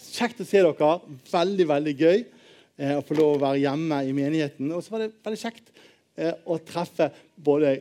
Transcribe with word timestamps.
Kjekt 0.00 0.42
å 0.42 0.46
se 0.48 0.62
dere. 0.64 0.92
Veldig 1.30 1.66
veldig 1.70 1.94
gøy 1.98 2.18
eh, 2.18 2.94
å 2.98 3.02
få 3.06 3.16
lov 3.18 3.36
å 3.36 3.42
være 3.46 3.62
hjemme 3.64 4.00
i 4.06 4.14
menigheten. 4.16 4.70
Og 4.74 4.84
så 4.84 4.94
var 4.94 5.04
det 5.04 5.12
veldig 5.24 5.40
kjekt 5.40 5.74
eh, 6.16 6.34
å 6.46 6.58
treffe 6.66 7.10
både 7.36 7.76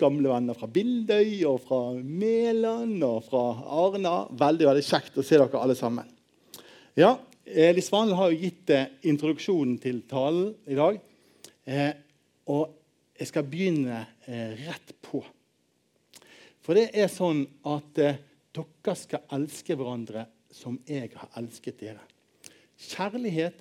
gamle 0.00 0.30
venner 0.32 0.56
fra 0.56 0.68
Bildøy 0.70 1.42
og 1.48 1.60
fra 1.66 1.80
Mæland 2.00 3.04
og 3.04 3.24
fra 3.28 3.42
Arna. 3.82 4.14
Veldig 4.40 4.70
veldig 4.70 4.86
kjekt 4.86 5.20
å 5.20 5.26
se 5.26 5.40
dere 5.40 5.60
alle 5.60 5.76
sammen. 5.78 6.08
Ja, 6.98 7.14
eh, 7.44 7.74
Liss 7.76 7.92
Vanel 7.92 8.16
har 8.18 8.32
jo 8.32 8.40
gitt 8.40 8.72
eh, 8.74 8.88
introduksjonen 9.10 9.76
til 9.82 10.02
talen 10.10 10.54
i 10.70 10.78
dag. 10.78 11.00
Eh, 11.68 11.92
og 12.50 12.72
jeg 13.20 13.28
skal 13.28 13.46
begynne 13.46 14.02
eh, 14.24 14.56
rett 14.64 14.96
på. 15.04 15.22
For 16.64 16.76
det 16.76 16.90
er 16.96 17.08
sånn 17.12 17.44
at 17.68 17.96
dere 17.96 18.96
skal 18.98 19.24
elske 19.36 19.76
hverandre 19.76 20.26
som 20.50 20.78
jeg 20.88 21.12
har 21.16 21.30
elsket 21.38 21.80
dere. 21.80 22.02
Kjærlighet, 22.80 23.56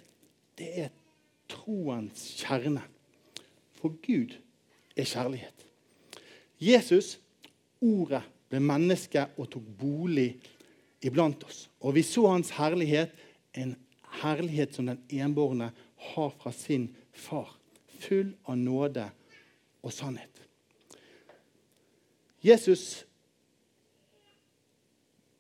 det 0.58 0.70
er 0.86 0.90
troens 1.50 2.30
kjerne. 2.40 2.84
For 3.80 3.96
Gud 4.04 4.36
er 4.96 5.08
kjærlighet. 5.08 5.66
Jesus, 6.60 7.18
ordet, 7.82 8.24
ble 8.50 8.60
menneske 8.64 9.28
og 9.38 9.48
tok 9.54 9.68
bolig 9.80 10.34
iblant 11.06 11.44
oss. 11.46 11.68
Og 11.80 11.94
vi 11.96 12.04
så 12.04 12.26
hans 12.28 12.50
herlighet, 12.58 13.14
en 13.54 13.76
herlighet 14.24 14.74
som 14.76 14.90
den 14.90 15.04
enbårne 15.10 15.70
har 16.14 16.34
fra 16.42 16.52
sin 16.56 16.90
far. 17.14 17.54
Full 18.00 18.34
av 18.48 18.58
nåde 18.58 19.06
og 19.84 19.94
sannhet. 19.94 20.42
Jesus 22.44 23.06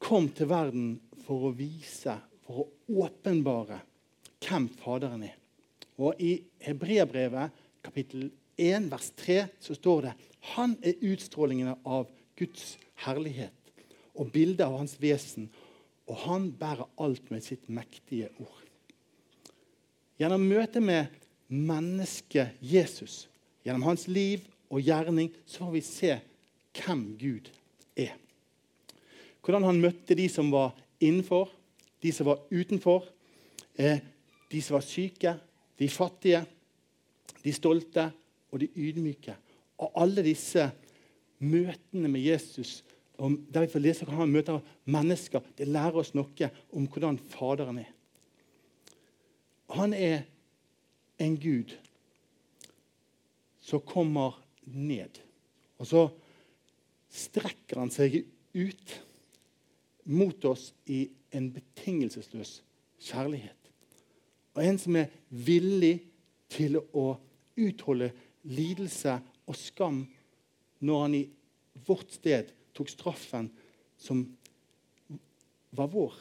kom 0.09 0.25
til 0.33 0.49
verden 0.49 0.93
for 1.27 1.49
å 1.49 1.53
vise, 1.53 2.15
for 2.41 2.63
å 2.63 3.03
åpenbare 3.05 3.77
hvem 4.41 4.65
Faderen 4.79 5.27
er. 5.27 5.35
Og 6.01 6.17
I 6.17 6.39
Hebreabrevet 6.65 7.53
kapittel 7.85 8.31
1 8.57 8.87
vers 8.89 9.11
3 9.19 9.43
så 9.61 9.75
står 9.77 10.07
det 10.07 10.13
han 10.55 10.73
er 10.81 11.03
utstrålingene 11.11 11.75
av 11.85 12.07
Guds 12.39 12.77
herlighet 13.03 13.53
og 14.15 14.31
bildet 14.33 14.65
av 14.65 14.79
hans 14.79 14.95
vesen, 14.99 15.45
og 16.09 16.17
han 16.25 16.47
bærer 16.57 16.89
alt 16.97 17.29
med 17.29 17.45
sitt 17.45 17.67
mektige 17.69 18.31
ord. 18.41 18.63
Gjennom 20.19 20.47
møtet 20.49 20.81
med 20.83 21.13
mennesket 21.47 22.57
Jesus, 22.65 23.27
gjennom 23.63 23.85
hans 23.91 24.07
liv 24.09 24.41
og 24.73 24.81
gjerning, 24.81 25.29
så 25.45 25.67
får 25.67 25.75
vi 25.77 25.83
se 25.85 26.17
hvem 26.79 27.05
Gud 27.21 27.53
er. 27.93 28.17
Hvordan 29.49 29.65
han 29.65 29.79
møtte 29.81 30.13
de 30.13 30.27
som 30.29 30.51
var 30.53 30.75
innenfor, 31.01 31.47
de 32.05 32.11
som 32.13 32.27
var 32.27 32.43
utenfor, 32.53 33.07
eh, 33.81 33.97
de 34.45 34.59
som 34.61 34.75
var 34.75 34.83
syke, 34.85 35.31
de 35.79 35.87
fattige, 35.89 36.43
de 37.41 37.53
stolte 37.53 38.03
og 38.51 38.61
de 38.61 38.67
ydmyke. 38.77 39.33
Og 39.81 39.97
alle 40.03 40.21
disse 40.21 40.67
møtene 41.41 42.13
med 42.13 42.21
Jesus, 42.27 42.83
der 43.17 43.65
vi 43.65 43.71
får 43.73 43.85
lese 43.87 44.05
hvordan 44.05 44.21
han 44.21 44.37
møter 44.37 44.61
mennesker, 44.85 45.41
det 45.57 45.67
lærer 45.67 45.97
oss 45.97 46.13
noe 46.13 46.51
om 46.69 46.85
hvordan 46.85 47.17
Faderen 47.33 47.81
er. 47.81 47.89
Han 49.73 49.97
er 49.97 50.29
en 51.17 51.41
Gud 51.41 51.73
som 53.65 53.81
kommer 53.81 54.43
ned. 54.69 55.17
Og 55.81 55.89
så 55.89 56.07
strekker 57.09 57.81
han 57.81 57.89
seg 57.89 58.27
ut 58.53 58.99
mot 60.09 60.45
oss 60.49 60.71
i 60.89 61.03
en 61.35 61.51
betingelsesløs 61.53 62.59
kjærlighet. 63.09 63.55
Og 64.57 64.65
en 64.65 64.79
som 64.81 64.97
er 64.97 65.11
villig 65.29 65.99
til 66.49 66.79
å 66.79 67.11
utholde 67.59 68.09
lidelse 68.49 69.19
og 69.45 69.57
skam 69.57 70.01
når 70.79 71.03
han 71.03 71.17
i 71.19 71.25
vårt 71.85 72.15
sted 72.15 72.49
tok 72.75 72.89
straffen 72.91 73.49
som 73.99 74.23
var 75.75 75.91
vår, 75.91 76.15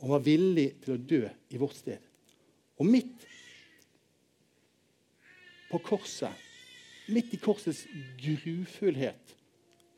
og 0.00 0.12
var 0.14 0.22
villig 0.24 0.68
til 0.84 0.94
å 0.94 1.02
dø 1.12 1.24
i 1.50 1.60
vårt 1.60 1.78
sted. 1.80 1.98
Og 2.80 2.86
midt 2.88 3.26
på 5.70 5.80
korset, 5.84 6.32
midt 7.10 7.34
i 7.34 7.40
korsets 7.42 7.82
grufullhet, 8.20 9.34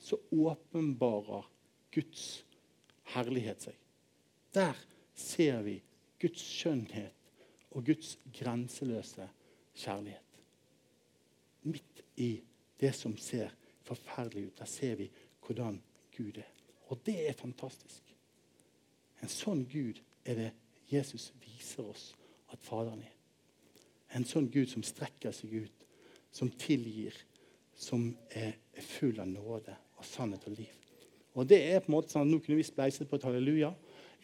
så 0.02 0.18
åpenbarer 0.32 1.46
Guds 1.94 2.42
herlighet 3.14 3.68
seg. 3.68 3.76
Der 4.54 4.76
ser 5.14 5.62
vi 5.64 5.78
Guds 6.20 6.42
skjønnhet 6.42 7.12
og 7.72 7.86
Guds 7.86 8.16
grenseløse 8.36 9.28
kjærlighet. 9.74 10.40
Midt 11.62 12.02
i 12.16 12.42
det 12.80 12.94
som 12.94 13.16
ser 13.16 13.52
forferdelig 13.86 14.46
ut, 14.46 14.58
der 14.58 14.64
ser 14.64 14.94
vi 14.94 15.10
hvordan 15.46 15.82
Gud 16.16 16.38
er. 16.38 16.50
Og 16.90 17.00
det 17.06 17.28
er 17.28 17.38
fantastisk. 17.38 18.02
En 19.22 19.30
sånn 19.30 19.64
Gud 19.70 20.00
er 20.26 20.38
det 20.38 20.50
Jesus 20.92 21.30
viser 21.40 21.86
oss 21.88 22.10
at 22.52 22.60
Faderen 22.62 23.00
er. 23.06 23.14
En 24.12 24.26
sånn 24.28 24.50
Gud 24.52 24.68
som 24.68 24.84
strekker 24.84 25.32
seg 25.32 25.54
ut, 25.64 25.86
som 26.32 26.50
tilgir, 26.60 27.16
som 27.72 28.10
er 28.28 28.58
full 28.76 29.20
av 29.22 29.30
nåde 29.30 29.74
og 29.96 30.04
sannhet 30.04 30.44
og 30.50 30.58
liv. 30.58 30.81
Og 31.34 31.48
det 31.48 31.58
er 31.72 31.80
på 31.80 31.90
en 31.90 31.96
måte 31.96 32.12
sånn 32.12 32.26
at 32.26 32.32
Nå 32.32 32.40
kunne 32.42 32.58
vi 32.60 32.66
spleiset 32.66 33.08
på 33.08 33.16
et 33.16 33.26
halleluja, 33.26 33.72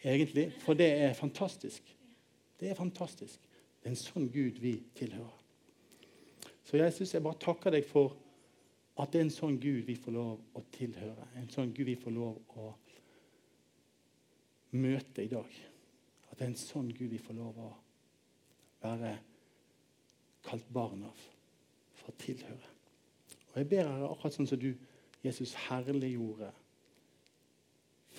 egentlig, 0.03 0.49
for 0.61 0.77
det 0.77 0.89
er 1.07 1.17
fantastisk. 1.17 1.87
Det 2.59 2.69
er 2.69 2.77
fantastisk. 2.77 3.39
Det 3.79 3.89
er 3.89 3.95
en 3.95 4.01
sånn 4.01 4.27
Gud 4.31 4.59
vi 4.61 4.75
tilhører. 4.97 5.37
Så 6.63 6.77
jeg 6.77 6.93
synes 6.93 7.15
jeg 7.15 7.25
bare 7.25 7.41
takker 7.41 7.73
deg 7.73 7.87
for 7.87 8.13
at 8.99 9.09
det 9.13 9.21
er 9.21 9.25
en 9.25 9.33
sånn 9.33 9.57
Gud 9.61 9.87
vi 9.87 9.95
får 9.97 10.13
lov 10.13 10.59
å 10.59 10.63
tilhøre. 10.75 11.29
En 11.39 11.49
sånn 11.49 11.71
Gud 11.73 11.87
vi 11.87 11.97
får 11.97 12.13
lov 12.13 12.59
å 12.59 12.69
møte 14.77 15.23
i 15.23 15.31
dag. 15.31 15.49
At 16.29 16.37
det 16.37 16.45
er 16.45 16.51
en 16.51 16.59
sånn 16.59 16.91
Gud 16.93 17.09
vi 17.15 17.21
får 17.23 17.39
lov 17.39 17.57
å 17.63 17.69
være 18.83 19.15
kalt 20.45 20.67
barn 20.75 21.07
av. 21.07 21.23
For 22.01 22.11
å 22.11 22.19
tilhøre. 22.21 22.75
Og 23.49 23.55
jeg 23.57 23.69
ber 23.71 23.87
dere 23.87 24.11
akkurat 24.11 24.35
sånn 24.35 24.49
som 24.51 24.59
du, 24.61 24.73
Jesus, 25.23 25.55
herliggjorde 25.67 26.51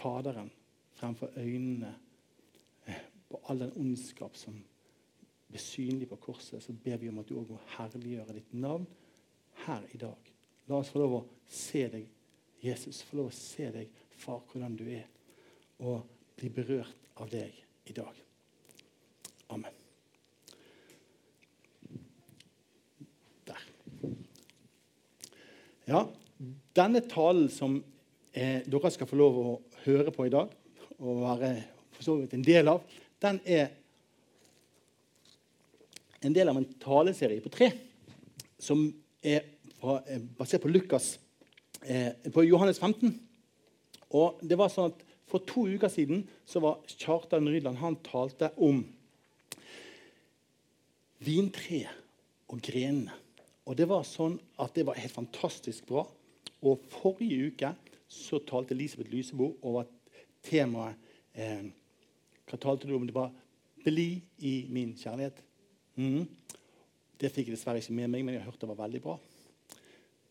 Faderen 0.00 0.50
fremfor 0.96 1.32
øynene 1.36 1.94
eh, 2.86 3.02
på 3.28 3.40
all 3.48 3.60
den 3.60 3.72
ondskap 3.76 4.36
som 4.36 4.56
ble 5.50 5.60
synlig 5.60 6.08
på 6.10 6.18
korset, 6.22 6.62
så 6.62 6.72
ber 6.72 7.00
vi 7.00 7.10
om 7.10 7.18
at 7.20 7.28
du 7.28 7.36
òg 7.40 7.50
må 7.50 7.58
herliggjøre 7.76 8.36
ditt 8.36 8.52
navn 8.54 8.86
her 9.66 9.84
i 9.94 9.98
dag. 10.00 10.30
La 10.70 10.78
oss 10.78 10.92
få 10.92 11.02
lov 11.02 11.16
å 11.18 11.24
se 11.50 11.86
deg, 11.90 12.06
Jesus, 12.62 13.02
få 13.02 13.20
lov 13.20 13.30
å 13.32 13.34
se 13.34 13.70
deg, 13.74 13.90
far, 14.20 14.42
hvordan 14.52 14.76
du 14.78 14.86
er, 14.92 15.08
og 15.82 16.04
bli 16.38 16.50
berørt 16.54 17.10
av 17.20 17.30
deg 17.32 17.56
i 17.90 17.96
dag. 17.96 18.20
Amen. 19.50 19.74
Der. 23.48 23.64
Ja, 25.90 26.04
denne 26.76 27.02
talen 27.10 27.48
som 27.50 27.80
eh, 28.32 28.62
dere 28.70 28.92
skal 28.94 29.10
få 29.10 29.18
lov 29.18 29.40
å 29.40 29.48
høre 29.84 30.12
på 30.14 30.26
i 30.26 30.32
dag, 30.32 30.50
og 31.00 31.22
være 31.22 31.52
for 31.94 32.06
så 32.06 32.16
vidt 32.20 32.34
en 32.36 32.44
del 32.44 32.68
av, 32.72 32.82
den 33.20 33.40
er 33.44 33.68
en 36.24 36.36
del 36.36 36.50
av 36.52 36.58
en 36.60 36.68
taleserie 36.80 37.40
på 37.44 37.52
tre 37.52 37.70
som 38.60 38.82
er 39.24 39.40
eh, 39.44 40.22
basert 40.36 40.64
på 40.64 40.72
Lukas, 40.72 41.14
eh, 41.82 42.12
på 42.32 42.44
Johannes 42.44 42.80
15. 42.80 43.14
Og 44.16 44.40
det 44.44 44.58
var 44.60 44.72
sånn 44.72 44.92
at 44.92 45.06
For 45.30 45.44
to 45.46 45.62
uker 45.70 45.86
siden 45.86 46.24
så 46.42 46.58
var 46.58 46.80
Kjartan 46.90 47.46
Rydland 47.46 47.78
han 47.78 48.00
talte 48.02 48.48
om 48.58 48.80
vintreet 51.22 52.50
og 52.50 52.58
grenene. 52.66 53.14
Og 53.62 53.76
det 53.78 53.86
var 53.86 54.02
sånn 54.02 54.40
at 54.58 54.74
det 54.74 54.82
var 54.88 54.98
helt 54.98 55.14
fantastisk 55.14 55.86
bra. 55.86 56.02
Og 56.66 56.82
forrige 56.90 57.52
uke 57.52 57.70
så 58.10 58.40
talte 58.42 58.74
Elisabeth 58.74 59.12
Lysebo 59.12 59.52
over 59.62 59.86
temaet 60.42 60.98
eh, 61.38 61.70
Hva 62.50 62.58
talte 62.58 62.88
du 62.88 62.96
om? 62.96 63.06
Det 63.06 63.14
var 63.14 63.30
'Bli 63.80 64.20
i 64.38 64.66
min 64.68 64.92
kjærlighet'. 64.98 65.38
Mm. 65.96 66.26
Det 67.20 67.30
fikk 67.30 67.48
jeg 67.48 67.56
dessverre 67.56 67.78
ikke 67.78 67.94
med 67.94 68.08
meg, 68.10 68.24
men 68.24 68.34
jeg 68.34 68.42
har 68.42 68.50
hørt 68.50 68.60
det 68.60 68.68
var 68.68 68.82
veldig 68.82 69.00
bra. 69.04 69.14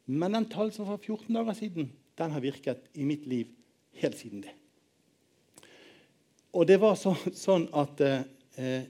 Men 0.05 0.33
den 0.33 0.47
var 0.49 0.71
for 0.73 0.97
14 0.97 1.33
dager 1.33 1.53
siden, 1.53 1.91
den 2.17 2.31
har 2.31 2.41
virket 2.41 2.89
i 2.93 3.05
mitt 3.05 3.25
liv 3.25 3.47
helt 4.01 4.17
siden 4.17 4.41
det. 4.41 4.53
Og 6.53 6.67
det 6.67 6.79
var 6.81 6.95
så, 6.97 7.13
sånn 7.33 7.67
at 7.77 8.01
eh, 8.01 8.83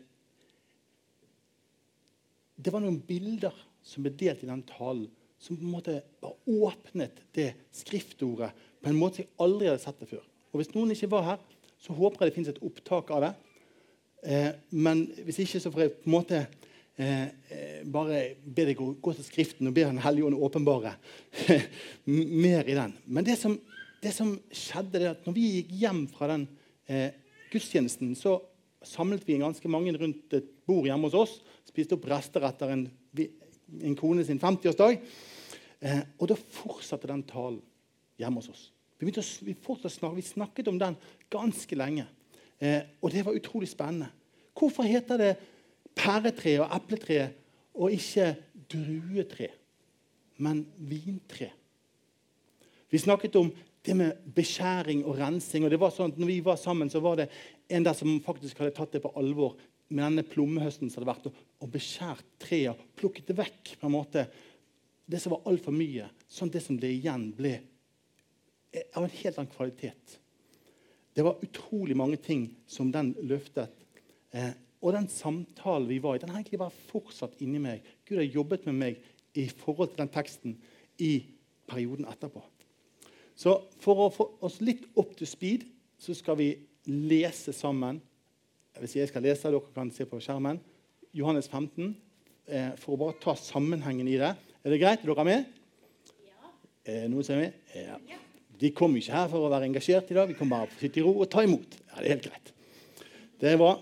Det 2.59 2.71
var 2.73 2.81
noen 2.83 2.99
bilder 2.99 3.55
som 3.83 4.03
ble 4.03 4.11
delt 4.15 4.43
i 4.43 4.49
den 4.49 4.63
talen, 4.67 5.07
som 5.39 5.55
på 5.55 5.63
en 5.63 5.71
måte 5.71 6.01
bare 6.19 6.35
åpnet 6.51 7.21
det 7.35 7.53
skriftordet 7.71 8.51
på 8.79 8.91
en 8.91 8.99
måte 8.99 9.23
jeg 9.23 9.31
aldri 9.43 9.69
hadde 9.69 9.83
sett 9.83 9.99
det 10.01 10.09
før. 10.09 10.23
Og 10.51 10.61
Hvis 10.61 10.73
noen 10.73 10.93
ikke 10.93 11.11
var 11.11 11.25
her, 11.27 11.41
så 11.79 11.95
håper 11.95 12.25
jeg 12.25 12.31
det 12.31 12.35
finnes 12.37 12.51
et 12.53 12.63
opptak 12.65 13.11
av 13.15 13.25
det. 13.25 13.33
Eh, 14.27 14.49
men 14.75 15.05
hvis 15.25 15.41
ikke, 15.45 15.61
så 15.63 15.71
får 15.71 15.85
jeg 15.85 15.93
på 15.95 16.09
en 16.09 16.15
måte 16.15 16.39
eh, 16.99 17.27
eh 17.55 17.77
bare 17.87 18.35
be 18.43 18.65
deg 18.67 18.79
gå, 18.79 19.13
til 19.13 19.23
Skriften 19.23 19.69
og 19.69 19.75
be 19.75 19.85
Den 19.87 20.01
hellige 20.03 20.27
ånd 20.27 20.35
åpenbare 20.35 20.95
mer 22.45 22.67
i 22.67 22.75
den. 22.75 22.95
Men 23.05 23.27
det 23.27 23.37
som, 23.39 23.55
det 24.03 24.13
som 24.15 24.35
skjedde, 24.51 24.99
er 24.99 25.13
at 25.13 25.25
når 25.27 25.37
vi 25.37 25.47
gikk 25.59 25.71
hjem 25.83 26.05
fra 26.11 26.31
den 26.33 26.47
eh, 26.87 27.11
gudstjenesten, 27.51 28.15
så 28.15 28.41
samlet 28.83 29.27
vi 29.27 29.39
ganske 29.39 29.71
mange 29.71 29.95
rundt 29.95 30.35
et 30.35 30.51
bord 30.67 30.87
hjemme 30.87 31.07
hos 31.07 31.17
oss. 31.17 31.39
Spiste 31.67 31.95
opp 31.95 32.07
rester 32.09 32.43
etter 32.47 32.75
en, 32.75 32.85
en 33.19 33.97
kone 33.99 34.25
sin 34.27 34.39
50-årsdag. 34.39 34.99
Eh, 35.79 36.03
og 36.19 36.31
da 36.31 36.35
fortsatte 36.35 37.07
den 37.07 37.23
talen 37.27 37.63
hjemme 38.19 38.41
hos 38.41 38.51
oss. 38.51 38.63
Vi, 38.99 39.07
å, 39.07 39.23
vi, 39.47 39.55
snakke, 39.55 40.15
vi 40.17 40.25
snakket 40.27 40.71
om 40.71 40.79
den 40.79 40.97
ganske 41.31 41.77
lenge. 41.79 42.07
Eh, 42.59 42.81
og 42.99 43.13
det 43.13 43.23
var 43.25 43.37
utrolig 43.37 43.69
spennende. 43.71 44.11
Hvorfor 44.59 44.83
heter 44.83 45.21
det 45.21 45.31
pæretre 45.95 46.57
og 46.59 46.75
epletre 46.75 47.29
og 47.79 47.95
ikke 47.95 48.33
druetre, 48.71 49.47
men 50.43 50.65
vintre? 50.77 51.53
Vi 52.89 52.99
snakket 52.99 53.37
om 53.39 53.53
det 53.85 53.95
med 53.95 54.29
beskjæring 54.35 55.05
og 55.05 55.17
rensing. 55.19 55.63
og 55.63 55.71
det 55.71 55.79
var 55.79 55.93
sånn 55.95 56.11
at 56.11 56.19
når 56.19 56.27
vi 56.27 56.39
var 56.43 56.59
sammen, 56.59 56.89
så 56.91 56.99
var 56.99 57.21
det 57.21 57.29
en 57.69 57.85
der 57.85 57.95
som 57.95 58.19
faktisk 58.25 58.59
hadde 58.59 58.75
tatt 58.75 58.91
det 58.91 59.03
på 59.05 59.13
alvor 59.15 59.55
med 59.89 60.03
denne 60.03 60.25
plommehøsten 60.27 60.89
som 60.89 61.01
hadde 61.01 61.11
vært, 61.13 61.29
og, 61.29 61.37
og 61.63 61.71
beskjært 61.73 62.25
treet 62.41 62.83
plukket 62.99 63.31
det 63.31 63.37
vekk. 63.39 63.77
på 63.79 63.87
en 63.87 63.95
måte, 63.95 64.27
Det 65.09 65.21
som 65.21 65.31
var 65.31 65.47
altfor 65.49 65.73
mye, 65.73 66.09
sånn 66.27 66.51
det 66.53 66.61
som 66.61 66.77
ble 66.77 66.91
igjen, 66.93 67.31
ble 67.33 67.55
av 68.95 69.03
en 69.03 69.13
helt 69.13 69.37
annen 69.37 69.51
kvalitet. 69.53 70.19
Det 71.13 71.25
var 71.25 71.41
utrolig 71.43 71.97
mange 71.97 72.17
ting 72.21 72.45
som 72.69 72.91
den 72.93 73.13
løftet. 73.27 73.73
Eh, 74.31 74.53
og 74.79 74.93
den 74.95 75.09
samtalen 75.11 75.89
vi 75.89 75.99
var 75.99 76.15
i, 76.15 76.21
den 76.21 76.31
har 76.31 76.39
egentlig 76.39 76.61
vært 76.61 76.85
fortsatt 76.91 77.41
inni 77.43 77.59
meg. 77.59 77.83
Gud 78.07 78.21
har 78.21 78.29
jobbet 78.29 78.67
med 78.69 78.77
meg 78.79 79.01
i 79.37 79.47
forhold 79.51 79.91
til 79.91 80.03
den 80.03 80.13
teksten 80.13 80.55
i 81.01 81.13
perioden 81.69 82.07
etterpå. 82.09 82.43
Så 83.39 83.55
for 83.79 84.05
å 84.05 84.13
få 84.13 84.27
oss 84.45 84.59
litt 84.63 84.85
opp 84.99 85.15
til 85.19 85.29
speed 85.29 85.65
så 85.99 86.15
skal 86.15 86.39
vi 86.39 86.49
lese 86.87 87.53
sammen. 87.55 87.99
Hvis 88.79 88.95
jeg 88.95 89.11
skal 89.11 89.25
lese, 89.25 89.51
dere 89.51 89.75
kan 89.75 89.91
se 89.91 90.07
på 90.07 90.21
skjermen. 90.23 90.61
Johannes 91.15 91.49
15. 91.51 91.91
Eh, 92.47 92.71
for 92.79 92.95
å 92.95 93.01
bare 93.03 93.19
ta 93.21 93.35
sammenhengen 93.37 94.07
i 94.09 94.17
det. 94.19 94.31
Er 94.63 94.73
det 94.73 94.79
greit? 94.81 95.03
Er 95.03 95.11
dere 95.11 95.27
med? 95.27 95.51
Ja. 96.23 96.55
Eh, 96.85 97.05
noen 97.11 97.27
som 97.27 97.35
er 97.35 97.47
med? 97.47 97.61
Ja. 97.75 97.99
De 98.59 98.71
kom 98.75 98.95
ikke 98.99 99.15
her 99.15 99.29
for 99.31 99.45
å 99.45 99.51
være 99.51 99.69
engasjert 99.69 100.09
i 100.11 100.17
dag. 100.17 100.29
Vi 100.29 100.37
kom 100.37 100.51
bare 100.51 100.67
for 100.67 100.79
å 100.79 100.83
sitte 100.83 100.99
i 100.99 101.05
ro 101.05 101.13
og 101.15 101.29
ta 101.31 101.43
imot. 101.45 101.77
Ja, 101.87 101.99
det 101.99 102.05
er 102.05 102.15
helt 102.15 102.27
greit. 102.27 102.51
Det 103.39 103.53
er 103.53 103.59
bra. 103.61 103.73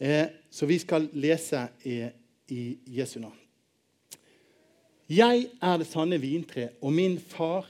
Eh, 0.00 0.26
så 0.52 0.68
vi 0.68 0.76
skal 0.80 1.08
lese 1.16 1.66
i, 1.88 2.02
i 2.52 2.64
Jesu 2.98 3.18
navn. 3.22 3.36
Jeg 5.10 5.48
er 5.58 5.80
det 5.80 5.88
sanne 5.90 6.20
vintre, 6.22 6.68
og 6.84 6.92
min 6.94 7.16
far 7.18 7.66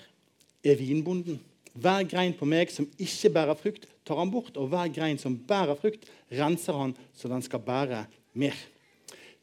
er 0.66 0.76
vinbonden. 0.76 1.38
Hver 1.72 2.02
grein 2.10 2.34
på 2.36 2.48
meg 2.48 2.72
som 2.74 2.88
ikke 3.00 3.30
bærer 3.32 3.56
frukt, 3.56 3.86
tar 4.04 4.18
han 4.20 4.32
bort, 4.32 4.58
og 4.58 4.68
hver 4.72 4.90
grein 4.92 5.20
som 5.22 5.38
bærer 5.38 5.78
frukt, 5.78 6.04
renser 6.34 6.76
han 6.76 6.92
så 7.16 7.30
den 7.30 7.44
skal 7.46 7.62
bære 7.64 8.02
mer. 8.36 8.58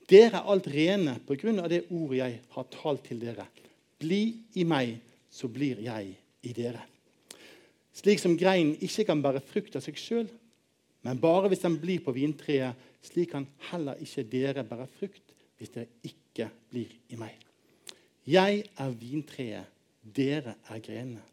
Dere 0.08 0.40
er 0.40 0.52
alt 0.52 0.68
rene 0.72 1.18
på 1.28 1.40
grunn 1.40 1.64
av 1.64 1.72
det 1.72 1.88
ordet 1.90 2.20
jeg 2.20 2.38
har 2.54 2.70
talt 2.76 3.08
til 3.08 3.24
dere. 3.24 3.48
Bli 4.00 4.22
i 4.60 4.68
meg, 4.68 5.00
så 5.32 5.50
blir 5.52 5.82
jeg 5.84 6.14
i 6.46 6.54
dere. 6.56 6.84
Slik 7.98 8.22
som 8.22 8.38
greinen 8.38 8.76
ikke 8.84 9.08
kan 9.08 9.24
bære 9.26 9.42
frukt 9.42 9.76
av 9.78 9.82
seg 9.82 9.98
sjøl, 9.98 10.28
men 11.06 11.22
bare 11.22 11.50
hvis 11.50 11.64
den 11.64 11.80
blir 11.82 12.04
på 12.06 12.14
vintreet, 12.14 12.78
slik 13.02 13.32
kan 13.32 13.48
heller 13.72 13.98
ikke 14.04 14.26
dere 14.28 14.66
bære 14.68 14.86
frukt 15.00 15.34
hvis 15.58 15.74
dere 15.74 15.90
ikke 16.06 16.50
blir 16.70 16.92
i 17.10 17.18
meg. 17.18 17.34
Jeg 18.28 18.66
er 18.78 18.94
vintreet, 19.00 19.74
dere 20.04 20.58
er 20.70 20.84
grenene. 20.84 21.24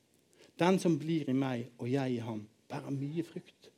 Den 0.58 0.78
som 0.78 0.96
blir 0.99 1.28
i 1.28 1.37
meg 1.37 1.66
og 1.82 1.90
jeg 1.90 2.16
i 2.16 2.22
ham, 2.22 2.44
bærer 2.70 2.94
mye 2.94 3.25
frukt. 3.26 3.70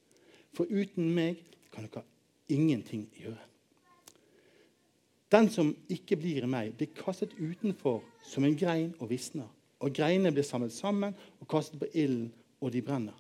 For 0.55 0.69
uten 0.71 1.09
meg 1.17 1.41
kan 1.73 1.89
dere 1.89 2.05
ingenting 2.53 3.09
gjøre. 3.17 3.43
Den 5.33 5.49
som 5.51 5.73
ikke 5.91 6.21
blir 6.21 6.45
i 6.45 6.51
meg, 6.51 6.75
blir 6.77 6.93
kastet 6.95 7.35
utenfor 7.41 8.05
som 8.23 8.45
en 8.47 8.57
grein 8.57 8.93
og 9.01 9.11
visner. 9.11 9.49
Og 9.83 9.91
greinene 9.97 10.31
blir 10.33 10.47
samlet 10.47 10.73
sammen 10.73 11.17
og 11.41 11.49
kastet 11.51 11.81
på 11.81 11.89
ilden 11.93 12.31
og 12.61 12.73
de 12.73 12.83
brenner. 12.83 13.17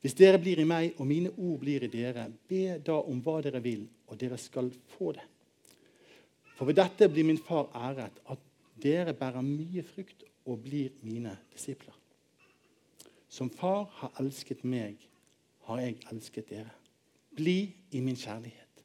Hvis 0.00 0.14
dere 0.14 0.38
blir 0.38 0.60
i 0.62 0.66
meg, 0.68 0.92
og 0.98 1.08
mine 1.10 1.32
ord 1.34 1.58
blir 1.62 1.84
i 1.84 1.90
dere, 1.90 2.28
be 2.48 2.78
da 2.84 3.00
om 3.00 3.18
hva 3.24 3.40
dere 3.42 3.62
vil, 3.62 3.86
og 4.06 4.20
dere 4.20 4.38
skal 4.38 4.70
få 4.94 5.12
det. 5.16 5.24
For 6.56 6.68
ved 6.68 6.78
dette 6.78 7.08
blir 7.10 7.26
min 7.26 7.40
far 7.42 7.68
æret, 7.74 8.22
at 8.30 8.38
dere 8.82 9.14
bærer 9.14 9.42
mye 9.42 9.82
frukt 9.82 10.24
og 10.46 10.62
blir 10.62 10.94
mine 11.02 11.34
disipler. 11.52 11.94
Som 13.28 13.50
far 13.50 13.88
har 14.00 14.14
elsket 14.22 14.64
meg, 14.64 14.96
har 15.68 15.82
jeg 15.82 15.98
elsket 16.12 16.48
dere. 16.50 16.72
Bli 17.36 17.74
i 17.92 18.00
min 18.00 18.16
kjærlighet. 18.16 18.84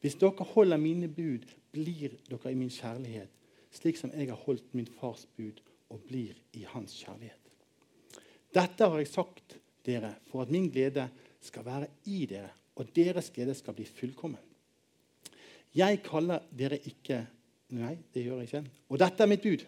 Hvis 0.00 0.18
dere 0.20 0.46
holder 0.54 0.76
mine 0.76 1.08
bud, 1.08 1.46
blir 1.72 2.18
dere 2.28 2.52
i 2.52 2.58
min 2.58 2.70
kjærlighet, 2.70 3.30
slik 3.72 3.96
som 3.96 4.12
jeg 4.14 4.28
har 4.28 4.42
holdt 4.44 4.74
min 4.74 4.86
fars 5.00 5.26
bud 5.36 5.62
og 5.88 6.02
blir 6.06 6.36
i 6.52 6.66
hans 6.68 6.94
kjærlighet. 6.98 7.47
Dette 8.54 8.86
har 8.88 9.00
jeg 9.00 9.10
sagt 9.10 9.56
dere 9.86 10.14
for 10.30 10.44
at 10.44 10.52
min 10.52 10.68
glede 10.72 11.08
skal 11.44 11.64
være 11.66 11.88
i 12.10 12.24
dere, 12.28 12.50
og 12.78 12.88
deres 12.96 13.30
glede 13.34 13.54
skal 13.56 13.76
bli 13.76 13.86
fullkommen. 13.88 14.40
Jeg 15.76 16.00
kaller 16.06 16.46
dere 16.56 16.80
ikke 16.88 17.24
Nei, 17.68 17.98
det 18.14 18.22
gjør 18.24 18.38
jeg 18.40 18.48
ikke. 18.48 18.60
Og 18.88 18.96
dette 18.96 19.20
er 19.20 19.28
mitt 19.28 19.42
bud. 19.44 19.60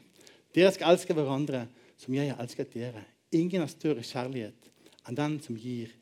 Dere 0.56 0.71
skal 0.73 0.94
elske 0.94 1.12
hverandre 1.12 1.67
som 2.00 2.15
jeg 2.17 2.31
har 2.31 2.38
elsket 2.41 2.73
dere. 2.73 3.03
Ingen 3.37 3.61
har 3.61 3.69
større 3.69 4.00
kjærlighet 4.00 4.71
enn 5.05 5.19
den 5.19 5.35
som 5.44 5.59
gir 5.61 5.93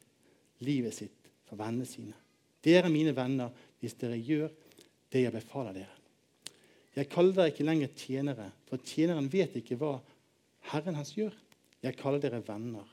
livet 0.63 0.95
sitt 0.95 1.33
for 1.49 1.59
vennene 1.59 1.89
sine. 1.91 2.15
Dere 2.63 2.87
er 2.87 2.95
mine 2.95 3.17
venner 3.17 3.51
hvis 3.83 3.99
dere 3.99 4.15
gjør 4.15 4.53
det 5.11 5.25
jeg 5.25 5.35
befaler 5.35 5.75
dere. 5.81 5.97
Jeg 6.95 7.11
kaller 7.11 7.35
dere 7.35 7.53
ikke 7.53 7.67
lenger 7.67 7.91
tjenere, 7.99 8.49
for 8.71 8.83
tjeneren 8.83 9.29
vet 9.33 9.59
ikke 9.59 9.79
hva 9.79 9.97
Herren 10.71 10.99
hans 10.99 11.17
gjør. 11.19 11.35
Jeg 11.85 11.97
kaller 11.99 12.23
dere 12.23 12.43
venner, 12.47 12.87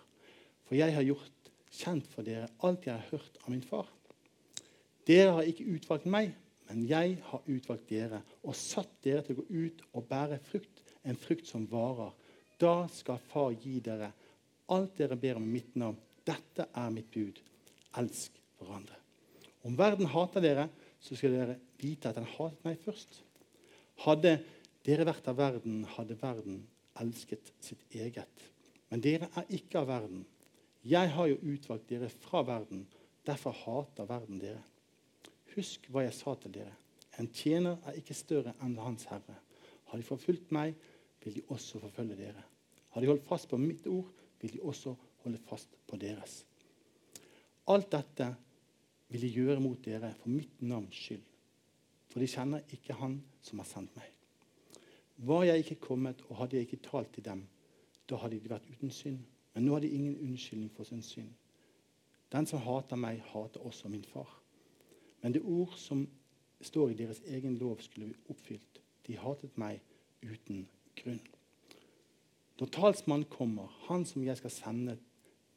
for 0.65 0.77
jeg 0.77 0.93
har 0.93 1.05
gjort 1.05 1.51
kjent 1.75 2.07
for 2.11 2.25
dere 2.25 2.49
alt 2.65 2.85
jeg 2.85 2.93
har 2.95 3.07
hørt 3.11 3.39
av 3.43 3.51
min 3.53 3.63
far. 3.65 3.87
Dere 5.05 5.33
har 5.37 5.49
ikke 5.49 5.67
utvalgt 5.75 6.07
meg, 6.09 6.33
men 6.69 6.85
jeg 6.89 7.17
har 7.27 7.49
utvalgt 7.51 7.89
dere 7.89 8.21
og 8.41 8.57
satt 8.57 8.93
dere 9.05 9.23
til 9.25 9.35
å 9.35 9.41
gå 9.41 9.65
ut 9.65 9.83
og 9.93 10.07
bære 10.09 10.39
frukt, 10.47 10.81
en 11.05 11.19
frukt 11.19 11.49
som 11.49 11.67
varer. 11.69 12.13
Da 12.61 12.85
skal 12.93 13.21
Far 13.29 13.53
gi 13.61 13.79
dere 13.83 14.11
alt 14.73 14.95
dere 14.97 15.17
ber 15.19 15.37
om 15.37 15.45
i 15.45 15.57
mitt 15.57 15.75
navn. 15.77 15.97
Dette 16.25 16.65
er 16.73 16.93
mitt 16.93 17.11
bud. 17.13 17.37
Elsk 17.99 18.39
hverandre. 18.57 18.97
Om 19.65 19.77
verden 19.77 20.09
hater 20.09 20.41
dere, 20.41 20.65
så 21.01 21.17
skal 21.17 21.35
dere 21.35 21.59
vite 21.81 22.09
at 22.09 22.17
den 22.17 22.29
hatet 22.37 22.65
meg 22.65 22.81
først. 22.81 23.21
Hadde 24.05 24.39
dere 24.85 25.05
vært 25.07 25.29
av 25.29 25.37
verden, 25.37 25.83
hadde 25.95 26.17
verden 26.21 26.63
elsket 27.01 27.53
sitt 27.63 27.85
eget. 27.93 28.49
Men 28.91 29.01
dere 29.03 29.29
er 29.35 29.51
ikke 29.57 29.81
av 29.81 29.89
verden. 29.89 30.23
Jeg 30.85 31.11
har 31.15 31.29
jo 31.31 31.41
utvalgt 31.41 31.89
dere 31.89 32.09
fra 32.13 32.43
verden. 32.45 32.85
Derfor 33.25 33.55
hater 33.63 34.09
verden 34.09 34.41
dere. 34.41 34.61
Husk 35.55 35.87
hva 35.89 36.03
jeg 36.05 36.13
sa 36.17 36.35
til 36.39 36.53
dere. 36.59 36.75
En 37.19 37.29
tjener 37.31 37.79
er 37.87 37.97
ikke 37.97 38.17
større 38.17 38.53
enn 38.63 38.75
hans 38.81 39.07
herre. 39.09 39.37
Har 39.89 39.99
de 40.01 40.05
forfulgt 40.05 40.51
meg, 40.53 40.75
vil 41.23 41.39
de 41.39 41.45
også 41.53 41.79
forfølge 41.81 42.17
dere. 42.19 42.43
Har 42.93 43.01
de 43.01 43.09
holdt 43.09 43.25
fast 43.27 43.49
på 43.49 43.57
mitt 43.59 43.87
ord, 43.87 44.11
vil 44.41 44.53
de 44.53 44.61
også 44.61 44.93
holde 45.23 45.39
fast 45.47 45.71
på 45.87 45.97
deres. 45.97 46.43
Alt 47.71 47.89
dette 47.95 48.27
vil 49.09 49.23
de 49.25 49.31
gjøre 49.39 49.63
mot 49.63 49.79
dere 49.85 50.11
for 50.19 50.29
mitt 50.29 50.61
navns 50.61 50.99
skyld. 50.99 51.23
For 52.11 52.21
de 52.21 52.29
kjenner 52.29 52.75
ikke 52.75 52.95
Han 52.99 53.17
som 53.41 53.59
har 53.59 53.67
sendt 53.69 53.95
meg. 53.97 54.11
Var 55.25 55.43
jeg 55.47 55.63
ikke 55.63 55.81
kommet, 55.87 56.21
og 56.29 56.37
hadde 56.41 56.57
jeg 56.59 56.67
ikke 56.67 56.83
talt 56.85 57.13
til 57.15 57.25
dem, 57.25 57.45
da 58.09 58.19
hadde 58.21 58.39
de 58.39 58.49
vært 58.49 58.67
uten 58.69 58.91
synd. 58.91 59.23
Men 59.53 59.65
nå 59.65 59.73
har 59.73 59.83
de 59.85 59.89
ingen 59.89 60.17
unnskyldning 60.19 60.71
for 60.75 60.83
sin 60.83 61.01
synd. 61.01 61.31
Den 62.31 62.47
som 62.49 62.59
hater 62.59 62.99
meg, 62.99 63.21
hater 63.31 63.63
også 63.65 63.89
min 63.89 64.03
far. 64.03 64.29
Men 65.21 65.33
det 65.33 65.41
ord 65.41 65.73
som 65.77 66.07
står 66.61 66.89
i 66.89 66.97
deres 66.99 67.21
egen 67.27 67.57
lov, 67.57 67.79
skulle 67.81 68.11
bli 68.11 68.17
oppfylt. 68.29 68.81
De 69.07 69.17
hatet 69.17 69.57
meg 69.57 69.81
uten 70.23 70.67
grunn. 70.95 71.21
Når 72.59 72.71
talsmannen 72.71 73.29
kommer, 73.29 73.71
han 73.87 74.05
som 74.05 74.23
jeg 74.23 74.37
skal 74.37 74.51
sende 74.53 74.97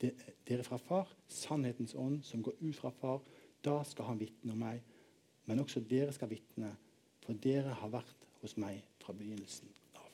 dere 0.01 0.65
fra 0.67 0.79
far, 0.79 1.11
sannhetens 1.29 1.95
ånd 1.95 2.23
som 2.27 2.43
går 2.43 2.59
ut 2.61 2.77
fra 2.77 2.91
far, 3.01 3.21
da 3.65 3.81
skal 3.85 4.13
han 4.13 4.21
vitne 4.21 4.55
om 4.55 4.63
meg. 4.63 4.83
Men 5.47 5.63
også 5.63 5.81
dere 5.81 6.13
skal 6.15 6.31
vitne, 6.31 6.75
for 7.25 7.39
dere 7.43 7.75
har 7.81 7.93
vært 7.93 8.27
hos 8.43 8.57
meg 8.61 8.83
fra 9.03 9.15
begynnelsen 9.17 9.71
av. 9.99 10.11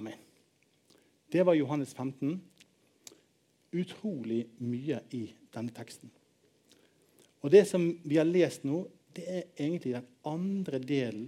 Amen. 0.00 0.35
Det 1.36 1.42
var 1.44 1.54
Johannes 1.54 1.94
15. 1.94 2.42
Utrolig 3.76 4.46
mye 4.64 5.02
i 5.12 5.26
denne 5.52 5.72
teksten. 5.76 6.08
Og 7.44 7.50
Det 7.52 7.66
som 7.68 7.82
vi 8.08 8.16
har 8.16 8.24
lest 8.24 8.62
nå, 8.64 8.78
det 9.12 9.24
er 9.28 9.42
egentlig 9.58 9.92
den 9.98 10.06
andre 10.24 10.78
delen 10.80 11.26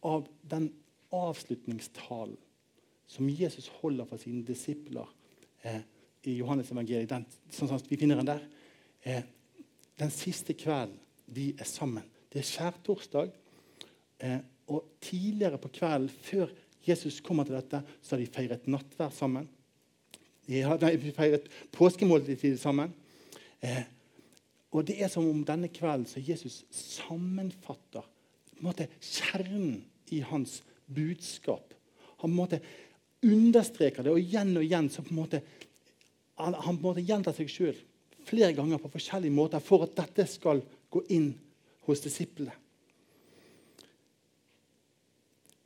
av 0.00 0.30
den 0.48 0.70
avslutningstalen 1.12 2.38
som 3.04 3.28
Jesus 3.28 3.68
holder 3.82 4.08
for 4.08 4.16
sine 4.16 4.46
disipler 4.48 5.12
eh, 5.60 5.84
i 6.24 6.38
Johannes 6.38 6.72
evangeliet. 6.72 7.12
Den, 7.12 7.26
sånn 7.52 7.74
at 7.76 7.90
vi 7.90 7.98
finner 8.00 8.22
den 8.22 8.30
der. 8.30 8.46
Eh, 9.02 9.28
den 10.00 10.14
siste 10.14 10.56
kvelden 10.56 10.96
de 11.26 11.50
er 11.52 11.68
sammen. 11.68 12.08
Det 12.32 12.40
er 12.40 12.48
skjærtorsdag. 12.48 13.36
Eh, 14.24 14.40
og 14.72 14.88
tidligere 15.04 15.60
på 15.60 15.68
kvelden, 15.82 16.08
før 16.08 16.56
Jesus 16.88 17.20
kommer 17.24 17.46
til 17.46 17.58
dette, 17.58 17.82
så 18.02 18.14
har 18.14 18.22
de 18.22 18.32
feiret 18.32 18.68
nattverd 18.70 19.14
sammen. 19.16 19.48
De 20.48 20.62
har 20.64 20.80
feiret 21.16 21.48
påskemåltid 21.76 22.56
sammen. 22.60 22.94
Eh, 23.60 23.84
og 24.72 24.84
det 24.88 24.98
er 25.02 25.10
som 25.12 25.26
om 25.28 25.42
denne 25.46 25.70
kvelden 25.72 26.06
så 26.08 26.22
Jesus 26.22 26.62
sammenfatter 26.74 28.06
måte, 28.64 28.88
kjernen 29.00 29.82
i 30.14 30.20
hans 30.26 30.62
budskap. 30.86 31.74
Han 32.18 32.30
på 32.30 32.32
en 32.32 32.38
måte 32.38 32.60
understreker 33.22 34.04
det, 34.06 34.12
og 34.12 34.22
igjen 34.22 34.56
og 34.56 34.64
igjen 34.64 34.90
så 34.90 35.04
på 35.04 35.12
en 35.14 35.20
måte, 35.20 35.42
han, 36.38 36.54
han 36.54 36.78
på 36.78 36.80
en 36.80 36.86
måte 36.90 37.06
gjentar 37.06 37.36
seg 37.36 37.50
sjøl 37.52 37.78
flere 38.28 38.52
ganger 38.52 38.80
på 38.82 38.90
forskjellige 38.92 39.34
måter 39.34 39.62
for 39.64 39.86
at 39.86 39.94
dette 39.96 40.26
skal 40.28 40.60
gå 40.92 41.04
inn 41.14 41.30
hos 41.88 42.02
disiplene. 42.04 42.52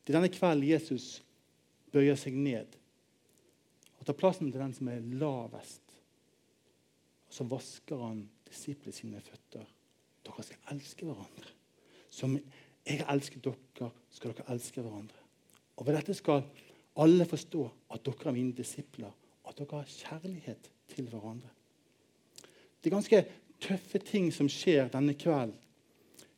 Det 0.03 0.13
er 0.13 0.19
denne 0.19 0.33
kvelden 0.33 0.69
Jesus 0.69 1.23
bøyer 1.93 2.19
seg 2.19 2.35
ned 2.39 2.79
og 4.03 4.07
tar 4.09 4.19
plassen 4.19 4.51
til 4.51 4.59
den 4.59 4.73
som 4.75 4.89
er 4.91 5.05
lavest. 5.21 5.93
Og 7.29 7.37
så 7.37 7.45
vasker 7.47 8.01
han 8.03 8.25
disiplene 8.49 8.97
sine 8.97 9.21
føtter. 9.23 9.63
Dere 10.27 10.43
skal 10.43 10.73
elske 10.75 11.07
hverandre. 11.07 11.53
Som 12.11 12.35
jeg 12.35 13.05
elsker 13.15 13.45
dere, 13.45 13.93
skal 14.11 14.35
dere 14.35 14.57
elske 14.57 14.83
hverandre. 14.83 15.23
Og 15.79 15.87
Ved 15.87 15.95
dette 15.97 16.17
skal 16.19 16.43
alle 16.99 17.29
forstå 17.31 17.63
at 17.95 18.03
dere 18.05 18.29
er 18.29 18.37
mine 18.37 18.57
disipler, 18.59 19.15
at 19.47 19.59
dere 19.59 19.85
har 19.85 19.95
kjærlighet 19.95 20.71
til 20.91 21.07
hverandre. 21.09 21.55
Det 22.83 22.91
er 22.91 22.97
ganske 22.97 23.25
tøffe 23.63 24.03
ting 24.03 24.33
som 24.35 24.51
skjer 24.51 24.91
denne 24.91 25.15
kvelden. 25.15 25.55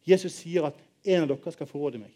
Jesus 0.05 0.37
sier 0.43 0.69
at 0.69 0.85
en 1.09 1.25
av 1.25 1.33
dere 1.33 1.57
skal 1.57 1.69
forråde 1.71 2.03
meg. 2.05 2.13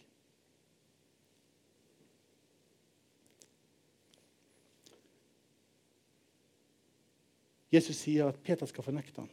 Jesus 7.73 7.97
sier 8.01 8.29
at 8.29 8.41
Peter 8.45 8.67
skal 8.67 8.85
fornekte 8.85 9.21
ham. 9.21 9.31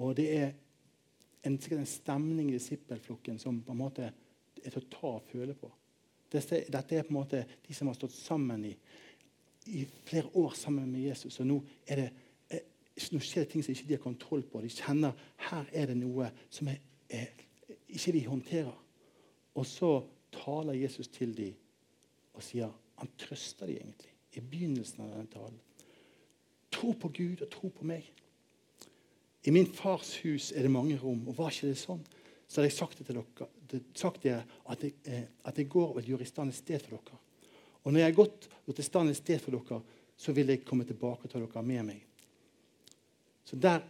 Og 0.00 0.16
det 0.16 0.26
er 0.34 0.48
en, 1.46 1.56
en 1.56 1.86
stemning 1.86 2.50
i 2.50 2.56
disippelflokken 2.56 3.38
som 3.38 3.60
på 3.62 3.74
en 3.74 3.80
måte 3.80 4.08
er 4.08 4.72
til 4.72 4.80
å 4.80 4.90
ta 4.92 5.12
og 5.18 5.28
føle 5.30 5.54
på. 5.56 5.70
Dette, 6.30 6.64
dette, 6.70 6.96
er 6.96 7.06
på 7.06 7.14
en 7.14 7.20
måte 7.20 7.44
de 7.66 7.74
som 7.74 7.90
har 7.90 7.96
stått 7.98 8.14
sammen 8.14 8.64
i, 8.68 8.74
i 9.70 9.84
flere 10.06 10.30
år 10.38 10.54
sammen 10.58 10.90
med 10.90 11.08
Jesus. 11.08 11.40
Og 11.42 11.48
nå, 11.48 11.58
det, 11.88 12.10
eh, 12.50 12.66
nå 13.14 13.22
skjer 13.22 13.46
det 13.46 13.52
ting 13.54 13.66
som 13.66 13.74
ikke 13.74 13.88
de 13.88 13.98
har 13.98 14.04
kontroll 14.04 14.44
på. 14.46 14.62
De 14.62 14.70
kjenner 14.72 15.26
her 15.50 15.72
er 15.72 15.90
det 15.90 15.98
noe 16.00 16.30
som 16.52 16.70
er, 16.70 16.78
er, 17.08 17.32
ikke 17.90 18.14
de 18.16 18.24
håndterer. 18.28 18.78
Og 19.58 19.66
så 19.66 19.96
taler 20.34 20.78
Jesus 20.78 21.10
til 21.10 21.34
dem 21.36 21.58
og 22.34 22.46
sier 22.46 22.70
Han 23.00 23.08
trøster 23.18 23.66
dem 23.66 23.78
egentlig 23.80 24.12
i 24.36 24.40
begynnelsen 24.40 25.04
av 25.04 25.12
denne 25.14 25.30
talen. 25.32 25.60
Tro 26.70 26.92
på 26.94 27.10
Gud 27.14 27.42
og 27.42 27.50
tro 27.50 27.70
på 27.74 27.86
meg. 27.88 28.06
I 29.44 29.52
min 29.54 29.66
fars 29.66 30.14
hus 30.24 30.50
er 30.52 30.66
det 30.66 30.72
mange 30.72 30.98
rom. 31.00 31.22
Og 31.28 31.36
var 31.38 31.52
ikke 31.52 31.70
det 31.72 31.80
sånn, 31.80 32.02
så 32.46 32.60
hadde 32.60 32.70
jeg 32.70 32.76
sagt 32.76 33.00
det 33.00 33.06
til 33.08 33.20
dere, 33.20 33.80
sagt 33.96 34.26
det 34.26 34.36
at, 34.36 34.84
jeg, 34.84 34.94
eh, 35.06 35.26
at 35.46 35.58
jeg 35.58 35.70
går 35.70 35.92
og 35.92 35.98
vil 36.00 36.14
gjøre 36.14 36.26
i 36.26 36.30
stand 36.30 36.52
et 36.52 36.58
sted 36.58 36.82
for 36.82 36.98
dere. 36.98 37.18
Og 37.84 37.92
når 37.92 38.02
jeg 38.02 38.10
har 38.10 38.18
gått 38.18 38.48
gjort 38.66 38.82
i 38.82 38.86
stand 38.86 39.12
et 39.12 39.18
sted 39.20 39.42
for 39.42 39.56
dere, 39.56 39.80
så 40.20 40.34
vil 40.36 40.52
jeg 40.52 40.64
komme 40.68 40.84
tilbake 40.84 41.26
og 41.26 41.32
ta 41.32 41.40
dere 41.40 41.64
med 41.64 41.86
meg. 41.88 42.02
Så, 43.46 43.56
der, 43.56 43.82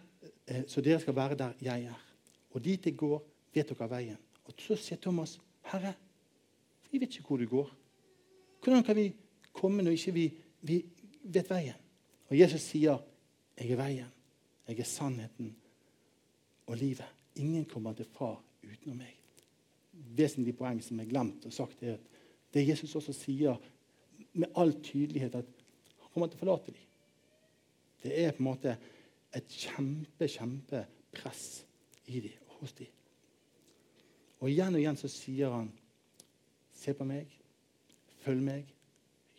eh, 0.47 0.62
så 0.68 0.85
dere 0.85 1.00
skal 1.02 1.16
være 1.16 1.38
der 1.40 1.64
jeg 1.64 1.88
er. 1.90 2.06
Og 2.54 2.62
dit 2.64 2.87
jeg 2.87 2.97
går, 3.00 3.18
vet 3.54 3.73
dere 3.73 3.90
veien. 3.90 4.20
Og 4.47 4.54
så 4.59 4.76
sier 4.76 4.99
Thomas, 4.99 5.38
'Herre, 5.64 5.94
vi 6.90 6.99
vet 6.99 7.16
ikke 7.16 7.26
hvor 7.26 7.38
du 7.38 7.47
går.' 7.47 7.76
Hvordan 8.61 8.85
kan 8.85 8.97
vi 8.97 9.12
komme 9.61 9.85
når 9.85 9.99
ikke 9.99 10.17
vi, 10.17 10.26
vi 10.67 10.81
vet 11.23 11.50
veien? 11.50 11.76
Og 12.31 12.38
Jesus 12.38 12.71
sier, 12.73 12.99
'Jeg 13.59 13.71
er 13.71 13.76
veien.' 13.76 14.17
Jeg 14.71 14.79
er 14.79 14.87
sannheten 14.87 15.57
og 16.67 16.76
livet. 16.76 17.07
Ingen 17.35 17.64
kommer 17.64 17.93
til 17.93 18.07
far 18.07 18.37
utenom 18.62 19.00
meg. 19.00 19.17
Vesentlig 20.14 20.55
poeng 20.55 20.79
som 20.85 21.00
er 21.02 21.09
glemt 21.11 21.47
og 21.49 21.52
sagt, 21.52 21.83
er 21.83 21.97
at 21.97 22.21
det 22.55 22.69
Jesus 22.69 22.95
også 22.95 23.12
sier 23.12 23.59
med 24.33 24.52
all 24.55 24.76
tydelighet, 24.83 25.35
at 25.35 25.45
han 25.99 26.12
kommer 26.12 26.31
til 26.31 26.38
å 26.38 26.43
forlate 26.45 26.75
dem. 26.76 26.87
Det 28.05 28.14
er 28.14 28.31
på 28.31 28.45
en 28.45 28.47
måte 28.47 28.76
et 29.35 29.50
kjempe, 29.50 30.29
kjempepress 30.31 31.45
i 32.07 32.23
dem 32.29 32.47
og 32.47 32.62
hos 32.62 32.79
dem. 32.79 32.95
Og 34.40 34.52
igjen 34.52 34.75
og 34.79 34.85
igjen 34.85 35.02
så 35.02 35.11
sier 35.11 35.50
han, 35.50 35.73
se 36.79 36.95
på 36.95 37.05
meg, 37.11 37.35
følg 38.23 38.47
meg, 38.47 38.71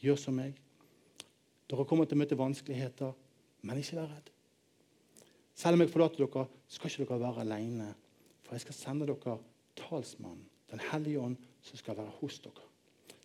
gjør 0.02 0.20
som 0.20 0.38
meg. 0.38 0.58
Dere 1.70 1.86
kommer 1.88 2.08
til 2.10 2.18
å 2.18 2.22
møte 2.22 2.38
vanskeligheter, 2.40 3.14
men 3.64 3.80
ikke 3.80 4.00
vær 4.00 4.10
redd. 4.12 4.32
Selv 5.56 5.78
om 5.78 5.84
jeg 5.84 5.92
forlater 5.94 6.26
dere, 6.26 6.48
skal 6.72 6.92
ikke 6.92 7.06
dere 7.06 7.22
være 7.22 7.46
alene. 7.46 7.92
For 8.44 8.58
jeg 8.58 8.66
skal 8.66 8.78
sende 8.78 9.08
dere 9.10 9.38
talsmannen, 9.80 10.48
Den 10.72 10.80
hellige 10.80 11.20
ånd, 11.20 11.36
som 11.62 11.78
skal 11.78 11.98
være 11.98 12.14
hos 12.22 12.38
dere. 12.40 12.64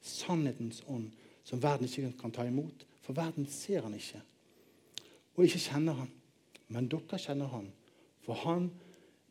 Sannhetens 0.03 0.81
ånd, 0.91 1.13
som 1.47 1.61
verden 1.63 1.87
ikke 1.87 2.11
kan 2.19 2.33
ta 2.35 2.43
imot. 2.43 2.83
For 3.07 3.15
verden 3.15 3.47
ser 3.47 3.85
han 3.87 3.95
ikke, 3.95 4.19
og 5.37 5.45
ikke 5.45 5.61
kjenner 5.63 5.95
han. 5.95 6.11
Men 6.75 6.89
dere 6.91 7.21
kjenner 7.23 7.47
han, 7.53 7.69
for 8.27 8.35
han 8.43 8.67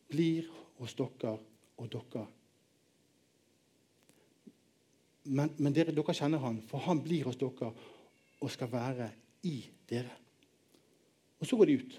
blir 0.08 0.48
hos 0.80 0.96
dere, 0.96 1.36
og 1.76 1.92
dere 1.92 2.24
men, 5.26 5.52
men 5.58 5.74
dere, 5.74 5.94
dere 5.96 6.16
kjenner 6.16 6.42
han, 6.44 6.62
for 6.70 6.84
han 6.86 7.02
blir 7.04 7.26
hos 7.30 7.40
dere 7.42 7.72
og 8.42 8.52
skal 8.52 8.72
være 8.72 9.10
i 9.48 9.58
dere. 9.90 10.14
Og 11.40 11.48
så 11.48 11.58
går 11.58 11.70
de 11.70 11.78
ut 11.82 11.98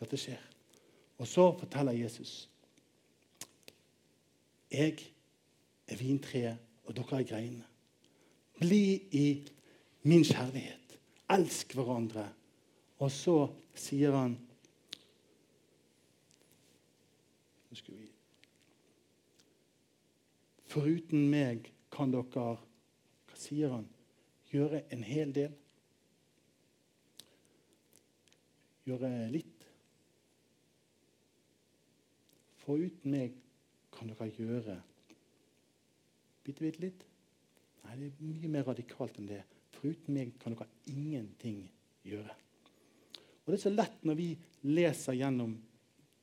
dette 0.00 0.18
skjer. 0.20 0.40
Og 1.20 1.28
så 1.30 1.46
forteller 1.58 1.96
Jesus 1.96 2.50
Jeg 4.74 4.98
er 5.86 5.96
vintreet, 6.00 6.58
og 6.84 6.96
dere 6.96 7.20
er 7.20 7.28
greinene. 7.28 7.66
Bli 8.58 9.02
i 9.14 9.26
min 10.02 10.24
kjærlighet. 10.24 10.96
Elsk 11.30 11.76
hverandre. 11.76 12.26
Og 12.98 13.10
så 13.12 13.36
sier 13.74 14.16
han 14.16 14.38
Foruten 20.74 21.28
meg 21.30 21.68
kan 21.94 22.12
dere 22.14 22.26
Hva 22.34 23.38
sier 23.38 23.72
han? 23.74 23.86
Gjøre 24.52 24.84
en 24.94 25.02
hel 25.06 25.32
del. 25.34 25.54
Gjøre 28.84 29.10
litt 29.32 29.54
For 32.64 32.80
uten 32.80 33.12
meg 33.12 33.34
kan 33.92 34.08
dere 34.08 34.30
gjøre 34.32 34.78
bitte, 36.44 36.62
bitte 36.64 36.80
litt. 36.80 37.02
Nei, 37.84 37.98
det 38.00 38.06
er 38.08 38.24
mye 38.24 38.50
mer 38.52 38.64
radikalt 38.70 39.18
enn 39.20 39.28
det. 39.28 39.42
For 39.76 39.92
uten 39.92 40.16
meg 40.16 40.32
kan 40.40 40.56
dere 40.56 40.68
ingenting 40.88 41.60
gjøre. 42.08 42.32
Og 43.44 43.52
Det 43.52 43.58
er 43.58 43.64
så 43.66 43.72
lett 43.74 44.04
når 44.08 44.16
vi 44.16 44.28
leser 44.64 45.18
gjennom 45.18 45.58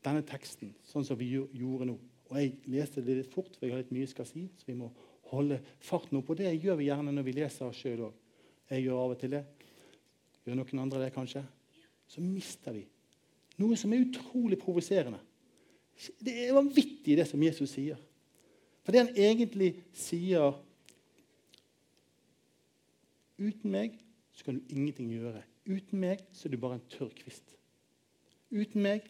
denne 0.01 0.23
teksten, 0.25 0.73
sånn 0.89 1.05
som 1.05 1.19
vi 1.19 1.29
gjorde 1.35 1.91
nå. 1.91 1.97
Og 2.31 2.37
Jeg 2.39 2.57
leste 2.73 3.05
det 3.05 3.19
litt 3.19 3.33
fort, 3.33 3.53
for 3.53 3.67
jeg 3.67 3.75
har 3.75 3.83
litt 3.83 3.93
mye 3.93 4.09
skal 4.09 4.25
si, 4.25 4.47
så 4.57 4.65
vi 4.65 4.79
må 4.79 4.89
holde 5.31 5.59
farten 5.83 6.19
oppe. 6.19 6.33
Og 6.33 6.41
det 6.41 6.53
gjør 6.55 6.79
vi 6.79 6.89
gjerne 6.89 7.13
når 7.15 7.27
vi 7.27 7.35
leser 7.39 7.75
sjøl 7.75 8.07
òg. 8.07 8.15
Jeg 8.71 8.85
gjør 8.85 9.03
av 9.03 9.13
og 9.15 9.19
til 9.19 9.35
det. 9.35 9.43
Gjør 10.45 10.57
noen 10.57 10.83
andre 10.85 11.03
det, 11.05 11.13
kanskje? 11.15 11.43
Så 12.11 12.23
mister 12.23 12.75
vi 12.75 12.85
noe 13.61 13.77
som 13.77 13.93
er 13.93 14.05
utrolig 14.05 14.59
provoserende. 14.61 15.19
Det 16.23 16.33
er 16.47 16.55
vanvittig, 16.55 17.17
det 17.17 17.27
som 17.29 17.41
Jesus 17.43 17.75
sier. 17.75 17.99
For 18.81 18.93
det 18.93 19.03
han 19.03 19.15
egentlig 19.15 19.75
sier 19.93 20.55
Uten 23.41 23.71
meg 23.73 23.95
så 24.37 24.45
kan 24.45 24.59
du 24.59 24.69
ingenting 24.69 25.07
gjøre. 25.15 25.39
Uten 25.65 25.97
meg 25.97 26.19
så 26.29 26.45
er 26.45 26.53
du 26.53 26.59
bare 26.61 26.77
en 26.77 26.83
tørr 26.93 27.09
kvist. 27.17 27.55
Uten 28.53 28.83
meg 28.85 29.07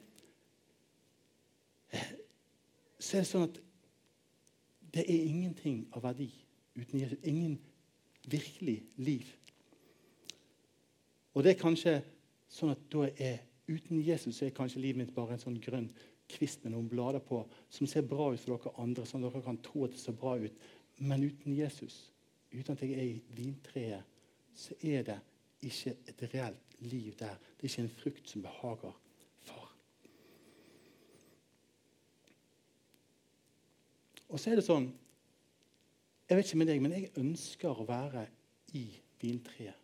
så 3.02 3.18
er 3.18 3.26
det 3.26 3.28
sånn 3.28 3.50
at 3.50 3.60
det 4.94 5.06
er 5.06 5.28
ingenting 5.28 5.86
av 5.96 6.04
verdi 6.04 6.30
uten 6.76 7.00
Jesus. 7.00 7.20
Ingen 7.24 7.60
virkelig 8.28 8.84
liv. 8.96 9.28
Og 11.34 11.44
det 11.44 11.54
er 11.54 11.62
kanskje 11.62 11.94
sånn 12.52 12.74
at 12.74 12.82
da 12.92 13.08
er 13.16 13.40
uten 13.72 14.02
Jesus 14.04 14.42
er 14.44 14.54
kanskje 14.56 14.82
livet 14.84 15.00
mitt 15.00 15.14
bare 15.16 15.38
en 15.38 15.44
sånn 15.44 15.60
grønn 15.64 15.90
kvist 16.32 16.64
med 16.64 16.74
noen 16.76 16.90
blader 16.92 17.24
på, 17.24 17.42
som 17.72 17.88
ser 17.88 18.08
bra 18.08 18.30
ut 18.32 18.40
for 18.40 18.56
dere 18.56 18.74
andre, 18.84 19.06
sånn 19.08 19.24
at 19.24 19.34
dere 19.34 19.44
kan 19.46 19.60
tro 19.64 19.86
at 19.86 19.96
det 19.96 20.02
ser 20.02 20.16
bra 20.18 20.38
ut. 20.40 20.66
Men 21.00 21.24
uten 21.24 21.56
Jesus, 21.56 22.12
uten 22.52 22.76
at 22.76 22.84
jeg 22.86 22.96
er 22.96 23.08
i 23.08 23.22
vintreet, 23.36 24.20
så 24.56 24.76
er 24.84 25.06
det 25.08 25.20
ikke 25.66 25.96
et 26.12 26.24
reelt 26.34 26.76
liv 26.84 27.16
der. 27.20 27.38
Det 27.58 27.66
er 27.66 27.72
ikke 27.72 27.86
en 27.86 27.96
frukt 28.02 28.30
som 28.30 28.44
behager 28.44 28.96
far. 29.48 29.72
Og 34.32 34.40
så 34.40 34.52
er 34.52 34.60
det 34.60 34.66
sånn 34.68 34.90
Jeg 36.30 36.38
vet 36.40 36.48
ikke 36.48 36.62
med 36.62 36.70
deg, 36.72 36.82
men 36.84 36.94
jeg 36.96 37.12
ønsker 37.20 37.76
å 37.76 37.88
være 37.88 38.24
i 38.80 38.86
vintreet. 39.20 39.80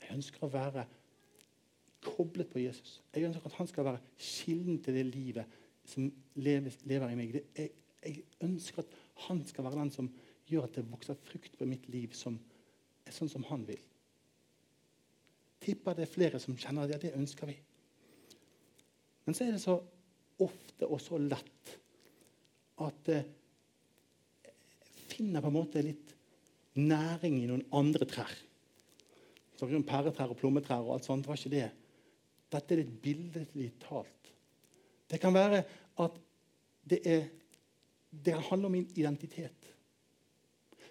Jeg 0.00 0.14
ønsker 0.16 0.46
å 0.46 0.52
være 0.52 0.86
koblet 2.00 2.48
på 2.48 2.62
Jesus. 2.62 3.02
Jeg 3.12 3.26
ønsker 3.28 3.50
at 3.50 3.58
han 3.58 3.68
skal 3.68 3.84
være 3.84 4.00
kilden 4.16 4.78
til 4.80 4.96
det 4.96 5.04
livet 5.10 5.58
som 5.84 6.06
lever, 6.40 6.72
lever 6.88 7.12
i 7.12 7.18
meg. 7.18 7.36
Jeg, 7.36 7.74
jeg, 8.00 8.22
ønsker 8.46 8.80
at 8.80 8.96
han 9.26 9.42
skal 9.44 9.66
være 9.66 9.82
den 9.82 9.92
som 9.92 10.08
gjør 10.48 10.70
at 10.70 10.78
det 10.78 10.86
vokser 10.88 11.20
frukt 11.20 11.58
på 11.58 11.68
mitt 11.68 11.84
liv 11.92 12.14
som 12.16 12.38
er 13.04 13.14
sånn 13.14 13.30
som 13.32 13.44
han 13.50 13.66
vil. 13.68 13.82
Tipper 15.60 15.98
det 15.98 16.06
er 16.06 16.14
flere 16.14 16.40
som 16.40 16.56
kjenner 16.56 16.88
at 16.88 16.94
ja, 16.96 17.02
det 17.02 17.12
ønsker 17.18 17.50
vi. 17.50 17.58
Men 19.26 19.36
så 19.36 19.44
er 19.44 19.52
det 19.52 19.60
så 19.62 19.76
ofte 20.40 20.88
og 20.88 21.02
så 21.04 21.20
lett 21.20 21.74
at 22.80 23.12
eh, 23.12 23.28
finner 25.20 25.44
på 25.44 25.50
en 25.50 25.58
måte 25.58 25.82
litt 25.84 26.14
næring 26.80 27.42
i 27.42 27.48
noen 27.50 27.66
andre 27.76 28.06
trær. 28.08 28.32
Snakker 29.58 29.76
om 29.76 29.84
pæretrær 29.84 30.32
og 30.32 30.38
plommetrær 30.40 30.80
og 30.80 30.94
alt 30.94 31.08
sånt. 31.08 31.26
Det 31.26 31.28
var 31.28 31.40
ikke 31.40 31.52
det. 31.52 31.66
Dette 32.50 32.72
er 32.72 32.80
litt 32.80 32.94
billedlig 33.04 33.66
talt. 33.82 34.30
Det 35.10 35.18
kan 35.20 35.34
være 35.34 35.60
at 36.00 36.16
det, 36.88 37.00
er, 37.04 37.26
det 38.10 38.32
kan 38.32 38.46
handle 38.48 38.70
om 38.70 38.76
min 38.78 38.88
identitet. 38.96 39.68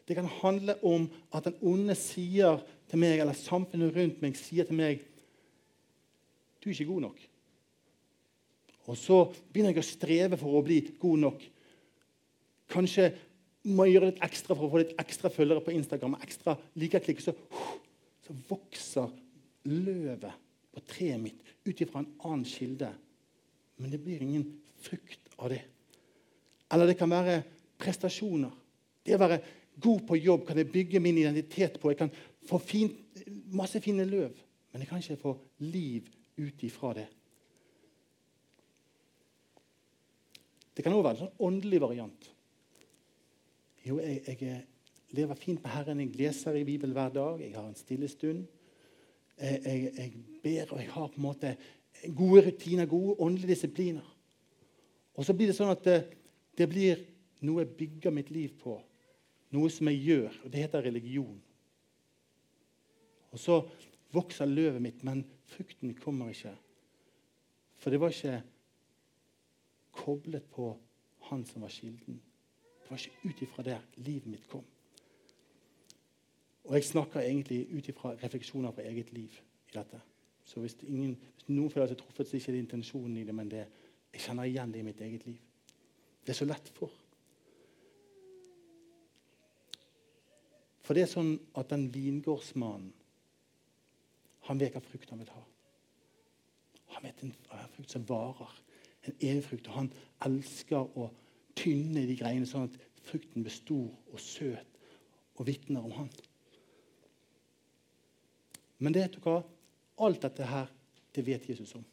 Det 0.06 0.18
kan 0.18 0.30
handle 0.40 0.76
om 0.86 1.08
at 1.34 1.48
den 1.48 1.58
onde 1.66 1.96
sier 1.98 2.62
til 2.90 3.02
meg, 3.02 3.18
eller 3.22 3.38
samfunnet 3.38 3.96
rundt 3.98 4.22
meg 4.22 4.38
sier 4.38 4.68
til 4.68 4.78
meg 4.78 5.06
Du 6.60 6.68
er 6.68 6.76
ikke 6.76 6.92
god 6.92 7.06
nok. 7.08 7.20
Og 8.90 8.98
så 9.00 9.24
begynner 9.32 9.72
jeg 9.74 9.82
å 9.82 9.90
streve 9.90 10.38
for 10.38 10.60
å 10.60 10.64
bli 10.66 10.82
god 11.02 11.22
nok. 11.24 11.44
Kanskje 12.70 13.10
må 13.68 13.86
gjøre 13.90 14.12
litt 14.12 14.22
ekstra 14.24 14.56
for 14.56 14.68
å 14.68 14.72
få 14.72 14.82
litt 14.84 14.96
ekstra 15.02 15.32
følgere 15.34 15.64
på 15.64 15.74
Instagram. 15.76 16.16
ekstra 16.24 16.56
likeklikk, 16.80 17.22
så, 17.22 17.34
så 18.26 18.36
vokser 18.50 19.12
løvet 19.68 20.32
på 20.74 20.84
treet 20.88 21.20
mitt 21.22 21.44
ut 21.68 21.82
ifra 21.82 22.04
en 22.04 22.12
annen 22.24 22.46
kilde. 22.48 22.90
Men 23.80 23.92
det 23.92 24.02
blir 24.04 24.24
ingen 24.24 24.48
frukt 24.80 25.32
av 25.38 25.52
det. 25.52 25.62
Eller 26.72 26.88
det 26.88 26.98
kan 27.00 27.12
være 27.12 27.42
prestasjoner. 27.80 28.52
Det 29.04 29.16
å 29.16 29.22
være 29.22 29.42
god 29.80 30.04
på 30.08 30.20
jobb 30.20 30.48
kan 30.48 30.60
jeg 30.60 30.72
bygge 30.72 31.02
min 31.04 31.18
identitet 31.18 31.80
på. 31.80 31.92
Jeg 31.92 32.02
kan 32.04 32.12
få 32.48 32.60
fin, 32.64 32.92
masse 33.52 33.82
fine 33.84 34.06
løv, 34.08 34.36
men 34.72 34.84
jeg 34.84 34.90
kan 34.90 35.02
ikke 35.02 35.22
få 35.22 35.36
liv 35.66 36.08
ut 36.40 36.64
ifra 36.64 36.94
det. 36.98 37.08
Det 40.76 40.86
kan 40.86 40.96
òg 40.96 41.04
være 41.04 41.18
en 41.18 41.26
sånn 41.26 41.48
åndelig 41.50 41.82
variant. 41.84 42.30
Jo, 43.86 44.00
jeg, 44.00 44.22
jeg, 44.28 44.66
lever 45.16 45.36
fint 45.36 45.64
med 45.64 45.72
Herren. 45.72 46.00
Jeg 46.04 46.16
leser 46.16 46.58
i 46.60 46.64
Bibelen 46.64 46.94
hver 46.94 47.10
dag. 47.10 47.42
Jeg 47.42 47.56
har 47.56 47.68
en 47.68 47.76
stille 47.76 48.08
stund. 48.08 48.46
Jeg, 49.40 49.62
jeg, 49.66 49.92
jeg 49.98 50.14
ber, 50.44 50.74
og 50.74 50.80
jeg 50.80 50.92
har 50.92 51.08
på 51.08 51.18
en 51.18 51.22
måte 51.22 51.56
gode 52.16 52.46
rutiner, 52.48 52.86
gode 52.86 53.16
åndelige 53.20 53.56
disipliner. 53.56 54.16
Og 55.16 55.26
så 55.26 55.34
blir 55.34 55.50
det 55.50 55.58
sånn 55.58 55.72
at 55.72 55.84
det, 55.84 55.98
det 56.58 56.68
blir 56.70 57.02
noe 57.44 57.64
jeg 57.64 57.76
bygger 57.80 58.14
mitt 58.16 58.32
liv 58.32 58.54
på. 58.62 58.78
Noe 59.56 59.72
som 59.74 59.90
jeg 59.90 60.04
gjør. 60.06 60.40
og 60.44 60.52
Det 60.52 60.64
heter 60.64 60.86
religion. 60.86 61.40
Og 63.32 63.40
så 63.40 63.62
vokser 64.14 64.50
løvet 64.50 64.82
mitt, 64.82 65.04
men 65.06 65.24
frukten 65.50 65.96
kommer 65.98 66.32
ikke. 66.34 66.54
For 67.80 67.94
det 67.94 68.02
var 68.02 68.14
ikke 68.14 68.42
koblet 70.00 70.46
på 70.52 70.74
han 71.30 71.46
som 71.48 71.64
var 71.64 71.74
kilden. 71.74 72.20
Det 72.90 72.96
var 72.96 73.06
ikke 73.06 73.30
ut 73.30 73.42
ifra 73.42 73.64
der 73.64 73.82
livet 73.96 74.26
mitt 74.26 74.48
kom. 74.50 74.64
Og 76.64 76.74
jeg 76.76 76.84
snakker 76.84 77.20
egentlig 77.22 77.68
ut 77.70 77.88
ifra 77.88 78.16
refleksjoner 78.24 78.72
på 78.72 78.82
eget 78.82 79.14
liv 79.14 79.36
i 79.70 79.76
dette. 79.76 80.00
Så 80.46 80.60
hvis, 80.60 80.76
ingen, 80.88 81.14
hvis 81.36 81.50
noen 81.50 81.70
føler 81.70 81.92
seg 81.92 82.00
truffet, 82.00 82.28
så 82.28 82.36
er 82.36 82.40
det 82.40 82.48
ikke 82.48 82.64
intensjonen 82.64 83.18
i 83.18 83.26
det, 83.28 83.36
men 83.36 83.52
det, 83.52 83.68
jeg 84.14 84.24
kjenner 84.26 84.50
igjen 84.50 84.74
det 84.74 84.82
i 84.82 84.88
mitt 84.88 85.02
eget 85.06 85.26
liv. 85.28 85.38
Det 86.26 86.34
er 86.34 86.40
så 86.40 86.50
lett 86.50 86.72
for. 86.74 86.96
For 90.82 90.98
det 90.98 91.06
er 91.06 91.14
sånn 91.14 91.36
at 91.62 91.70
den 91.70 91.86
vingårdsmannen 91.94 92.90
han 94.50 94.58
vet 94.58 94.74
hva 94.74 94.82
frukt 94.82 95.14
han 95.14 95.22
vil 95.22 95.30
ha. 95.30 95.44
Han 96.96 97.06
vet 97.06 97.22
en 97.22 97.36
frukt 97.76 97.94
som 97.94 98.10
varer. 98.10 98.56
En 99.06 99.14
evig 99.20 99.44
frukt. 99.46 99.70
Og 99.70 99.76
han 99.76 99.92
elsker 100.26 100.98
å 100.98 101.12
tynne 101.58 102.06
de 102.08 102.18
greiene, 102.20 102.48
sånn 102.48 102.70
at 102.70 102.78
frukten 103.10 103.46
blir 103.46 103.54
stor 103.54 103.88
og 104.14 104.20
søt 104.22 104.78
og 105.40 105.48
vitner 105.48 105.86
om 105.86 105.96
Han. 105.98 106.12
Men 108.80 108.96
det 108.96 109.10
hva? 109.24 109.42
alt 110.00 110.22
dette 110.24 110.46
her, 110.48 110.70
det 111.16 111.26
vet 111.28 111.50
Jesus 111.50 111.74
om. 111.76 111.84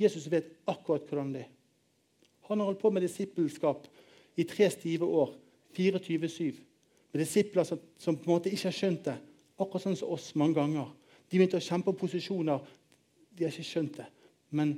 Jesus 0.00 0.24
vet 0.32 0.48
akkurat 0.70 1.04
hvordan 1.08 1.34
det 1.34 1.44
er. 1.44 1.50
Han 2.48 2.60
har 2.60 2.70
holdt 2.70 2.80
på 2.82 2.90
med 2.90 3.04
disippelskap 3.04 3.86
i 4.36 4.44
tre 4.48 4.70
stive 4.72 5.06
år. 5.06 5.34
24-7. 5.76 6.56
Med 7.12 7.20
disipler 7.20 7.64
som, 7.64 7.80
som, 7.98 8.16
på 8.16 8.28
en 8.28 8.34
måte 8.34 8.50
ikke 8.52 8.68
har 8.68 8.76
skjønt 8.76 9.06
det. 9.06 9.14
Akkurat 9.60 9.84
sånn 9.84 9.98
som 10.00 10.12
oss 10.12 10.32
mange 10.36 10.56
ganger. 10.58 10.90
De 11.28 11.38
begynte 11.38 11.60
å 11.60 11.64
kjempe 11.64 11.92
om 11.92 11.96
posisjoner. 12.00 12.64
De 13.32 13.46
har 13.46 13.54
ikke 13.54 13.68
skjønt 13.68 14.00
det. 14.00 14.08
Men 14.52 14.74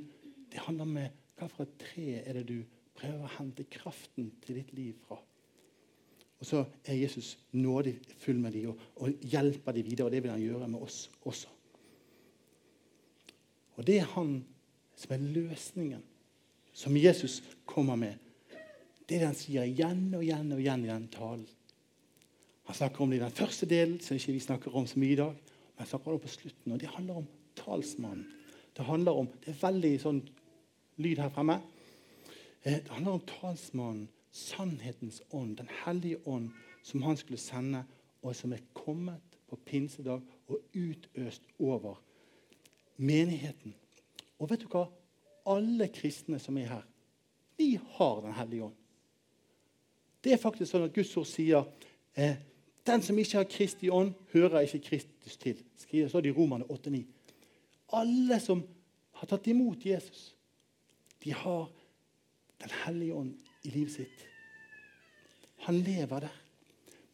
det 0.51 0.63
handler 0.67 0.87
om 0.87 0.99
hva 1.35 1.49
for 1.51 1.65
et 1.65 1.75
tre 1.81 2.07
er 2.21 2.39
det 2.39 2.45
du 2.51 2.59
prøver 2.95 3.25
å 3.25 3.33
hente 3.37 3.67
kraften 3.71 4.31
til 4.43 4.59
ditt 4.61 4.73
liv 4.77 4.93
fra. 5.07 5.19
Og 6.39 6.47
så 6.47 6.63
er 6.85 6.99
Jesus 6.99 7.35
nådig 7.55 7.95
full 8.19 8.39
med 8.39 8.55
dem 8.55 8.73
og, 8.73 8.81
og, 8.95 9.13
hjelper 9.23 9.75
dem 9.75 9.87
videre. 9.87 10.07
og 10.07 10.11
Det 10.11 10.23
vil 10.23 10.33
han 10.33 10.43
gjøre 10.43 10.67
med 10.67 10.83
oss 10.83 11.05
også. 11.23 11.51
Og 13.75 13.87
det 13.87 13.99
er 13.99 14.11
han 14.15 14.37
som 14.95 15.15
er 15.15 15.23
løsningen 15.35 16.03
som 16.75 16.95
Jesus 16.97 17.41
kommer 17.65 17.95
med. 17.95 18.15
Det 19.07 19.15
er 19.15 19.21
det 19.23 19.29
han 19.29 19.37
sier 19.37 19.67
igjen 19.67 20.09
og 20.15 20.23
igjen 20.25 20.51
og 20.51 20.59
igjen 20.59 20.85
i 20.85 20.91
den 20.91 21.07
talen. 21.13 21.45
Han 22.65 22.75
snakker 22.75 23.03
om 23.03 23.11
det 23.11 23.19
i 23.19 23.23
den 23.23 23.35
første 23.35 23.67
delen, 23.69 23.99
som 24.01 24.17
ikke 24.17 24.33
vi 24.33 24.41
snakker 24.41 24.75
om 24.75 24.87
så 24.89 24.99
mye 24.99 25.13
i 25.13 25.19
dag. 25.19 25.35
Men 25.35 25.83
han 25.83 25.87
snakker 25.87 26.11
om 26.11 26.17
det 26.17 26.25
på 26.25 26.33
slutten, 26.33 26.71
og 26.73 26.79
det 26.81 26.89
handler 26.89 27.19
om 27.21 27.27
talsmannen. 27.55 28.25
Det 28.75 28.85
handler 28.85 29.19
om, 29.21 29.27
det 29.45 29.53
er 29.53 29.61
veldig 29.61 29.91
sånn 30.01 30.21
lyd 30.99 31.21
her 31.21 31.29
fremme. 31.31 31.59
Eh, 32.65 32.73
det 32.73 32.89
handler 32.89 33.11
om 33.11 33.19
talsmannen, 33.19 34.09
sannhetens 34.31 35.21
ånd, 35.29 35.57
Den 35.57 35.69
hellige 35.85 36.27
ånd, 36.27 36.49
som 36.83 37.01
han 37.01 37.17
skulle 37.17 37.37
sende, 37.37 37.83
og 38.21 38.35
som 38.35 38.53
er 38.53 38.63
kommet 38.73 39.21
på 39.47 39.55
pinsedag 39.55 40.21
og 40.47 40.61
utøst 40.73 41.41
over 41.59 42.01
menigheten. 42.97 43.75
Og 44.39 44.49
vet 44.49 44.61
du 44.61 44.67
hva? 44.67 44.87
Alle 45.45 45.87
kristne 45.93 46.39
som 46.39 46.57
er 46.57 46.65
her, 46.65 46.81
vi 47.57 47.79
har 47.97 48.21
Den 48.21 48.33
hellige 48.33 48.63
ånd. 48.63 48.75
Det 50.23 50.33
er 50.33 50.41
faktisk 50.41 50.71
sånn 50.71 50.87
at 50.87 50.93
Guds 50.93 51.13
ord 51.17 51.27
sier 51.29 51.67
eh, 52.17 52.35
den 52.85 53.01
som 53.01 53.17
ikke 53.17 53.37
har 53.37 53.49
Kristi 53.49 53.89
ånd, 53.89 54.13
hører 54.33 54.65
ikke 54.65 54.79
Kristus 54.79 55.37
til. 55.37 55.61
Skriver 55.77 56.09
så 56.09 56.21
det 56.21 56.33
i 56.33 56.37
Romane 56.37 56.65
8-9. 56.65 57.03
Alle 57.93 58.39
som 58.41 58.63
har 59.11 59.29
tatt 59.29 59.47
imot 59.47 59.85
Jesus, 59.85 60.35
de 61.23 61.33
har 61.33 61.69
den 62.61 62.71
hellige 62.85 63.13
ånd 63.13 63.35
i 63.63 63.73
livet 63.73 63.93
sitt. 63.95 64.25
Han 65.65 65.79
lever 65.83 66.27
der. 66.27 66.41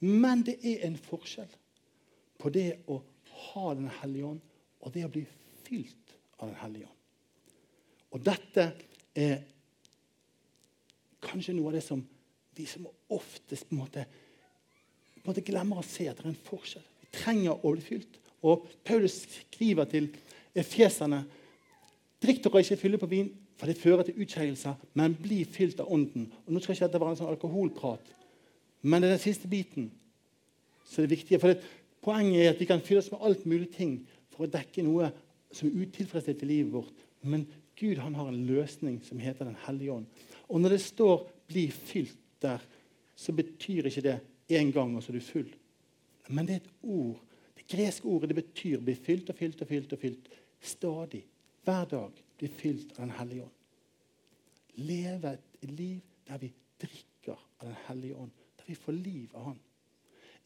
Men 0.01 0.41
det 0.45 0.57
er 0.65 0.85
en 0.87 0.97
forskjell 0.97 1.51
på 2.41 2.49
det 2.49 2.81
å 2.89 3.01
ha 3.41 3.73
Den 3.73 3.89
hellige 4.01 4.25
ånd 4.25 4.41
og 4.81 4.93
det 4.93 5.03
å 5.05 5.11
bli 5.13 5.21
fylt 5.65 6.15
av 6.39 6.49
Den 6.49 6.57
hellige 6.61 6.89
ånd. 6.89 6.97
Og 8.11 8.23
dette 8.25 8.65
er 9.15 9.43
kanskje 11.21 11.55
noe 11.55 11.69
av 11.69 11.77
det 11.77 11.83
som 11.85 12.01
vi 12.57 12.65
som 12.67 12.87
oftest 13.13 13.69
på 13.69 13.75
en 13.75 13.81
måte, 13.83 14.03
på 15.15 15.21
en 15.21 15.29
måte 15.31 15.45
glemmer 15.45 15.79
å 15.79 15.85
se 15.85 16.09
at 16.09 16.17
det 16.17 16.25
er 16.25 16.33
en 16.33 16.47
forskjell. 16.49 16.83
Vi 17.05 17.11
trenger 17.15 17.61
å 17.61 17.71
bli 17.75 17.85
fylt. 17.85 18.17
Og 18.41 18.65
Paulus 18.83 19.21
skriver 19.37 19.87
til 19.89 20.09
efeserne 20.57 21.23
Drikk 22.21 22.43
dere 22.43 22.61
ikke 22.61 22.77
fylle 22.77 22.99
på 23.01 23.09
vin, 23.09 23.29
for 23.61 23.69
det 23.69 23.77
fører 23.77 24.07
til 24.07 24.17
utskeielser, 24.23 24.73
men 24.97 25.13
bli 25.21 25.43
fylt 25.45 25.83
av 25.83 25.91
Ånden. 25.93 26.31
Og 26.47 26.53
nå 26.53 26.61
skal 26.63 26.73
ikke 26.73 26.87
dette 26.87 27.01
være 27.03 27.13
en 27.13 27.19
sånn 27.19 27.29
alkoholprat, 27.29 28.07
men 28.81 29.03
det 29.03 29.11
er 29.11 29.19
den 29.19 29.21
siste 29.21 29.49
biten 29.51 29.91
som 30.89 31.03
er 31.03 31.11
viktig. 31.11 31.37
For 31.37 31.53
det, 31.53 31.61
Poenget 32.01 32.41
er 32.41 32.49
at 32.49 32.57
vi 32.57 32.65
kan 32.65 32.81
fylles 32.81 33.11
med 33.11 33.21
alt 33.21 33.43
mulig 33.45 33.67
ting 33.75 33.99
for 34.33 34.47
å 34.47 34.49
dekke 34.49 34.81
noe 34.81 35.11
som 35.53 35.67
er 35.69 35.83
utilfredsstilt 35.83 36.41
i 36.41 36.49
livet 36.49 36.73
vårt. 36.73 37.03
Men 37.21 37.45
Gud 37.77 38.01
han 38.01 38.15
har 38.17 38.31
en 38.31 38.47
løsning 38.47 38.97
som 39.05 39.21
heter 39.21 39.45
Den 39.45 39.59
hellige 39.67 39.99
ånd. 39.99 40.07
Og 40.49 40.61
når 40.61 40.69
det 40.69 40.81
står 40.81 41.29
'bli 41.47 41.67
fylt' 41.69 42.17
der, 42.41 42.59
så 43.15 43.31
betyr 43.31 43.85
ikke 43.85 44.01
det 44.01 44.19
én 44.49 44.71
gang, 44.71 44.95
og 44.95 45.03
så 45.03 45.11
er 45.11 45.19
du 45.19 45.21
full. 45.21 45.53
Men 46.29 46.45
det 46.45 46.53
er 46.53 46.65
et 46.65 46.73
ord. 46.81 47.21
Det 47.55 47.67
greske 47.67 48.05
ordet 48.05 48.29
det 48.29 48.35
betyr 48.35 48.79
'bli 48.79 48.95
fylt 48.95 49.29
og 49.29 49.35
fylt 49.35 49.61
og 49.61 49.67
fylt'. 49.67 49.93
og 49.93 49.99
fylt. 49.99 50.29
Stadig. 50.61 51.25
Hver 51.63 51.85
dag 51.85 52.11
bli 52.41 52.49
fylt 52.49 52.95
av 52.97 53.05
Den 53.05 53.17
hellige 53.19 53.47
ånd. 53.47 53.57
Leve 54.81 55.35
et 55.35 55.69
liv 55.69 55.99
der 56.27 56.39
vi 56.41 56.51
drikker 56.81 57.37
av 57.37 57.67
Den 57.67 57.77
hellige 57.87 58.15
ånd. 58.23 58.31
Der 58.57 58.69
vi 58.71 58.77
får 58.77 58.97
liv 58.97 59.35
av 59.35 59.51
Han. 59.51 59.59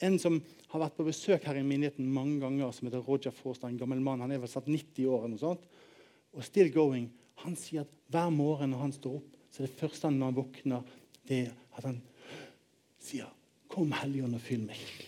En 0.03 0.17
som 0.19 0.41
har 0.73 0.81
vært 0.81 0.97
på 0.97 1.05
besøk 1.07 1.45
her 1.47 1.55
i 1.55 1.63
menigheten 1.63 2.07
mange 2.11 2.41
ganger, 2.41 2.73
som 2.75 2.89
heter 2.89 3.03
Roger 3.05 3.31
Forstad, 3.31 3.69
en 3.71 3.79
gammel 3.79 4.01
mann. 4.03 4.19
Han 4.25 4.33
er 4.35 4.41
vel 4.43 4.51
satt 4.51 4.67
90 4.67 5.07
år 5.07 5.21
eller 5.23 5.37
noe 5.37 5.43
sånt. 5.43 5.63
Og 6.35 6.43
still 6.43 6.71
going. 6.73 7.07
Han 7.45 7.55
sier 7.59 7.85
at 7.85 7.93
hver 8.11 8.33
morgen 8.33 8.73
når 8.73 8.83
han 8.83 8.95
står 8.95 9.15
opp, 9.21 9.37
så 9.51 9.63
er 9.63 9.69
det 9.69 9.79
første 9.79 10.09
han 10.09 10.19
når 10.19 10.33
han 10.33 10.39
våkner, 10.41 10.97
det 11.29 11.37
er 11.45 11.53
at 11.77 11.87
han 11.87 12.01
sier 12.99 13.31
'Kom, 13.67 13.91
Helligånd, 13.91 14.35
og 14.35 14.41
fyll 14.41 14.67
meg'. 14.67 15.05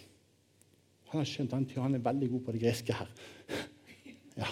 Han 1.12 1.20
har 1.20 1.26
skjønt 1.26 1.52
han, 1.52 1.68
han 1.76 1.96
er 1.96 2.04
veldig 2.04 2.30
god 2.30 2.42
på 2.46 2.52
det 2.52 2.62
greske 2.62 2.94
her. 2.94 3.12
Ja. 4.38 4.48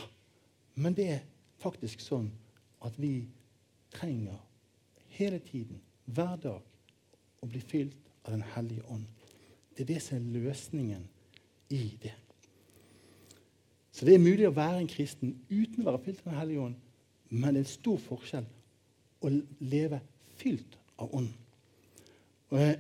Men 0.76 0.96
det 0.98 1.06
er 1.14 1.20
faktisk 1.66 2.04
sånn 2.04 2.30
at 2.86 2.98
vi 3.02 3.26
trenger 3.96 4.38
hele 5.16 5.40
tiden, 5.40 5.82
hver 6.06 6.38
dag, 6.42 6.62
å 7.42 7.48
bli 7.50 7.62
fylt 7.62 7.98
av 8.26 8.34
Den 8.34 8.46
hellige 8.56 8.86
ånd. 8.90 9.06
Det 9.76 9.84
er 9.84 9.94
det 9.94 10.02
som 10.02 10.18
er 10.18 10.40
løsningen 10.40 11.04
i 11.70 11.98
det. 12.02 12.14
Så 13.92 14.06
det 14.06 14.16
er 14.16 14.24
mulig 14.24 14.48
å 14.48 14.56
være 14.56 14.82
en 14.82 14.90
kristen 14.92 15.36
uten 15.50 15.84
å 15.84 15.92
være 15.92 16.04
fylt 16.08 16.24
av 16.24 16.32
Den 16.32 16.40
hellige 16.40 16.66
ånd, 16.66 16.80
men 17.30 17.54
det 17.54 17.62
er 17.62 17.66
en 17.66 17.74
stor 17.74 18.02
forskjell 18.02 18.48
å 19.26 19.32
leve 19.64 20.02
fylt 20.40 20.78
av 21.02 21.14
ånd. 21.16 21.32
Og, 22.52 22.60
eh, 22.60 22.76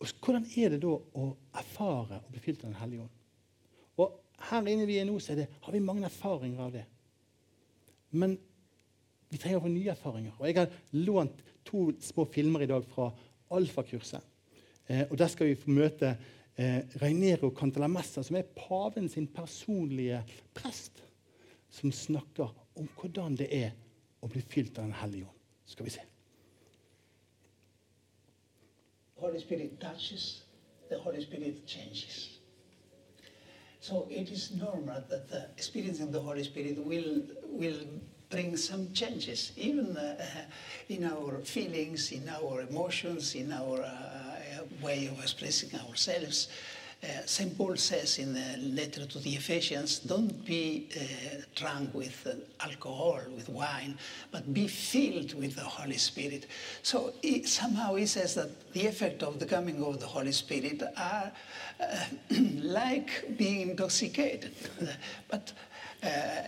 og 0.00 0.12
Hvordan 0.20 0.44
er 0.56 0.74
det 0.74 0.82
da 0.82 0.92
å 0.92 1.30
erfare 1.54 2.20
å 2.20 2.30
bli 2.30 2.42
fylt 2.42 2.64
av 2.64 2.70
Den 2.70 2.80
hellige 2.80 3.06
ånd? 3.06 3.14
Og 3.96 4.22
Her 4.50 4.66
inne 4.68 4.84
vi 4.86 4.98
er 5.00 5.06
nå, 5.08 5.16
så 5.18 5.32
er 5.32 5.36
det, 5.36 5.48
har 5.62 5.72
vi 5.72 5.80
mange 5.80 6.04
erfaringer 6.04 6.60
av 6.60 6.72
det. 6.72 6.84
Men 8.10 8.36
vi 9.28 9.38
trenger 9.38 9.60
å 9.60 9.66
få 9.66 9.72
nye 9.72 9.92
erfaringer. 9.92 10.34
Og 10.38 10.46
Jeg 10.46 10.58
har 10.58 10.74
lånt 10.92 11.42
to 11.66 11.88
små 12.00 12.26
filmer 12.30 12.62
i 12.62 12.70
dag 12.70 12.84
fra 12.86 13.10
alfakurset. 13.50 14.22
Eh, 14.88 15.04
og 15.10 15.16
Der 15.18 15.28
skal 15.28 15.50
vi 15.50 15.58
få 15.58 15.70
møte 15.74 16.12
eh, 16.56 16.82
Reinero 17.02 17.50
Cantalamessa, 17.50 18.22
som 18.22 18.36
er 18.36 18.46
paven 18.56 19.08
sin 19.08 19.26
personlige 19.26 20.22
prest, 20.54 21.02
som 21.70 21.92
snakker 21.92 22.52
om 22.76 22.88
hvordan 23.00 23.36
det 23.36 23.50
er 23.50 23.72
å 24.22 24.30
bli 24.30 24.42
fylt 24.42 24.78
av 24.78 24.86
Den 24.86 25.00
hellige 25.02 25.26
ånd. 25.26 25.42
Skal 25.66 25.88
vi 25.88 25.96
se. 25.96 26.04
Holy 29.16 29.40
Spirit 29.40 29.80
touches, 29.80 30.44
the 30.88 30.98
Holy 31.02 31.20
Spirit 31.20 31.66
changes. 31.66 32.35
So 33.86 34.04
it 34.10 34.32
is 34.32 34.50
normal 34.50 35.00
that 35.10 35.28
the 35.28 35.46
experience 35.56 36.00
experiencing 36.00 36.10
the 36.10 36.18
Holy 36.18 36.42
Spirit 36.42 36.84
will 36.84 37.22
will 37.46 37.82
bring 38.30 38.56
some 38.56 38.92
changes, 38.92 39.52
even 39.56 39.96
uh, 39.96 40.16
in 40.88 41.04
our 41.04 41.38
feelings, 41.44 42.10
in 42.10 42.28
our 42.28 42.62
emotions, 42.62 43.36
in 43.36 43.52
our 43.52 43.82
uh, 43.82 44.64
way 44.82 45.06
of 45.06 45.20
expressing 45.20 45.70
ourselves. 45.78 46.48
Uh, 47.02 47.08
St. 47.26 47.56
Paul 47.56 47.76
says 47.76 48.18
in 48.18 48.32
the 48.32 48.56
letter 48.58 49.06
to 49.06 49.18
the 49.18 49.34
Ephesians, 49.34 49.98
don't 50.00 50.44
be 50.44 50.88
uh, 50.96 51.42
drunk 51.54 51.94
with 51.94 52.26
uh, 52.26 52.64
alcohol, 52.64 53.20
with 53.34 53.48
wine, 53.48 53.98
but 54.32 54.52
be 54.52 54.66
filled 54.66 55.34
with 55.34 55.54
the 55.54 55.62
Holy 55.62 55.98
Spirit. 55.98 56.46
So 56.82 57.12
somehow 57.44 57.94
he 57.96 58.06
says 58.06 58.34
that 58.36 58.72
the 58.72 58.86
effect 58.86 59.22
of 59.22 59.38
the 59.38 59.46
coming 59.46 59.84
of 59.84 60.00
the 60.00 60.06
Holy 60.06 60.32
Spirit 60.32 60.82
are 60.96 61.32
like 62.62 63.36
being 63.36 63.70
intoxicated. 63.70 64.54
but 65.28 65.52
uh, 66.02 66.42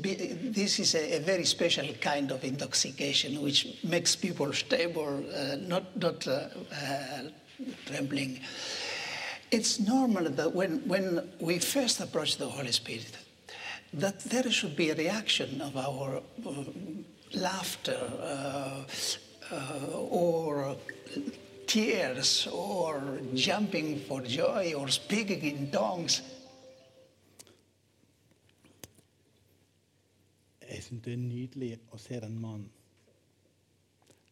be, 0.00 0.14
this 0.14 0.78
is 0.78 0.94
a, 0.94 1.16
a, 1.16 1.20
very 1.20 1.44
special 1.44 1.86
kind 2.00 2.30
of 2.30 2.44
intoxication 2.44 3.40
which 3.42 3.78
makes 3.84 4.16
people 4.16 4.52
stable, 4.52 5.22
uh, 5.34 5.56
not, 5.56 5.96
not 5.96 6.26
uh, 6.26 6.48
trembling. 7.86 8.40
It's 9.50 9.80
normal 9.80 10.24
that 10.30 10.54
when, 10.54 10.86
when 10.86 11.28
we 11.40 11.58
first 11.58 12.00
approach 12.00 12.36
the 12.36 12.46
Holy 12.46 12.72
Spirit, 12.72 13.16
that 13.94 14.20
there 14.20 14.50
should 14.50 14.76
be 14.76 14.90
a 14.90 14.94
reaction 14.94 15.60
of 15.62 15.76
our 15.76 16.20
uh, 16.46 16.52
laughter 17.32 17.98
uh, 18.20 18.84
uh, 19.50 19.98
or 20.10 20.76
tears 21.66 22.46
or 22.52 23.20
jumping 23.34 24.00
for 24.00 24.20
joy 24.20 24.74
or 24.76 24.88
speaking 24.88 25.42
in 25.42 25.70
tongues. 25.70 26.22
Jeg 30.68 30.82
syns 30.84 31.00
det 31.04 31.14
er 31.14 31.20
nydelig 31.20 31.70
å 31.92 31.98
se 31.98 32.18
den 32.20 32.34
mannen. 32.40 32.68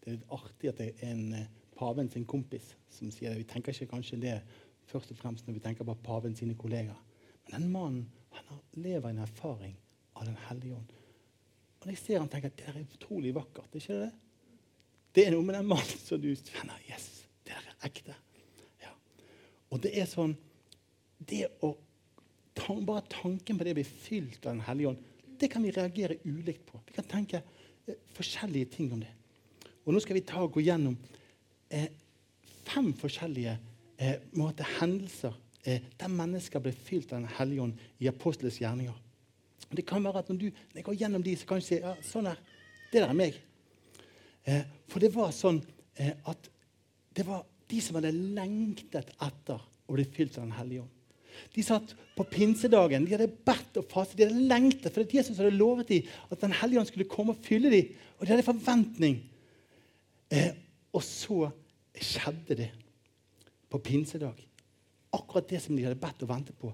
Det 0.05 0.11
er 0.11 0.18
litt 0.18 0.35
artig 0.37 0.68
at 0.68 0.81
det 0.81 0.88
er 0.90 1.14
en 1.14 1.33
eh, 1.35 1.46
paven 1.79 2.11
sin 2.12 2.26
kompis 2.29 2.74
som 2.92 3.09
sier 3.11 3.33
det. 3.33 3.40
Vi 3.40 3.48
tenker 3.48 3.72
ikke 3.72 3.88
kanskje 3.94 4.20
det 4.20 4.35
først 4.90 5.12
og 5.12 5.18
fremst 5.20 5.46
når 5.46 5.57
vi 5.57 5.62
tenker 5.64 5.87
på 5.87 5.96
paven 6.05 6.37
sine 6.37 6.57
kollegaer. 6.59 6.99
Men 7.46 7.57
den 7.57 7.72
mannen 7.72 8.05
han 8.37 8.61
lever 8.77 9.09
i 9.09 9.14
en 9.14 9.25
erfaring 9.25 9.75
av 10.16 10.27
Den 10.27 10.37
hellige 10.49 10.75
ånd. 10.75 10.92
Og 11.83 11.90
jeg 11.92 11.99
ser 12.01 12.22
han 12.22 12.29
tenker 12.33 12.51
at 12.51 12.59
det 12.59 12.68
er 12.70 12.79
utrolig 12.83 13.35
vakkert. 13.37 13.75
er 13.75 13.83
ikke 13.83 13.99
det? 14.01 14.12
Det 15.14 15.27
er 15.27 15.35
noe 15.35 15.44
med 15.44 15.55
den 15.55 15.68
mannen 15.68 16.01
som 16.01 16.20
du 16.20 16.31
kjenner 16.35 16.81
Yes, 16.88 17.27
det 17.44 17.53
er 17.53 17.68
ekte. 17.88 18.16
Ja. 18.83 18.94
Og 19.70 19.83
det 19.85 19.92
er 19.96 20.09
sånn 20.11 20.37
Det 21.18 21.46
å 21.62 21.77
Bare 22.57 23.05
tanken 23.07 23.59
på 23.59 23.64
det 23.64 23.75
å 23.75 23.77
bli 23.77 23.85
fylt 23.85 24.46
av 24.46 24.57
Den 24.57 24.64
hellige 24.64 24.88
ånd 24.88 25.05
det 25.38 25.49
kan 25.53 25.62
vi 25.62 25.70
reagere 25.70 26.16
ulikt 26.25 26.66
på. 26.66 26.81
Vi 26.87 26.94
kan 26.96 27.05
tenke 27.05 27.42
eh, 27.87 27.94
forskjellige 28.16 28.70
ting 28.77 28.92
om 28.92 29.01
det. 29.01 29.12
Og 29.85 29.94
Nå 29.94 30.01
skal 30.03 30.18
vi 30.18 30.25
ta 30.27 30.42
og 30.42 30.55
gå 30.55 30.64
gjennom 30.64 30.96
eh, 31.68 31.90
fem 32.66 32.92
forskjellige 32.96 33.57
eh, 33.98 34.18
måte, 34.37 34.66
hendelser 34.80 35.35
eh, 35.64 35.82
der 35.98 36.12
mennesker 36.12 36.62
ble 36.62 36.72
fylt 36.72 37.12
av 37.12 37.22
Den 37.22 37.35
hellige 37.38 37.66
ånd 37.66 37.85
i 38.02 38.09
apostelens 38.11 38.61
gjerninger. 38.61 38.96
Det 39.76 39.87
kan 39.87 40.04
være 40.04 40.22
at 40.22 40.28
Når 40.30 40.38
du 40.38 40.46
når 40.46 40.80
jeg 40.80 40.85
går 40.85 40.98
gjennom 41.00 41.22
de, 41.22 41.37
så 41.37 41.46
kan 41.46 41.61
du 41.61 41.66
si 41.66 41.80
ja, 41.80 41.94
sånn 42.06 42.28
her, 42.30 42.38
det 42.92 43.00
der 43.02 43.11
er 43.11 43.18
meg. 43.18 43.38
Eh, 44.46 44.62
for 44.88 45.02
det 45.02 45.12
var 45.14 45.32
sånn 45.35 45.62
eh, 45.98 46.14
at 46.24 46.50
det 47.16 47.26
var 47.26 47.46
de 47.66 47.80
som 47.82 47.98
hadde 47.98 48.14
lengtet 48.14 49.11
etter 49.22 49.59
å 49.59 49.96
bli 49.96 50.04
fylt 50.04 50.38
av 50.38 50.46
Den 50.46 50.59
hellige 50.59 50.85
ånd. 50.85 50.92
De 51.52 51.62
satt 51.64 51.92
på 52.16 52.24
pinsedagen, 52.30 53.04
de 53.04 53.12
hadde 53.12 53.28
bedt 53.28 53.76
og 53.76 53.88
fastet, 53.90 54.16
de 54.20 54.28
hadde 54.28 54.46
lengtet. 54.48 54.88
For 54.92 55.02
det 55.02 55.18
Jesus 55.18 55.37
hadde 55.37 55.56
lovet 55.56 55.90
dem 55.90 56.06
at 56.30 56.40
Den 56.40 56.54
hellige 56.56 56.80
ånd 56.80 56.90
skulle 56.92 57.11
komme 57.11 57.35
og 57.35 57.42
fylle 57.44 57.72
dem. 57.72 57.90
Og 58.16 58.24
de 58.24 58.32
hadde 58.32 58.46
forventning. 58.46 59.18
Eh, 60.32 60.54
og 60.94 61.04
så 61.04 61.50
skjedde 61.96 62.56
det 62.56 62.70
på 63.77 63.85
pinsedag. 63.91 64.41
Akkurat 65.17 65.49
det 65.49 65.62
som 65.62 65.77
de 65.77 65.85
hadde 65.87 66.01
bedt 66.01 66.25
og 66.25 66.31
ventet 66.31 66.59
på, 66.61 66.73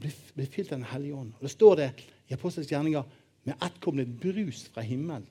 ble, 0.00 0.12
ble 0.36 0.48
fylt 0.50 0.72
av 0.72 0.80
Den 0.80 0.90
hellige 0.90 1.18
ånd. 1.18 1.34
Og 1.38 1.46
Det 1.46 1.52
står 1.52 1.76
det 1.80 1.90
i 2.28 2.36
Apostelens 2.36 2.72
gjerninger 2.72 3.18
med 3.48 3.56
ett 3.58 3.80
kom 3.82 3.98
det 3.98 4.06
et 4.06 4.18
brus 4.22 4.66
fra 4.72 4.84
himmelen. 4.86 5.26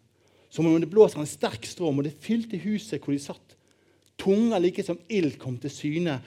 Som 0.52 0.68
om 0.68 0.80
det 0.82 0.90
blåser 0.92 1.22
en 1.22 1.30
sterk 1.30 1.64
strøm, 1.66 2.02
og 2.02 2.08
det 2.08 2.18
fylte 2.20 2.60
huset 2.60 3.00
hvor 3.00 3.16
de 3.16 3.22
satt. 3.24 3.56
Tunger 4.20 4.60
like 4.60 4.84
som 4.84 5.00
ild 5.10 5.38
kom 5.40 5.56
til 5.58 5.72
syne, 5.72 6.18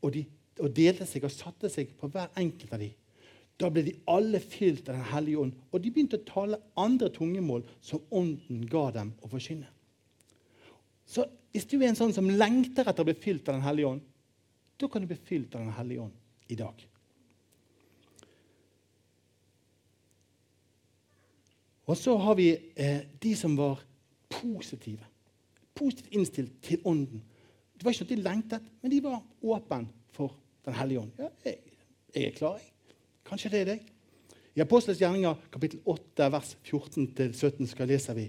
og 0.00 0.14
de 0.14 0.24
og 0.62 0.70
delte 0.74 1.06
seg 1.08 1.24
og 1.26 1.32
satte 1.34 1.70
seg 1.72 1.94
på 1.98 2.08
hver 2.12 2.30
enkelt 2.38 2.74
av 2.74 2.82
dem. 2.82 2.94
Da 3.58 3.70
ble 3.70 3.84
de 3.86 3.94
alle 4.10 4.40
fylt 4.42 4.88
av 4.88 4.96
Den 4.96 5.08
hellige 5.12 5.40
ånd, 5.42 5.54
og 5.70 5.82
de 5.82 5.92
begynte 5.94 6.18
å 6.18 6.26
tale 6.26 6.60
andre 6.78 7.10
tungemål 7.14 7.62
som 7.82 8.02
Ånden 8.14 8.64
ga 8.70 8.88
dem 8.94 9.12
å 9.22 9.30
forkynne. 9.30 9.66
Så 11.06 11.26
hvis 11.54 11.66
du 11.70 11.76
er 11.78 11.90
en 11.90 11.98
sånn 11.98 12.14
som 12.14 12.30
lengter 12.30 12.86
etter 12.86 13.04
å 13.04 13.08
bli 13.08 13.16
fylt 13.18 13.48
av 13.48 13.58
Den 13.58 13.66
hellige 13.66 13.92
ånd, 13.94 14.02
da 14.80 14.88
kan 14.88 15.02
du 15.02 15.08
bli 15.10 15.16
fylt 15.16 15.54
av 15.54 15.60
Den 15.60 15.72
hellige 15.76 16.00
ånd 16.00 16.12
i 16.48 16.56
dag. 16.58 16.88
Og 21.84 21.96
så 21.96 22.16
har 22.16 22.34
vi 22.34 22.48
eh, 22.76 23.00
de 23.20 23.36
som 23.36 23.56
var 23.56 23.82
positive. 24.32 25.04
Positivt 25.74 26.14
innstilt 26.14 26.62
til 26.62 26.80
Ånden. 26.84 27.22
Det 27.74 27.84
var 27.84 27.92
ikke 27.92 28.06
at 28.06 28.12
de 28.14 28.22
lengtet, 28.22 28.70
men 28.80 28.90
de 28.90 29.02
var 29.04 29.20
åpne 29.42 29.88
for 30.14 30.36
den 30.64 30.74
hellige 30.78 31.00
ånd. 31.00 31.10
Ja, 31.18 31.28
jeg, 31.44 31.58
jeg 32.14 32.30
er 32.30 32.38
klar, 32.38 32.56
jeg. 32.56 32.96
Kanskje 33.24 33.50
det 33.52 33.60
er 33.60 33.68
deg. 33.74 33.90
I 34.54 34.62
Apostelens 34.62 35.00
gjerninger 35.02 35.48
kapittel 35.52 35.80
8, 35.84 36.30
vers 36.32 36.54
14-17 36.62 37.68
skal 37.72 37.90
leser 37.90 38.16
vi. 38.16 38.28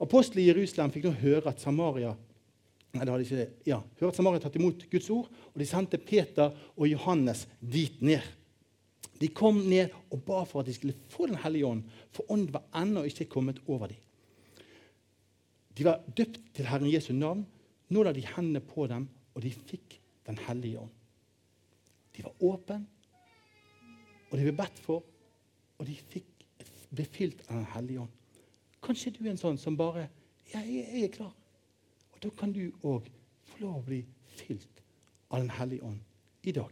Apostelen 0.00 0.42
i 0.42 0.48
Jerusalem 0.48 0.92
fikk 0.94 1.10
nå 1.10 1.14
høre 1.20 1.50
at 1.52 1.60
Samaria 1.60 2.14
Det 2.90 3.06
hadde 3.06 3.22
ikke 3.22 3.38
det. 3.38 3.48
Ja, 3.70 3.78
Hørt 4.00 4.18
Samaria 4.18 4.42
tatt 4.42 4.56
imot 4.58 4.82
Guds 4.90 5.08
ord, 5.14 5.28
og 5.30 5.62
de 5.62 5.66
sendte 5.68 6.00
Peter 6.02 6.50
og 6.74 6.88
Johannes 6.90 7.44
dit 7.62 8.00
ned. 8.02 8.24
De 9.20 9.28
kom 9.36 9.60
ned 9.68 9.92
og 10.10 10.22
ba 10.26 10.40
for 10.48 10.62
at 10.62 10.70
de 10.70 10.74
skulle 10.74 10.96
få 11.12 11.28
Den 11.28 11.38
hellige 11.42 11.66
ånd, 11.68 11.84
for 12.10 12.30
ånden 12.32 12.54
var 12.54 12.64
ennå 12.82 13.04
ikke 13.06 13.28
kommet 13.30 13.60
over 13.66 13.92
dem. 13.92 14.00
De 15.76 15.84
var 15.86 16.00
døpt 16.16 16.40
til 16.56 16.66
Herren 16.66 16.90
Jesu 16.90 17.12
navn. 17.12 17.44
Nå 17.90 18.02
la 18.02 18.12
de 18.14 18.24
hendene 18.26 18.62
på 18.64 18.86
dem, 18.90 19.08
og 19.34 19.42
de 19.42 19.52
fikk 19.52 19.98
Den 20.26 20.38
hellige 20.46 20.78
ånd. 20.78 20.90
De 22.16 22.22
var 22.22 22.42
åpne, 22.44 22.84
og 24.30 24.34
de 24.38 24.44
ble 24.44 24.52
bedt 24.54 24.78
for, 24.84 25.02
og 25.78 25.86
de 25.88 25.96
fikk, 26.12 26.28
ble 26.92 27.06
fylt 27.08 27.40
av 27.48 27.56
Den 27.56 27.70
hellige 27.72 28.04
ånd. 28.04 28.44
Kanskje 28.84 29.14
du 29.16 29.24
er 29.24 29.32
en 29.32 29.40
sånn 29.40 29.58
som 29.58 29.76
bare 29.78 30.08
ja, 30.52 30.60
jeg, 30.60 30.84
jeg 30.84 31.08
er 31.08 31.14
klar. 31.14 31.32
Da 32.22 32.30
kan 32.36 32.52
du 32.52 32.66
òg 32.82 33.08
få 33.48 33.62
lov 33.64 33.80
å 33.80 33.86
bli 33.86 34.02
fylt 34.36 34.82
av 35.30 35.40
Den 35.40 35.50
hellige 35.54 35.86
ånd 35.86 36.00
i 36.42 36.52
dag. 36.52 36.70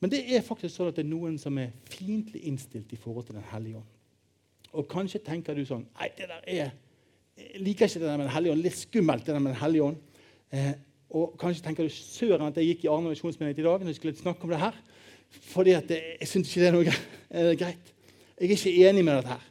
Men 0.00 0.12
det 0.12 0.22
er 0.36 0.44
faktisk 0.44 0.76
sånn 0.76 0.90
at 0.92 0.98
det 0.98 1.06
er 1.06 1.10
noen 1.10 1.38
som 1.40 1.56
er 1.58 1.72
fiendtlig 1.90 2.44
innstilt 2.46 2.92
i 2.92 2.98
forhold 3.00 3.28
til 3.28 3.38
Den 3.38 3.48
hellige 3.50 3.80
ånd. 3.80 3.92
Og 4.76 4.88
kanskje 4.90 5.22
tenker 5.24 5.56
du 5.56 5.64
sånn 5.64 5.86
Nei, 5.96 6.10
det 6.18 6.28
der 6.28 6.42
er 6.44 6.74
jeg 7.36 7.60
liker 7.60 7.84
ikke 7.84 8.00
det 8.00 8.08
der 8.08 8.16
med 8.16 8.26
Den 8.26 8.32
hellige 8.32 8.52
ånd. 8.52 8.62
Litt 8.64 8.78
skummelt, 8.78 9.26
det 9.26 9.34
der 9.34 9.42
med 9.44 9.52
Den 9.52 9.60
hellige 9.60 9.82
ånd. 9.82 9.96
Eh, 10.52 10.72
og 11.10 11.36
kanskje 11.40 11.64
tenker 11.64 11.84
du 11.84 11.92
søren 11.92 12.48
at 12.48 12.56
jeg 12.56 12.70
gikk 12.70 12.86
i 12.86 12.90
Arne 12.92 13.12
misjonsmenighet 13.12 13.60
i 13.60 13.66
dag 13.66 13.82
når 13.82 13.92
jeg 13.92 13.98
skulle 14.00 14.16
snakke 14.16 14.44
om 14.44 14.52
det 14.52 14.60
her. 14.60 14.78
Fordi 15.52 15.74
jeg 15.74 16.28
syns 16.28 16.48
ikke 16.48 16.60
det 16.60 16.68
er 16.68 16.76
noe 16.76 17.56
greit. 17.58 17.92
Jeg 18.40 18.50
er 18.50 18.56
ikke 18.56 18.88
enig 18.88 19.04
med 19.04 19.18
dette 19.18 19.34
her. 19.34 19.44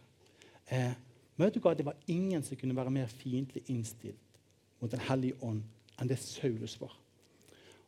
Eh, 0.72 1.05
men 1.36 1.48
vet 1.48 1.58
du 1.58 1.64
hva? 1.64 1.74
Det 1.76 1.86
var 1.86 1.98
ingen 2.08 2.44
som 2.44 2.58
kunne 2.58 2.76
være 2.78 2.94
mer 2.94 3.12
fiendtlig 3.12 3.66
innstilt 3.72 4.40
mot 4.80 4.92
Den 4.92 5.04
hellige 5.08 5.38
ånd 5.44 5.64
enn 6.00 6.10
det 6.12 6.18
Saulus 6.20 6.76
var. 6.80 6.94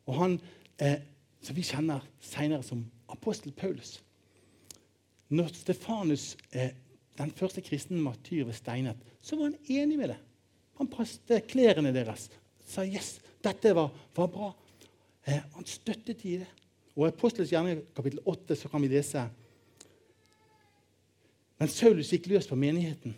Og 0.08 0.16
han, 0.16 0.38
eh, 0.80 1.00
som 1.44 1.56
vi 1.56 1.64
kjenner 1.64 2.04
senere 2.20 2.64
som 2.64 2.84
apostel 3.12 3.52
Paulus. 3.52 3.98
Når 5.28 5.52
Stefanus, 5.54 6.36
eh, 6.52 6.70
den 7.18 7.30
første 7.30 7.60
kristne 7.60 8.00
martyr, 8.00 8.44
ble 8.44 8.54
steinet, 8.56 8.96
så 9.20 9.36
var 9.36 9.50
han 9.50 9.58
enig 9.68 9.98
med 9.98 10.08
det. 10.08 10.18
Han 10.78 10.88
passet 10.88 11.46
klærne 11.48 11.92
deres. 11.92 12.30
Sa 12.66 12.84
yes, 12.84 13.18
dette 13.44 13.74
var, 13.74 13.90
var 14.16 14.26
bra. 14.32 14.52
Eh, 15.26 15.40
han 15.54 15.66
støttet 15.66 16.24
i 16.24 16.38
det. 16.38 16.48
Og 16.96 17.06
I 17.06 17.12
Apostelens 17.12 17.52
gjerning 17.52 17.82
kapittel 17.94 18.20
8 18.26 18.56
så 18.56 18.68
kan 18.68 18.82
vi 18.82 18.88
lese 18.88 19.28
Men 21.58 21.68
Saulus 21.68 22.12
gikk 22.12 22.28
løs 22.30 22.46
på 22.46 22.54
menigheten. 22.54 23.16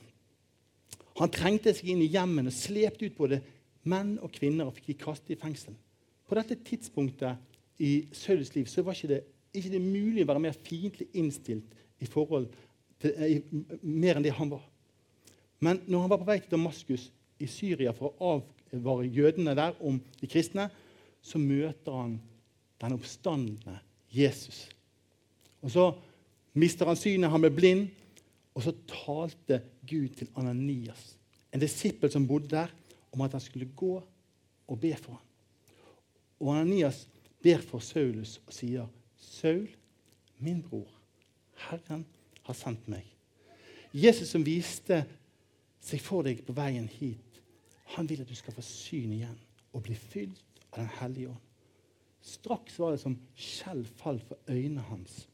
Han 1.20 1.32
trengte 1.32 1.72
seg 1.76 1.92
inn 1.92 2.02
i 2.04 2.08
hjemmene 2.10 2.48
og 2.48 2.56
slepte 2.56 3.06
ut 3.06 3.18
både 3.18 3.40
menn 3.88 4.16
og 4.24 4.32
kvinner 4.32 4.68
og 4.68 4.76
fikk 4.76 4.90
de 4.90 4.98
kastet 5.02 5.34
i 5.36 5.40
fengsel. 5.40 5.76
På 6.28 6.36
dette 6.38 6.56
tidspunktet 6.64 7.80
i 7.80 8.06
Saulus 8.16 8.54
liv 8.54 8.68
så 8.70 8.84
var 8.84 8.96
ikke 8.96 9.12
det, 9.14 9.20
ikke 9.56 9.72
det 9.72 9.82
mulig 9.82 10.24
å 10.24 10.30
være 10.30 10.44
mer 10.46 10.56
fiendtlig 10.56 11.08
innstilt 11.18 11.76
i 12.00 12.08
forhold 12.08 12.48
til, 13.00 13.14
i, 13.24 13.40
mer 13.82 14.16
enn 14.16 14.24
det 14.24 14.34
han 14.36 14.52
var. 14.52 14.64
Men 15.60 15.82
når 15.86 16.04
han 16.04 16.12
var 16.12 16.20
på 16.22 16.28
vei 16.28 16.38
til 16.40 16.54
Damaskus 16.54 17.08
i 17.40 17.48
Syria 17.50 17.92
for 17.96 18.16
å 18.16 18.34
advare 18.72 19.08
jødene 19.12 19.56
der 19.56 19.76
om 19.84 19.98
de 20.20 20.28
kristne, 20.30 20.68
så 21.20 21.40
møter 21.40 21.96
han 21.96 22.16
den 22.80 22.96
oppstandende 22.96 23.76
Jesus. 24.12 24.68
Og 25.60 25.70
Så 25.70 25.90
mister 26.54 26.88
han 26.88 26.96
synet, 26.96 27.30
han 27.30 27.40
blir 27.44 27.52
blind, 27.52 27.88
og 28.54 28.64
så 28.64 28.74
talte 28.88 29.60
Gud 29.86 30.08
til 30.18 30.30
Ananias, 30.36 31.16
en 31.54 31.62
disippel 31.62 32.10
som 32.10 32.26
bodde 32.28 32.50
der, 32.50 32.72
om 33.12 33.20
at 33.20 33.32
han 33.32 33.42
skulle 33.42 33.70
gå 33.76 33.94
og 34.68 34.80
be 34.80 34.94
for 34.96 35.12
ham. 35.12 35.26
Og 36.40 36.54
Ananias 36.56 37.08
ber 37.42 37.60
for 37.60 37.78
Saulus 37.78 38.40
og 38.46 38.52
sier, 38.52 38.86
'Saul, 39.16 39.68
min 40.38 40.62
bror, 40.62 40.88
Herren 41.68 42.06
har 42.42 42.54
sendt 42.54 42.88
meg.' 42.88 43.16
Jesus 43.92 44.28
som 44.28 44.46
viste 44.46 45.04
seg 45.80 46.00
for 46.00 46.22
deg 46.22 46.44
på 46.46 46.54
veien 46.54 46.88
hit, 46.88 47.42
han 47.96 48.08
vil 48.08 48.20
at 48.22 48.28
du 48.28 48.34
skal 48.38 48.54
få 48.54 48.62
syn 48.62 49.12
igjen 49.12 49.38
og 49.72 49.82
bli 49.82 49.94
fylt 49.94 50.62
av 50.70 50.78
Den 50.78 50.92
hellige 51.00 51.28
ånd. 51.28 51.46
Straks 52.22 52.78
var 52.78 52.94
det 52.94 53.00
som 53.02 53.16
skjell 53.34 53.82
falt 53.98 54.22
for 54.28 54.38
øynene 54.48 54.84
hans. 54.90 55.26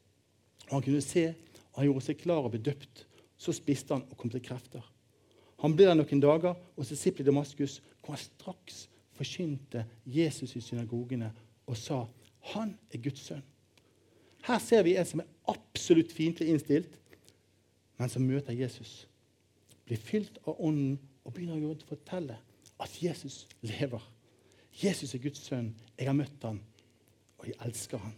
Og 0.67 0.73
Han 0.73 0.81
kunne 0.81 1.01
se, 1.01 1.35
han 1.77 1.85
gjorde 1.85 2.05
seg 2.07 2.19
klar 2.21 2.45
og 2.45 2.53
ble 2.55 2.61
døpt. 2.65 3.05
Så 3.37 3.53
spiste 3.53 3.93
han 3.93 4.05
og 4.09 4.17
kom 4.17 4.31
til 4.33 4.41
krefter. 4.41 4.81
Han 5.61 5.75
ble 5.77 5.85
der 5.85 5.97
noen 5.97 6.21
dager 6.21 6.57
hos 6.75 6.89
disippelen 6.89 7.27
i 7.27 7.29
Damaskus, 7.29 7.79
hvor 8.01 8.15
han 8.15 8.21
straks 8.21 8.87
forkynte 9.17 9.85
Jesus 10.05 10.55
i 10.57 10.61
synagogene 10.61 11.31
og 11.67 11.77
sa 11.77 12.03
han 12.53 12.75
er 12.93 13.01
Guds 13.03 13.25
sønn. 13.27 13.45
Her 14.47 14.61
ser 14.63 14.85
vi 14.85 14.95
en 14.95 15.07
som 15.07 15.21
er 15.21 15.31
absolutt 15.51 16.13
fiendtlig 16.15 16.49
innstilt, 16.53 16.93
men 17.97 18.09
som 18.09 18.25
møter 18.25 18.55
Jesus. 18.55 19.07
Blir 19.85 19.99
fylt 19.99 20.37
av 20.45 20.61
Ånden 20.61 20.95
og 21.25 21.33
begynner 21.33 21.65
å 21.67 21.75
fortelle 21.89 22.37
at 22.79 23.01
Jesus 23.01 23.45
lever. 23.65 24.01
Jesus 24.77 25.15
er 25.17 25.23
Guds 25.23 25.41
sønn. 25.43 25.73
Jeg 25.97 26.07
har 26.07 26.15
møtt 26.15 26.45
ham, 26.45 26.61
og 27.41 27.49
jeg 27.49 27.57
elsker 27.65 28.01
ham. 28.01 28.13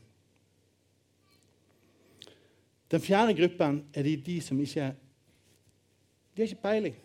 Den 2.89 3.03
fjerde 3.03 3.35
gruppen 3.37 3.83
er 3.93 4.05
de, 4.07 4.15
de 4.25 4.39
som 4.41 4.59
ikke 4.59 4.91
De 6.33 6.41
har 6.41 6.47
ikke 6.47 6.63
peiling. 6.63 6.95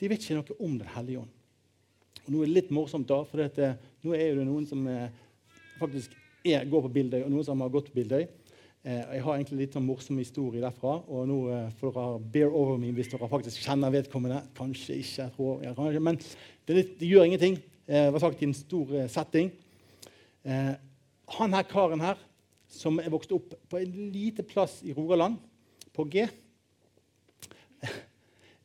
De 0.00 0.08
vet 0.10 0.24
ikke 0.24 0.36
noe 0.38 0.56
om 0.60 0.78
Den 0.80 0.92
hellige 0.96 1.22
ånd. 1.22 1.32
Og 2.26 2.32
Nå 2.32 2.42
er 2.42 2.50
det 2.50 2.56
litt 2.56 2.72
morsomt, 2.74 3.08
da, 3.08 3.22
for 3.24 3.40
dette, 3.40 3.74
nå 4.04 4.12
er 4.16 4.36
det 4.36 4.44
noen 4.48 4.66
som 4.68 4.84
er 4.90 5.08
faktisk 5.80 6.12
er, 6.44 6.66
går 6.68 6.84
på 6.86 6.92
Bildøy, 6.92 7.22
og 7.24 7.32
noen 7.32 7.46
som 7.46 7.60
har 7.64 7.72
gått 7.72 7.90
på 7.90 8.00
Bildøy. 8.00 8.26
Eh, 8.80 9.00
jeg 9.16 9.24
har 9.24 9.36
egentlig 9.36 9.58
litt 9.62 9.76
sånn 9.76 9.84
morsom 9.84 10.20
historie 10.20 10.62
derfra. 10.62 10.98
og 11.04 11.26
nå 11.28 11.38
eh, 11.52 11.72
får 11.80 11.94
dere 11.96 12.20
bear 12.32 12.54
over 12.56 12.78
me 12.80 12.92
hvis 12.96 13.10
dere 13.12 13.28
faktisk 13.28 13.64
kjenner 13.64 13.92
vedkommende. 13.92 14.42
Kanskje 14.56 14.96
ikke, 15.00 15.16
jeg 15.22 15.34
tror, 15.36 15.64
ja, 15.64 15.74
kanskje, 15.76 16.04
men 16.04 16.20
det, 16.20 16.76
litt, 16.76 16.94
det, 17.00 17.08
gjør 17.08 17.28
ingenting. 17.28 17.58
Eh, 17.86 18.06
det 18.06 18.14
var 18.16 18.24
sagt 18.24 18.42
i 18.42 18.48
en 18.48 18.56
stor 18.56 18.94
eh, 18.96 19.10
setting. 19.12 19.52
Eh, 20.44 20.72
han 21.36 21.56
her 21.56 21.68
karen 21.68 22.04
her, 22.04 22.20
som 22.70 23.00
er 23.02 23.10
vokst 23.12 23.32
opp 23.34 23.54
på 23.70 23.80
en 23.80 24.10
lite 24.14 24.42
plass 24.46 24.80
i 24.86 24.94
Rogaland, 24.96 25.36
på 25.90 26.04
G, 26.06 26.22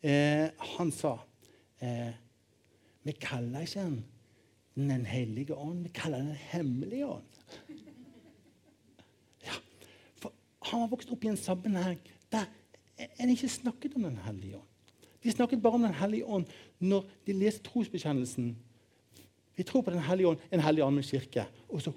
eh, 0.06 0.48
han 0.78 0.92
sa 0.94 1.18
Vi 3.06 3.14
kaller 3.22 3.66
ikke 3.66 3.82
han 3.82 3.98
den 4.76 5.06
hellige 5.06 5.56
ånd. 5.56 5.84
Vi 5.84 5.90
kaller 5.94 6.18
den 6.18 6.38
hemmelige 6.52 7.08
ånd. 7.08 7.24
Ja, 9.46 9.54
for 10.18 10.34
Han 10.72 10.82
har 10.82 10.90
vokst 10.90 11.12
opp 11.14 11.24
i 11.24 11.30
en 11.30 11.38
sammenheng 11.38 12.00
der 12.34 12.46
en 13.20 13.30
ikke 13.30 13.50
snakket 13.50 13.96
om 13.96 14.04
Den 14.04 14.18
hellige 14.18 14.56
ånd. 14.56 14.68
De 15.24 15.32
snakket 15.32 15.62
bare 15.62 15.74
om 15.74 15.82
Den 15.82 15.94
hellige 15.94 16.26
ånd 16.26 16.46
når 16.80 17.06
de 17.28 17.34
leste 17.34 17.64
trosbekjennelsen. 17.64 18.58
Vi 19.56 19.64
tror 19.64 19.82
på 19.82 19.92
Den 19.92 20.00
hellige 20.00 20.28
ånd, 20.28 20.38
en 20.52 20.60
hellig 20.60 20.94
med 20.94 21.04
kirke. 21.04 21.46
Og 21.70 21.82
så 21.82 21.92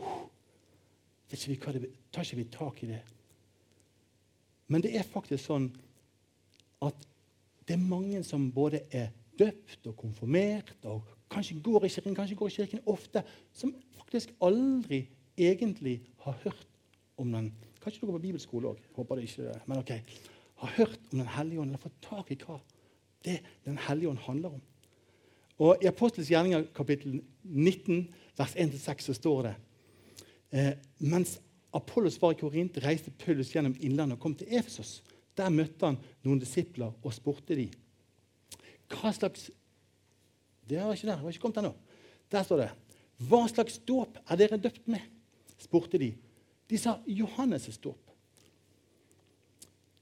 ikke 1.37 1.79
vi 1.81 1.91
tar 2.12 2.25
ikke 2.25 2.37
vi 2.37 2.45
tak 2.53 2.83
i 2.83 2.91
det. 2.93 3.03
Men 4.69 4.83
det 4.85 4.95
er 4.97 5.07
faktisk 5.07 5.45
sånn 5.49 5.69
at 6.85 7.07
det 7.69 7.77
er 7.77 7.85
mange 7.85 8.23
som 8.25 8.51
både 8.53 8.83
er 8.95 9.11
døpt 9.38 9.87
og 9.91 9.97
konfirmert 9.97 10.75
og 10.88 11.05
kanskje 11.31 11.61
går 11.64 11.85
i 11.85 11.93
kirken, 11.93 12.17
kanskje 12.17 12.37
går 12.37 12.51
i 12.51 12.57
kirken 12.57 12.85
ofte, 12.88 13.23
som 13.53 13.75
faktisk 14.01 14.33
aldri 14.41 15.07
egentlig 15.38 16.01
har 16.25 16.38
hørt 16.45 16.67
om 17.19 17.33
den 17.33 17.53
Kanskje 17.79 18.01
du 18.01 18.09
går 18.09 18.19
på 18.19 18.25
bibelskole 18.27 18.73
òg. 18.73 18.81
Håper 18.97 19.17
det 19.17 19.29
ikke. 19.29 19.53
Men 19.71 19.79
ok. 19.79 19.93
Har 20.59 20.73
hørt 20.77 20.99
om 21.12 21.19
Den 21.19 21.29
hellige 21.31 21.61
ånd, 21.61 21.71
eller 21.71 21.79
fått 21.79 22.03
tak 22.03 22.33
i 22.35 22.37
hva 22.41 22.59
det 23.25 23.38
Den 23.64 23.79
hellige 23.79 24.11
ånd 24.11 24.19
handler 24.19 24.57
om. 24.59 24.62
Og 25.59 25.83
I 25.83 25.87
Apostels 25.87 26.29
gjerninger 26.31 26.67
kapittel 26.75 27.21
19, 27.45 28.09
vers 28.37 28.55
1-6, 28.57 29.07
så 29.07 29.14
står 29.14 29.43
det 29.43 29.55
eh, 30.50 30.74
Mens 30.98 31.38
Apollos 31.74 32.16
var 32.22 32.32
i 32.32 32.40
Korint, 32.40 32.78
reiste 32.84 33.11
Paulus 33.11 33.52
gjennom 33.52 33.76
innlandet 33.78 34.16
og 34.16 34.22
kom 34.22 34.34
til 34.38 34.50
Efesos. 34.58 35.02
Der 35.37 35.52
møtte 35.54 35.87
han 35.87 35.98
noen 36.24 36.40
disipler 36.42 36.94
og 37.02 37.14
spurte 37.14 37.56
dem. 37.58 37.70
Hva 38.88 39.12
slags 39.12 39.50
det 40.68 40.82
var 40.84 40.92
ikke 40.92 41.06
der. 41.08 41.16
det 41.16 41.24
var 41.24 41.32
ikke 41.32 41.40
kommet 41.40 41.61
ennå. 41.62 41.74
Der 42.32 42.42
står 42.44 42.61
det 42.61 42.70
Hva 43.28 43.40
slags 43.48 43.78
dåp 43.88 44.18
er 44.28 44.37
dere 44.37 44.61
døpt 44.61 44.88
med? 44.88 45.00
spurte 45.58 45.98
de. 45.98 46.12
De 46.70 46.78
sa 46.78 46.98
Johannes' 47.06 47.80
dåp. 47.80 47.98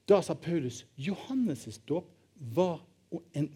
Da 0.07 0.21
sa 0.21 0.33
Paulus 0.33 0.85
Johannes' 0.97 1.79
dåp 1.87 2.11
var 2.37 2.83
en, 3.33 3.47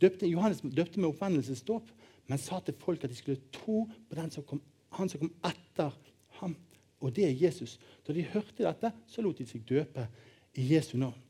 døpte, 0.00 0.26
Johannes 0.26 0.62
døpte 0.64 1.00
med 1.00 1.10
oppvendelsesdåp, 1.12 1.90
men 2.26 2.40
sa 2.40 2.60
til 2.64 2.76
folk 2.80 3.04
at 3.04 3.12
de 3.12 3.18
skulle 3.18 3.52
tro 3.52 3.84
på 4.08 4.26
som 4.32 4.46
kom, 4.48 4.62
han 4.96 5.08
som 5.08 5.20
kom 5.20 5.32
etter 5.44 5.92
ham. 6.40 6.56
Og 7.00 7.12
det 7.16 7.26
er 7.26 7.36
Jesus. 7.36 7.76
Da 8.06 8.14
de 8.16 8.24
hørte 8.32 8.64
dette, 8.64 8.92
så 9.06 9.22
lot 9.22 9.38
de 9.38 9.46
seg 9.48 9.64
døpe 9.68 10.06
i 10.56 10.66
Jesu 10.72 10.96
navn. 10.98 11.20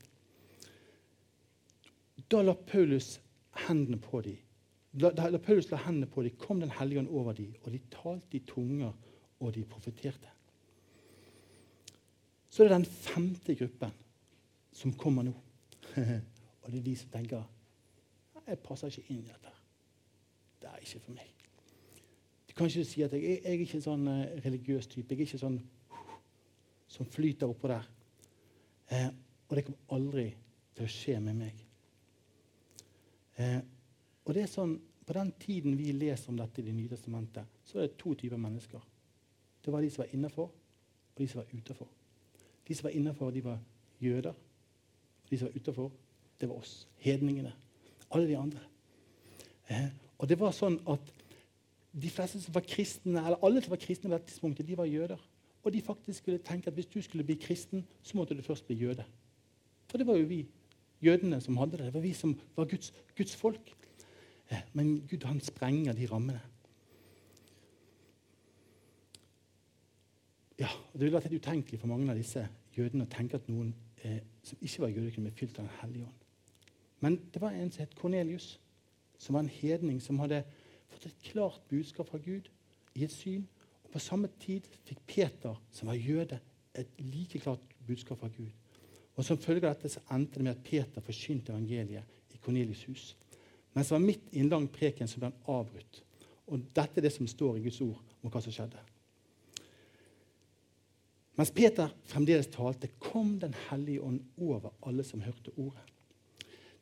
Da 2.31 2.41
la 2.41 2.55
Paulus 2.57 3.19
hendene 3.67 3.99
på 4.01 4.21
dem 4.25 4.39
da, 4.95 5.09
da 5.11 5.39
Paulus 5.43 5.67
la 5.71 5.77
hendene 5.83 6.07
på 6.07 6.23
dem, 6.23 6.37
kom 6.39 6.59
Den 6.59 6.71
hellige 6.71 7.01
ånd 7.01 7.09
over 7.11 7.33
dem, 7.35 7.51
og 7.63 7.71
de 7.73 7.81
talte 7.91 8.37
i 8.37 8.43
tunger, 8.47 8.93
og 9.43 9.51
de 9.53 9.65
profeterte. 9.67 10.31
Så 12.49 12.63
det 12.63 12.71
er 12.71 12.77
den 12.77 12.85
femte 12.87 13.55
gruppen 13.59 13.91
som 14.71 14.93
kommer 14.95 15.27
nå. 15.27 15.33
og 16.63 16.71
det 16.71 16.79
er 16.79 16.85
de 16.85 16.95
som 16.95 17.11
tenker 17.11 17.43
jeg 18.45 18.61
passer 18.61 18.91
ikke 18.93 19.09
inn 19.09 19.23
i 19.23 19.29
dette. 19.31 19.51
Det 20.61 20.69
er 20.69 20.83
ikke 20.83 20.99
for 21.01 21.17
meg. 21.17 21.34
Du 22.55 22.61
kan 22.61 22.69
ikke 22.71 22.85
si 22.87 23.01
at 23.03 23.11
jeg, 23.11 23.21
jeg 23.21 23.41
er 23.43 23.61
ikke 23.65 23.75
en 23.75 23.83
sånn 23.83 24.07
uh, 24.07 24.19
religiøs 24.45 24.85
type. 24.87 25.11
Jeg 25.11 25.25
er 25.25 25.27
ikke 25.27 25.39
sånn 25.41 25.57
som 26.95 27.07
flyter 27.11 27.51
oppå 27.51 27.67
der. 27.67 27.89
Eh, 28.95 29.09
og 29.49 29.57
det 29.57 29.63
kommer 29.65 29.97
aldri 29.97 30.23
til 30.77 30.85
å 30.85 30.93
skje 30.93 31.15
med 31.25 31.35
meg. 31.35 31.63
Eh, 33.43 33.57
og 34.23 34.31
det 34.37 34.45
er 34.45 34.51
sånn, 34.51 34.77
På 35.05 35.13
den 35.13 35.33
tiden 35.37 35.75
vi 35.77 35.91
leser 35.93 36.31
om 36.31 36.37
dette 36.39 36.61
i 36.61 36.65
Det 36.65 36.71
nye 36.73 36.89
testamentet, 36.89 37.59
så 37.61 37.77
er 37.77 37.81
det 37.83 37.97
to 38.01 38.15
typer 38.15 38.39
mennesker. 38.41 38.79
Det 39.61 39.73
var 39.73 39.83
de 39.83 39.89
som 39.89 40.01
var 40.01 40.15
innafor, 40.15 40.47
og 40.49 41.19
de 41.19 41.27
som 41.27 41.43
var 41.43 41.51
utafor. 41.51 41.91
De 42.65 42.75
som 42.75 42.87
var 42.87 42.95
innafor, 42.97 43.35
var 43.43 43.59
jøder. 44.01 44.31
Og 44.31 45.29
de 45.29 45.37
som 45.37 45.51
var 45.51 45.59
utafor, 45.59 45.91
det 46.39 46.49
var 46.49 46.55
oss, 46.55 46.87
hedningene. 47.03 47.53
Alle 48.09 48.27
de 48.27 48.37
andre. 48.37 48.63
Eh, 49.69 49.91
og 50.17 50.29
det 50.29 50.39
var 50.39 50.55
sånn 50.55 50.79
at 50.87 51.13
de 52.01 52.09
fleste 52.09 52.41
som 52.41 52.55
var 52.55 52.61
kristne, 52.67 53.21
eller 53.21 53.43
Alle 53.43 53.61
som 53.63 53.71
var 53.71 53.79
kristne, 53.79 54.09
på 54.09 54.13
dette 54.13 54.27
tidspunktet, 54.31 54.67
de 54.67 54.77
var 54.77 54.85
jøder. 54.85 55.17
Og 55.63 55.73
de 55.73 55.81
faktisk 55.81 56.19
skulle 56.19 56.37
tenke 56.37 56.67
at 56.67 56.73
hvis 56.73 56.85
du 56.85 57.01
skulle 57.01 57.23
bli 57.23 57.35
kristen, 57.41 57.85
så 58.03 58.17
måtte 58.17 58.35
du 58.35 58.41
først 58.41 58.67
bli 58.67 58.75
jøde. 58.75 59.05
For 59.87 59.97
det 59.97 60.07
var 60.07 60.17
jo 60.17 60.25
vi 60.25 60.45
jødene 61.01 61.41
som 61.41 61.57
hadde 61.57 61.77
det. 61.77 61.85
Det 61.85 61.93
var 61.93 62.01
vi 62.01 62.13
som 62.13 62.39
var 62.55 62.65
Guds, 62.65 62.93
Guds 63.17 63.35
folk. 63.35 63.71
Eh, 64.51 64.61
men 64.73 65.07
Gud 65.09 65.23
han 65.23 65.39
sprenger 65.39 65.93
de 65.93 66.05
rammene. 66.11 66.41
Ja, 70.59 70.67
og 70.67 70.93
Det 70.93 71.01
ville 71.01 71.15
vært 71.17 71.23
helt 71.23 71.41
utenkelig 71.41 71.79
for 71.79 71.87
mange 71.87 72.11
av 72.11 72.17
disse 72.17 72.47
jødene 72.77 73.03
å 73.03 73.11
tenke 73.11 73.35
at 73.35 73.49
noen 73.49 73.73
eh, 74.03 74.21
som 74.43 74.57
ikke 74.61 74.85
var 74.85 74.93
jøder, 74.93 75.09
kunne 75.15 75.31
bli 75.31 75.39
fylt 75.39 75.59
av 75.59 75.65
Den 75.65 75.79
hellige 75.81 76.05
ånd. 76.05 76.21
Men 76.99 77.17
det 77.33 77.41
var 77.41 77.51
en 77.51 77.71
som 77.71 77.83
het 77.83 77.95
Kornelius, 77.95 78.59
som 79.17 79.35
var 79.35 79.43
en 79.43 79.49
hedning 79.49 79.99
som 80.01 80.19
hadde 80.19 80.43
fått 80.91 81.05
et 81.09 81.21
klart 81.31 81.61
budskap 81.69 82.09
fra 82.09 82.19
Gud 82.21 82.49
i 82.95 83.03
et 83.03 83.13
syn. 83.13 83.45
Og 83.83 83.91
På 83.95 83.99
samme 83.99 84.29
tid 84.39 84.67
fikk 84.85 85.01
Peter, 85.07 85.55
som 85.71 85.87
var 85.87 85.99
jøde, 85.99 86.39
et 86.75 86.87
like 86.99 87.39
klart 87.39 87.61
budskap 87.87 88.19
fra 88.19 88.27
Gud. 88.27 88.51
Og 89.15 89.23
Som 89.25 89.37
følge 89.37 89.67
av 89.67 89.75
dette 89.75 89.89
så 89.89 90.03
endte 90.11 90.39
det 90.39 90.43
med 90.43 90.57
at 90.57 90.63
Peter 90.63 91.01
forsynte 91.01 91.53
evangeliet 91.53 92.03
i 92.33 92.39
Kornelius' 92.43 92.85
hus. 92.87 93.15
Mens 93.73 93.89
han 93.89 94.01
var 94.01 94.07
midt 94.07 94.27
i 94.31 94.39
en 94.39 94.49
lang 94.49 94.67
preken 94.71 95.07
som 95.07 95.21
ble 95.21 95.31
han 95.31 95.55
avbrutt. 95.59 96.01
Og 96.47 96.67
Dette 96.75 96.99
er 96.99 97.07
det 97.07 97.13
som 97.13 97.27
står 97.27 97.57
i 97.57 97.63
Guds 97.65 97.81
ord 97.81 98.01
om 98.21 98.31
hva 98.31 98.41
som 98.43 98.53
skjedde. 98.53 98.83
Mens 101.35 101.51
Peter 101.51 101.91
fremdeles 102.07 102.47
talte, 102.47 102.87
kom 102.99 103.39
Den 103.39 103.55
hellige 103.69 104.01
ånd 104.01 104.21
over 104.37 104.71
alle 104.87 105.03
som 105.03 105.21
hørte 105.21 105.51
ordet. 105.57 105.94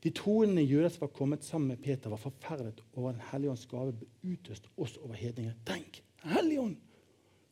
De 0.04 0.12
troende 0.12 0.62
jøder 0.62 0.90
som 0.92 1.06
var 1.06 1.14
kommet 1.16 1.46
sammen 1.48 1.68
med 1.68 1.78
Peter, 1.78 2.10
var 2.10 2.20
forferdet 2.20 2.84
over 2.94 3.12
Den 3.12 3.22
hellige 3.32 3.52
ånds 3.52 3.66
gave 3.72 3.94
ble 3.94 4.08
utøst 4.34 4.68
også 4.78 5.00
over 5.00 5.16
hedningene. 5.16 5.56
Tenk! 5.66 6.04
Den 6.24 6.32
hellige 6.32 6.62
ånd 6.62 6.76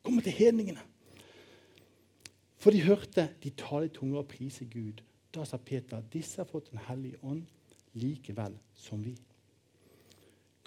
kommer 0.03 0.21
til 0.21 0.35
hedningene! 0.35 0.83
For 2.61 2.71
de 2.71 2.81
hørte 2.83 3.29
de 3.43 3.49
tale 3.57 3.87
i 3.87 3.93
tunger 3.95 4.19
og 4.19 4.27
prise 4.27 4.65
Gud. 4.65 4.99
Da 5.33 5.45
sa 5.47 5.57
Peter 5.57 6.03
disse 6.13 6.41
har 6.41 6.49
fått 6.49 6.71
Den 6.71 6.83
hellige 6.89 7.23
ånd 7.23 7.45
likevel 7.93 8.57
som 8.75 9.03
vi. 9.03 9.15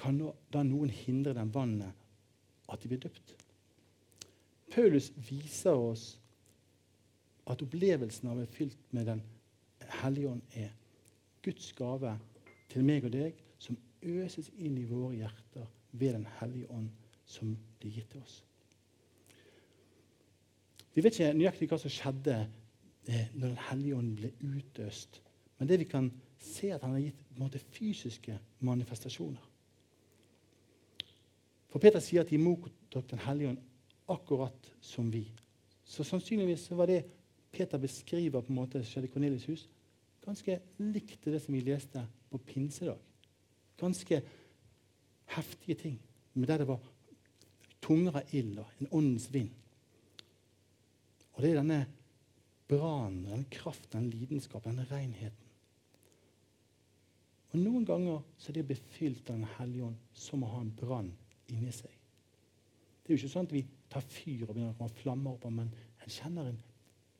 Kan 0.00 0.18
da 0.52 0.62
noen 0.64 0.90
hindre 0.90 1.34
den 1.36 1.52
vannet 1.54 1.92
at 2.68 2.82
de 2.82 2.88
blir 2.88 3.02
døpt? 3.04 3.36
Paulus 4.72 5.12
viser 5.28 5.76
oss 5.76 6.06
at 7.46 7.62
opplevelsen 7.62 8.28
av 8.28 8.38
å 8.38 8.40
være 8.40 8.56
fylt 8.56 8.88
med 8.96 9.06
Den 9.12 9.22
hellige 10.00 10.32
ånd 10.32 10.56
er 10.56 10.72
Guds 11.44 11.72
gave 11.76 12.16
til 12.72 12.84
meg 12.86 13.04
og 13.04 13.12
deg, 13.14 13.38
som 13.58 13.76
øses 14.02 14.50
inn 14.56 14.78
i 14.80 14.88
våre 14.88 15.14
hjerter 15.18 15.68
ved 15.92 16.16
Den 16.16 16.26
hellige 16.40 16.70
ånd, 16.72 16.90
som 17.24 17.54
blir 17.80 17.98
gitt 17.98 18.10
til 18.12 18.24
oss. 18.24 18.42
Vi 20.94 21.02
vet 21.02 21.16
ikke 21.16 21.34
nøyaktig 21.34 21.68
hva 21.70 21.78
som 21.80 21.92
skjedde 21.92 22.36
eh, 23.08 23.26
når 23.34 23.48
Den 23.48 23.62
hellige 23.68 23.96
ånd 23.98 24.12
ble 24.18 24.30
utøst. 24.42 25.20
Men 25.58 25.70
det 25.70 25.80
vi 25.80 25.88
kan 25.90 26.10
se, 26.38 26.72
at 26.74 26.82
han 26.82 26.96
har 26.96 27.02
gitt 27.06 27.38
måte, 27.38 27.58
fysiske 27.58 28.38
manifestasjoner. 28.66 29.50
For 31.72 31.82
Peter 31.82 32.02
sier 32.02 32.22
at 32.22 32.30
de 32.30 32.38
mottok 32.38 33.08
Den 33.10 33.22
hellige 33.24 33.54
ånd 33.54 33.62
akkurat 34.08 34.70
som 34.84 35.08
vi. 35.12 35.24
Så 35.84 36.04
sannsynligvis 36.04 36.68
var 36.70 36.86
det 36.86 37.04
Peter 37.54 37.78
beskriver 37.78 38.42
på 38.42 38.52
en 38.52 38.58
måte 38.58 38.82
skjedde 38.84 39.08
i 39.08 39.12
Kornelius' 39.12 39.46
hus, 39.46 39.68
ganske 40.24 40.58
likt 40.80 41.26
det 41.28 41.40
som 41.42 41.54
vi 41.54 41.62
leste 41.64 42.04
på 42.30 42.38
pinsedag. 42.38 42.98
Ganske 43.80 44.20
heftige 45.34 45.76
ting, 45.80 45.98
men 46.34 46.48
der 46.48 46.62
det 46.62 46.68
var 46.68 46.82
tunger 47.84 48.20
av 48.20 48.34
ild 48.34 48.58
og 48.62 48.80
en 48.80 48.90
åndens 48.90 49.28
vind. 49.32 49.52
Og 51.34 51.42
det 51.42 51.50
er 51.50 51.60
denne 51.60 51.80
brannen, 52.70 53.24
denne 53.26 53.50
kraften, 53.52 53.90
denne 53.96 54.14
lidenskapen, 54.14 54.76
denne 54.76 54.88
renheten. 54.90 55.50
Og 57.54 57.60
Noen 57.62 57.84
ganger 57.86 58.22
så 58.38 58.50
er 58.50 58.56
det 58.56 58.64
å 58.64 58.70
bli 58.72 58.76
fylt 58.96 59.28
av 59.30 59.36
Den 59.38 59.50
hellige 59.58 59.88
ånd 59.90 60.14
som 60.18 60.42
å 60.42 60.50
ha 60.50 60.62
en 60.62 60.72
brann 60.74 61.12
inni 61.52 61.70
seg. 61.74 61.90
Det 63.04 63.12
er 63.12 63.14
jo 63.14 63.20
ikke 63.20 63.34
sånn 63.34 63.46
at 63.46 63.54
vi 63.54 63.62
tar 63.92 64.06
fyr 64.10 64.46
og 64.46 64.54
begynner 64.54 64.72
å 64.72 64.78
komme 64.78 65.02
flammer 65.02 65.36
opp, 65.36 65.44
men 65.52 65.68
en 66.02 66.14
kjenner 66.14 66.48
en 66.50 66.62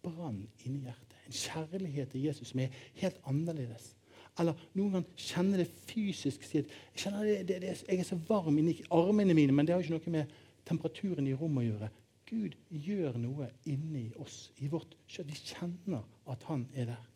brann 0.03 0.41
inni 0.65 0.81
hjertet. 0.87 1.14
En 1.27 1.37
kjærlighet 1.37 2.11
til 2.13 2.27
Jesus 2.29 2.53
som 2.53 2.61
er 2.61 2.75
helt 3.01 3.21
annerledes. 3.29 3.95
Eller 4.41 4.59
noen 4.75 4.97
kan 4.97 5.05
kjenne 5.17 5.61
det 5.61 5.69
fysisk. 5.87 6.43
Si 6.47 6.61
at 6.61 6.73
jeg, 6.99 7.47
det, 7.49 7.61
det, 7.63 7.75
jeg 7.87 8.01
er 8.03 8.09
så 8.09 8.19
varm 8.29 8.59
inni 8.59 8.81
armene 8.91 9.37
mine, 9.37 9.55
men 9.55 9.67
det 9.67 9.77
har 9.77 9.85
ikke 9.85 9.95
noe 9.95 10.15
med 10.17 10.33
temperaturen 10.67 11.29
i 11.31 11.37
rommet 11.39 11.63
å 11.63 11.69
gjøre. 11.69 11.91
Gud 12.29 12.55
gjør 12.71 13.19
noe 13.21 13.51
inni 13.71 14.09
oss, 14.21 14.49
i 14.65 14.69
vårt 14.73 14.97
kjøtt. 15.07 15.29
Vi 15.31 15.41
kjenner 15.53 16.03
at 16.33 16.47
han 16.49 16.65
er 16.75 16.89
der. 16.95 17.11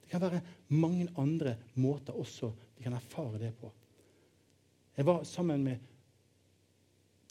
Det 0.00 0.12
kan 0.12 0.22
være 0.22 0.44
mange 0.72 1.08
andre 1.20 1.56
måter 1.80 2.16
også 2.16 2.52
vi 2.76 2.84
kan 2.86 2.96
erfare 2.96 3.40
det 3.40 3.52
på. 3.60 3.70
Jeg 4.96 5.06
var 5.06 5.24
sammen 5.26 5.64
med 5.64 5.90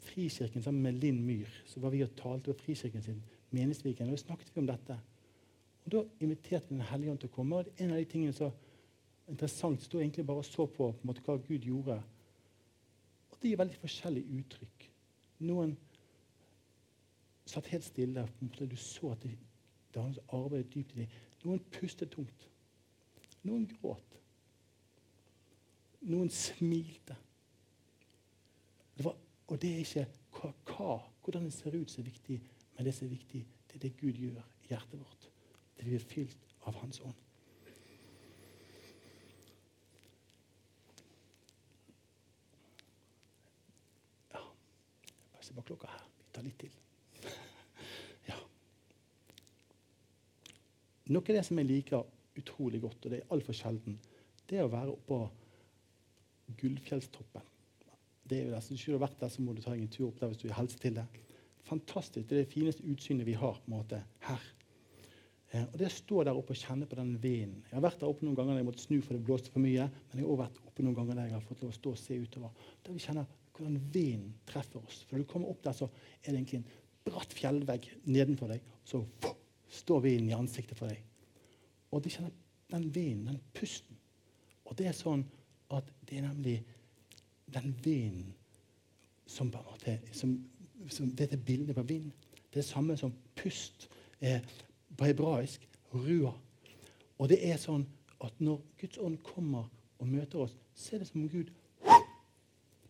Frikirken 0.04 0.62
sammen 0.62 0.82
med 0.82 1.00
Linn 1.00 1.22
Myhr. 1.24 1.48
Så 1.66 1.80
var 1.80 1.94
vi 1.94 2.02
og 2.04 2.12
talte 2.18 2.52
over 2.52 2.60
Frikirken 2.60 3.02
sin 3.02 3.22
Meningsviken, 3.54 4.10
og 4.10 4.18
snakket 4.18 4.50
vi 4.52 4.60
om 4.60 4.66
dette. 4.68 4.98
Og 5.84 5.92
Da 5.92 6.02
inviterte 6.20 6.68
Den 6.68 6.80
hellige 6.80 7.10
ånd 7.10 7.18
til 7.18 7.28
å 7.28 7.34
komme. 7.34 7.56
og 7.56 7.66
En 7.78 7.90
av 7.90 7.96
de 7.96 8.04
tingene 8.04 8.32
som 8.32 8.46
er 8.46 9.32
interessant, 9.32 9.82
sto 9.82 9.98
egentlig 9.98 10.26
bare 10.26 10.42
og 10.42 10.44
så 10.44 10.66
på, 10.66 10.92
på 10.92 11.06
måte, 11.06 11.20
hva 11.24 11.36
Gud 11.36 11.58
gjorde. 11.58 12.02
Og 13.30 13.38
Det 13.42 13.50
gir 13.50 13.60
veldig 13.60 13.80
forskjellige 13.80 14.38
uttrykk. 14.38 14.90
Noen 15.38 15.76
satt 17.46 17.66
helt 17.66 17.84
stille. 17.84 18.26
på 18.26 18.44
en 18.44 18.48
måte 18.48 18.66
Du 18.66 18.76
så 18.76 19.12
at 19.12 19.22
det, 19.22 19.36
det 19.94 20.18
arbeidet 20.28 20.74
dypt 20.74 20.92
i 20.96 21.00
dem. 21.00 21.08
Noen 21.44 21.60
pustet 21.70 22.10
tungt. 22.10 22.48
Noen 23.42 23.66
gråt. 23.66 24.20
Noen 26.00 26.30
smilte. 26.30 27.16
Det 28.96 29.04
var, 29.04 29.16
og 29.46 29.60
det 29.60 29.74
er 29.74 29.78
ikke 29.78 30.06
hva, 30.32 30.52
hva, 30.70 30.96
hvordan 31.24 31.44
det 31.44 31.52
ser 31.52 31.76
ut, 31.76 31.90
som 31.90 32.02
er 32.04 32.10
viktig, 32.10 32.40
men 32.76 32.86
det 32.86 32.94
som 32.94 33.06
er 33.06 33.14
viktig, 33.14 33.46
det 33.68 33.78
er 33.78 33.84
det 33.86 33.96
Gud 34.00 34.20
gjør 34.20 34.40
i 34.40 34.72
hjertet 34.72 35.00
vårt. 35.00 35.33
Blir 35.84 36.00
fylt 36.00 36.56
av 36.64 36.74
Hans 36.80 37.00
ånd. 37.04 37.20
Ja 44.32 44.40
Bare 45.32 45.44
se 45.44 45.54
på 45.54 45.66
klokka 45.68 45.92
her. 45.92 46.06
Vi 46.18 46.32
tar 46.32 46.48
litt 46.48 46.58
til. 46.64 46.80
Ja. 48.30 48.38
Noe 51.12 51.20
av 51.20 51.36
det 51.36 51.44
som 51.44 51.60
jeg 51.60 51.68
liker 51.68 52.06
utrolig 52.40 52.80
godt, 52.82 53.04
og 53.04 53.12
det 53.12 53.20
er 53.20 53.34
altfor 53.36 53.56
sjelden, 53.56 53.98
det 54.48 54.58
er 54.58 54.64
å 54.64 54.72
være 54.72 54.94
oppå 54.96 55.20
Gullfjellstoppen. 56.60 57.44
Det 58.24 58.38
er 58.38 58.48
jo 58.48 58.54
der, 58.56 58.64
du 58.72 58.92
har 58.94 59.04
vært 59.04 59.20
der, 59.20 59.28
så 59.28 59.44
må 59.44 59.52
du 59.52 59.60
ta 59.60 59.74
en 59.76 59.88
tur 59.92 60.08
opp 60.08 60.20
der 60.20 60.32
hvis 60.32 60.40
du 60.40 60.48
har 60.48 60.62
helse 60.62 60.80
til 60.80 60.96
det. 60.96 61.04
Fantastisk. 61.68 62.28
Det 62.28 62.38
er 62.38 62.44
det 62.44 62.52
fineste 62.52 62.84
utsynet 62.88 63.26
vi 63.28 63.36
har 63.36 63.58
på 63.60 63.68
en 63.68 63.76
måte, 63.76 64.00
her. 64.24 64.46
Eh, 65.54 65.62
og 65.62 65.78
Det 65.78 65.88
å 66.10 66.24
der 66.26 66.34
oppe 66.34 66.54
og 66.54 66.58
kjenne 66.58 66.88
på 66.90 66.98
den 66.98 67.14
vinden 67.22 67.62
Jeg 67.68 67.76
har 67.76 67.84
vært 67.84 68.00
der 68.02 68.10
oppe 68.10 68.26
noen 68.26 68.34
ganger 68.34 68.54
når 68.56 68.62
jeg 68.62 68.68
måtte 68.68 68.84
snu 68.84 68.96
for 69.04 69.14
det 69.14 69.24
blåste 69.26 69.52
for 69.54 69.62
mye. 69.62 69.86
Men 69.86 70.18
jeg 70.18 70.24
har 70.24 70.32
også 70.32 70.42
vært 70.42 70.60
oppe 70.66 70.86
noen 70.86 70.98
ganger 70.98 71.20
der 71.20 71.30
jeg 71.30 71.36
har 71.36 71.46
fått 71.46 71.62
lov 71.62 71.70
å 71.70 71.78
stå 71.78 71.94
og 71.94 72.00
se 72.00 72.18
utover. 72.18 72.70
Der 72.82 72.96
vi 72.96 73.04
kjenner 73.04 73.32
hvordan 73.54 73.76
vinden 73.94 74.32
treffer 74.50 74.82
oss. 74.82 75.04
For 75.06 75.14
når 75.14 75.22
du 75.22 75.30
kommer 75.30 75.52
opp 75.52 75.62
der, 75.62 75.76
så 75.78 75.86
er 75.86 76.32
det 76.32 76.38
egentlig 76.40 76.60
en 76.62 76.70
bratt 77.06 77.36
fjellvegg 77.38 77.90
nedenfor 78.10 78.50
deg. 78.50 78.64
Så 78.88 79.04
pff, 79.22 79.36
står 79.84 80.02
vinden 80.08 80.32
i 80.32 80.38
ansiktet 80.38 80.78
for 80.78 80.90
deg. 80.90 81.02
Og 81.94 82.02
du 82.02 82.10
kjenner 82.10 82.34
den 82.74 82.88
vinden, 82.90 83.28
den 83.30 83.42
pusten. 83.54 84.00
Og 84.64 84.74
det 84.78 84.88
er 84.90 84.96
sånn 84.96 85.22
at 85.74 85.86
det 86.08 86.18
er 86.18 86.26
nemlig 86.26 86.58
den 87.54 87.74
vinden 87.84 88.32
som 89.26 89.52
som, 90.12 90.34
som, 90.90 91.10
Dette 91.16 91.36
bildet 91.36 91.76
på 91.76 91.82
vind. 91.82 92.10
Det 92.50 92.58
er 92.58 92.62
det 92.62 92.64
samme 92.66 92.96
som 92.96 93.12
pust. 93.36 93.88
Eh, 94.20 94.40
på 94.96 95.08
hebraisk 95.08 95.68
rua. 95.94 96.32
Og 97.18 97.28
det 97.30 97.40
er 97.46 97.58
sånn 97.60 97.86
at 98.24 98.40
når 98.40 98.62
Guds 98.80 98.98
ånd 98.98 99.18
kommer 99.26 99.68
og 99.98 100.08
møter 100.08 100.44
oss, 100.44 100.56
så 100.74 100.94
er 100.94 101.02
det 101.02 101.08
som 101.08 101.22
om 101.22 101.30
Gud 101.30 101.52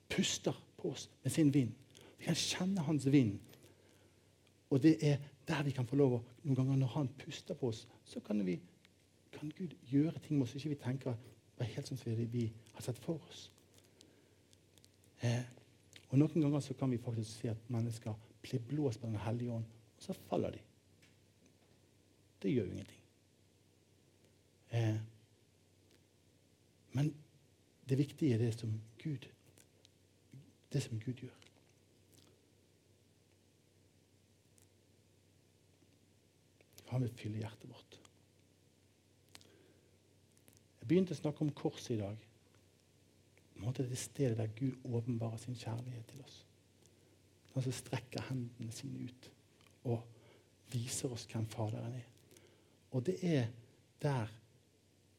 puster 0.08 0.56
på 0.78 0.92
oss 0.94 1.08
med 1.22 1.32
sin 1.32 1.52
vind. 1.54 1.72
Vi 2.18 2.28
kan 2.28 2.38
kjenne 2.38 2.84
hans 2.86 3.06
vind. 3.12 3.38
Og 4.70 4.82
det 4.82 4.96
er 5.04 5.18
der 5.48 5.62
vi 5.62 5.74
kan 5.76 5.86
få 5.86 5.96
lov 5.96 6.18
å 6.18 6.22
Noen 6.44 6.56
ganger 6.58 6.76
når 6.76 6.92
han 6.92 7.08
puster 7.16 7.56
på 7.56 7.70
oss, 7.70 7.86
så 8.04 8.20
kan, 8.20 8.40
vi, 8.44 8.58
kan 9.32 9.52
Gud 9.56 9.72
gjøre 9.88 10.20
ting 10.20 10.36
med 10.36 10.44
oss 10.44 10.54
ikke 10.58 10.74
vi 10.74 10.80
tenker 10.82 11.16
var 11.56 11.70
helt 11.70 11.88
sånn 11.88 12.00
som 12.00 12.16
vi 12.32 12.46
har 12.74 12.84
sett 12.84 12.98
for 13.00 13.22
oss. 13.30 13.46
Eh, 15.24 15.44
og 16.10 16.18
Noen 16.20 16.44
ganger 16.44 16.60
så 16.60 16.76
kan 16.76 16.92
vi 16.92 17.00
faktisk 17.00 17.40
se 17.40 17.52
at 17.52 17.70
mennesker 17.72 18.16
blir 18.44 18.62
blåst 18.68 19.00
på 19.00 19.08
Den 19.08 19.22
hellige 19.24 19.56
ånd, 19.56 19.64
og 19.96 20.04
så 20.04 20.16
faller 20.28 20.56
de. 20.56 20.60
Det 22.44 22.52
gjør 22.52 22.68
jo 22.68 22.76
ingenting. 22.76 23.04
Eh, 24.76 24.98
men 26.94 27.14
det 27.88 27.98
viktige 27.98 28.36
er 28.36 28.44
det 28.44 28.52
som 28.58 28.74
Gud 29.00 29.24
det 30.74 30.82
som 30.82 31.00
Gud 31.00 31.14
gjør. 31.22 31.34
Han 36.90 37.02
vil 37.02 37.14
fylle 37.18 37.42
hjertet 37.42 37.70
vårt. 37.70 37.98
Jeg 40.80 40.88
begynte 40.88 41.14
å 41.14 41.18
snakke 41.18 41.46
om 41.46 41.52
korset 41.56 41.94
i 41.96 42.00
dag. 42.02 42.18
Det 43.54 43.84
er 43.84 43.88
det 43.88 43.98
stedet 43.98 44.38
der 44.38 44.50
Gud 44.58 44.82
åpenbarer 44.84 45.38
sin 45.40 45.56
kjærlighet 45.56 46.10
til 46.10 46.24
oss. 46.26 46.40
Han 47.54 47.72
strekker 47.72 48.26
hendene 48.28 48.74
sine 48.74 49.06
ut 49.06 49.30
og 49.86 50.02
viser 50.74 51.14
oss 51.14 51.24
hvem 51.30 51.46
Faderen 51.54 51.94
er. 51.94 52.13
Og 52.94 53.06
det 53.06 53.16
er 53.22 53.46
der 54.02 54.26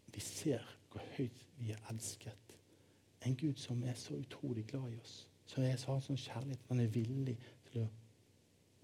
vi 0.07 0.19
ser 0.19 0.59
hvor 0.91 1.01
høyt 1.17 1.45
vi 1.57 1.71
er 1.71 1.89
elsket. 1.91 2.59
En 3.25 3.35
Gud 3.35 3.55
som 3.55 3.83
er 3.83 3.93
så 3.93 4.15
utrolig 4.15 4.65
glad 4.65 4.91
i 4.91 4.99
oss. 4.99 5.29
Som 5.45 5.63
er 5.63 5.75
så 5.75 5.91
har 5.91 6.03
sånn 6.05 6.19
kjærlighet 6.19 6.69
man 6.69 6.79
er 6.79 6.93
villig 6.93 7.35
til 7.67 7.81
å, 7.83 7.87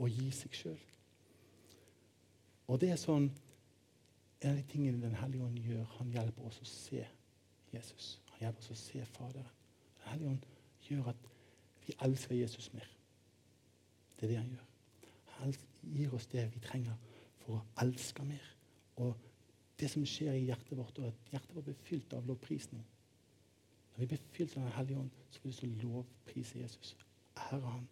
å 0.04 0.10
gi 0.12 0.28
seg 0.36 0.58
sjøl. 0.60 0.82
Og 2.68 2.82
det 2.82 2.92
er 2.92 3.00
sånn 3.00 3.32
En 4.42 4.56
av 4.56 4.58
de 4.58 4.64
tingene 4.72 4.98
Den 5.04 5.14
hellige 5.14 5.46
ånd 5.46 5.58
gjør, 5.62 5.84
han 6.00 6.08
hjelper 6.10 6.48
oss 6.48 6.56
å 6.64 6.66
se 6.66 7.04
Jesus. 7.70 8.08
Han 8.32 8.40
hjelper 8.42 8.64
oss 8.64 8.72
å 8.74 8.78
se 8.80 9.04
Faderen. 9.06 9.52
Den 10.00 10.08
hellige 10.10 10.32
ånd 10.32 10.48
gjør 10.88 11.12
at 11.12 11.28
vi 11.86 11.94
elsker 12.08 12.36
Jesus 12.36 12.72
mer. 12.74 12.88
Det 14.18 14.26
er 14.26 14.32
det 14.32 14.40
han 14.40 14.50
gjør. 14.56 14.66
Han 15.36 15.54
gir 15.94 16.16
oss 16.18 16.26
det 16.34 16.48
vi 16.56 16.64
trenger 16.66 16.98
for 17.44 17.60
å 17.60 17.86
elske 17.86 18.26
mer. 18.26 18.50
Og 18.96 19.16
det 19.80 19.90
som 19.90 20.06
skjer 20.06 20.36
i 20.38 20.46
hjertet 20.46 20.78
vårt, 20.78 21.00
og 21.00 21.08
at 21.10 21.32
hjertet 21.34 21.56
vårt 21.56 21.70
blir 21.70 21.80
fylt 21.88 22.14
av 22.14 22.28
lovprisning. 22.28 22.84
Når 23.92 24.04
vi 24.04 24.10
blir 24.12 24.22
fylt 24.36 24.58
av 24.58 24.64
Den 24.64 24.78
hellige 24.78 25.00
ånd, 25.00 25.10
så 25.32 25.42
blir 25.42 25.52
det 25.52 25.60
så 25.60 25.72
lovprise 25.82 26.60
Jesus. 26.60 26.96
Ære 27.38 27.62
Han. 27.66 27.88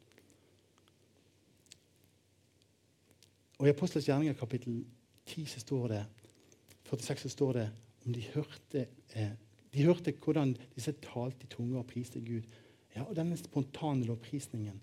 Og 3.59 3.67
I 3.67 3.73
Apostels 3.73 4.07
gjerninger 4.07 4.33
kapittel 4.39 4.85
10 5.25 5.45
så 5.45 5.59
står 5.59 5.87
det, 5.87 6.05
46 6.89 7.21
så 7.21 7.29
står 7.29 7.53
det 7.53 7.65
om 8.05 8.13
de 8.13 8.21
hørte, 8.33 8.87
eh, 9.13 9.31
de 9.73 9.83
hørte 9.85 10.13
hvordan 10.23 10.55
disse 10.75 10.93
talte 11.03 11.45
i 11.45 11.51
tunge 11.51 11.77
og 11.77 11.87
priste 11.87 12.21
Gud. 12.21 12.47
Ja, 12.95 13.03
og 13.03 13.15
Denne 13.15 13.37
spontane 13.37 14.05
lovprisningen 14.07 14.79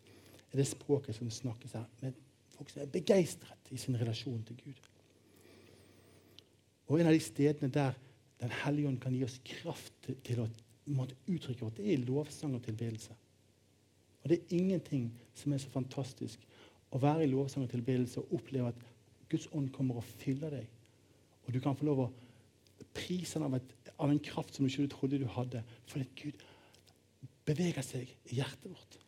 er 0.53 0.57
det 0.57 0.67
språket 0.67 1.17
som 1.17 1.31
snakkes 1.31 1.73
her. 1.73 1.85
med 2.01 2.13
folk 2.49 2.71
som 2.71 2.83
er 2.83 2.87
begeistret 2.93 3.71
i 3.71 3.77
sin 3.77 3.97
relasjon 4.01 4.45
til 4.45 4.57
Gud. 4.65 4.96
Og 6.87 7.01
En 7.01 7.07
av 7.07 7.13
de 7.13 7.21
stedene 7.21 7.73
der 7.73 7.95
Den 8.41 8.53
hellige 8.53 8.89
ånd 8.89 8.99
kan 9.01 9.15
gi 9.17 9.25
oss 9.25 9.39
kraft 9.45 10.11
til 10.25 10.41
å 10.43 10.49
uttrykke 10.87 11.65
vårt, 11.65 11.79
det 11.79 11.87
er 11.89 12.03
lovsang 12.05 12.53
og 12.55 12.63
tilbedelse. 12.67 13.15
Og 14.23 14.29
Det 14.29 14.37
er 14.37 14.59
ingenting 14.59 15.07
som 15.35 15.53
er 15.53 15.59
så 15.63 15.71
fantastisk 15.73 16.45
å 16.93 17.01
være 17.01 17.25
i 17.25 17.31
lovsang 17.31 17.65
og 17.65 17.71
tilbedelse 17.73 18.21
og 18.21 18.35
oppleve 18.37 18.69
at 18.69 18.85
Guds 19.31 19.49
ånd 19.57 19.71
kommer 19.75 19.97
og 19.97 20.05
fyller 20.05 20.53
deg. 20.53 20.69
Og 21.47 21.55
du 21.55 21.61
kan 21.63 21.79
få 21.79 21.89
lov 21.89 22.05
å 22.05 22.11
prise 22.95 23.41
ham 23.41 23.49
av, 23.49 23.61
av, 23.97 24.11
en 24.11 24.23
kraft 24.23 24.55
som 24.55 24.67
du 24.67 24.71
ikke 24.71 24.93
trodde 24.93 25.21
du 25.23 25.27
hadde. 25.31 25.63
Fordi 25.89 26.07
Gud 26.19 26.45
beveger 27.47 27.87
seg 27.87 28.11
i 28.31 28.39
hjertet 28.41 28.69
vårt. 28.71 29.01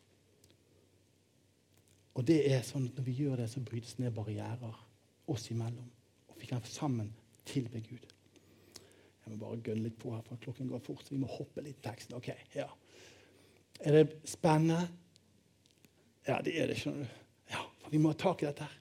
Og 2.17 2.25
det 2.27 2.41
er 2.51 2.65
sånn 2.67 2.89
at 2.89 2.97
Når 2.97 3.07
vi 3.07 3.17
gjør 3.21 3.39
det, 3.39 3.49
så 3.51 3.63
brytes 3.63 3.97
ned 3.99 4.15
barrierer 4.15 4.85
oss 5.29 5.51
imellom. 5.53 5.87
Og 6.31 6.39
vi 6.41 6.49
kan 6.49 6.63
sammen 6.65 7.13
tilbe 7.49 7.81
Gud. 7.85 8.07
Jeg 9.29 9.33
må 9.33 9.39
bare 9.43 9.61
gønne 9.61 9.85
litt 9.85 9.97
på 10.01 10.13
her, 10.15 10.23
for 10.25 10.41
klokken 10.41 10.69
går 10.71 10.81
fort. 10.81 11.05
så 11.05 11.13
vi 11.13 11.21
må 11.21 11.29
hoppe 11.29 11.61
litt 11.61 11.81
i 11.81 11.85
teksten. 11.85 12.15
Ok, 12.17 12.31
ja. 12.55 12.67
Er 13.79 13.99
det 13.99 14.19
spennende? 14.27 14.87
Ja, 16.27 16.39
det 16.45 16.55
er 16.57 16.67
det. 16.67 16.79
skjønner 16.79 17.05
du. 17.05 17.19
Ja, 17.51 17.61
for 17.81 17.93
vi 17.93 18.01
må 18.01 18.13
ha 18.13 18.17
tak 18.17 18.43
i 18.43 18.49
dette. 18.49 18.65
her. 18.65 18.79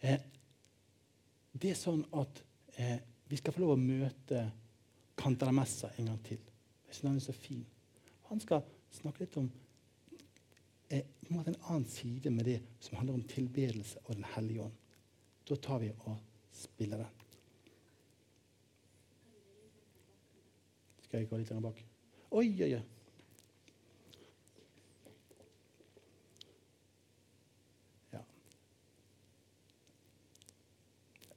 Eh, 0.00 0.20
det 1.56 1.72
er 1.72 1.78
sånn 1.78 2.04
at 2.14 2.42
eh, 2.76 2.98
vi 3.26 3.38
skal 3.40 3.54
få 3.56 3.64
lov 3.64 3.74
å 3.74 3.80
møte 3.80 4.44
Cantalamessa 5.16 5.90
en 5.96 6.10
gang 6.12 6.22
til. 6.26 6.42
Jeg 6.86 6.94
synes 6.94 7.08
han 7.08 7.20
er 7.20 7.26
så 7.26 7.34
fin. 7.34 7.66
Han 8.28 8.42
skal 8.42 8.62
snakke 8.94 9.24
litt 9.24 9.38
om 9.40 9.48
eh, 10.92 11.02
en 11.30 11.56
annen 11.56 11.86
side 11.90 12.30
med 12.30 12.46
det 12.46 12.60
som 12.78 12.98
handler 13.00 13.18
om 13.18 13.26
tilbedelse 13.26 14.04
og 14.04 14.14
Den 14.14 14.28
hellige 14.36 14.68
ånd. 14.68 14.76
Da 15.48 15.56
tar 15.62 15.82
vi 15.82 15.92
og 16.04 16.18
spiller 16.54 17.02
den. 17.02 17.25
Skal 21.16 21.22
jeg 21.22 21.28
gå 21.30 21.36
litt 21.40 21.48
lenger 21.48 21.64
bak? 21.64 21.78
Oi, 22.36 22.48
oi, 22.60 22.66
oi. 22.76 22.82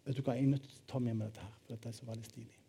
Vet 0.03 0.17
du 0.17 0.23
hva, 0.25 0.36
Jeg 0.36 0.43
er 0.43 0.51
nødt 0.51 0.65
til 0.67 0.82
å 0.82 0.89
ta 0.91 0.99
med 1.05 1.15
meg 1.15 1.30
dette 1.30 1.45
her, 1.45 1.55
for 1.61 1.71
dette 1.71 1.88
er 1.88 1.95
så 1.95 2.09
veldig 2.09 2.27
stilig. 2.27 2.59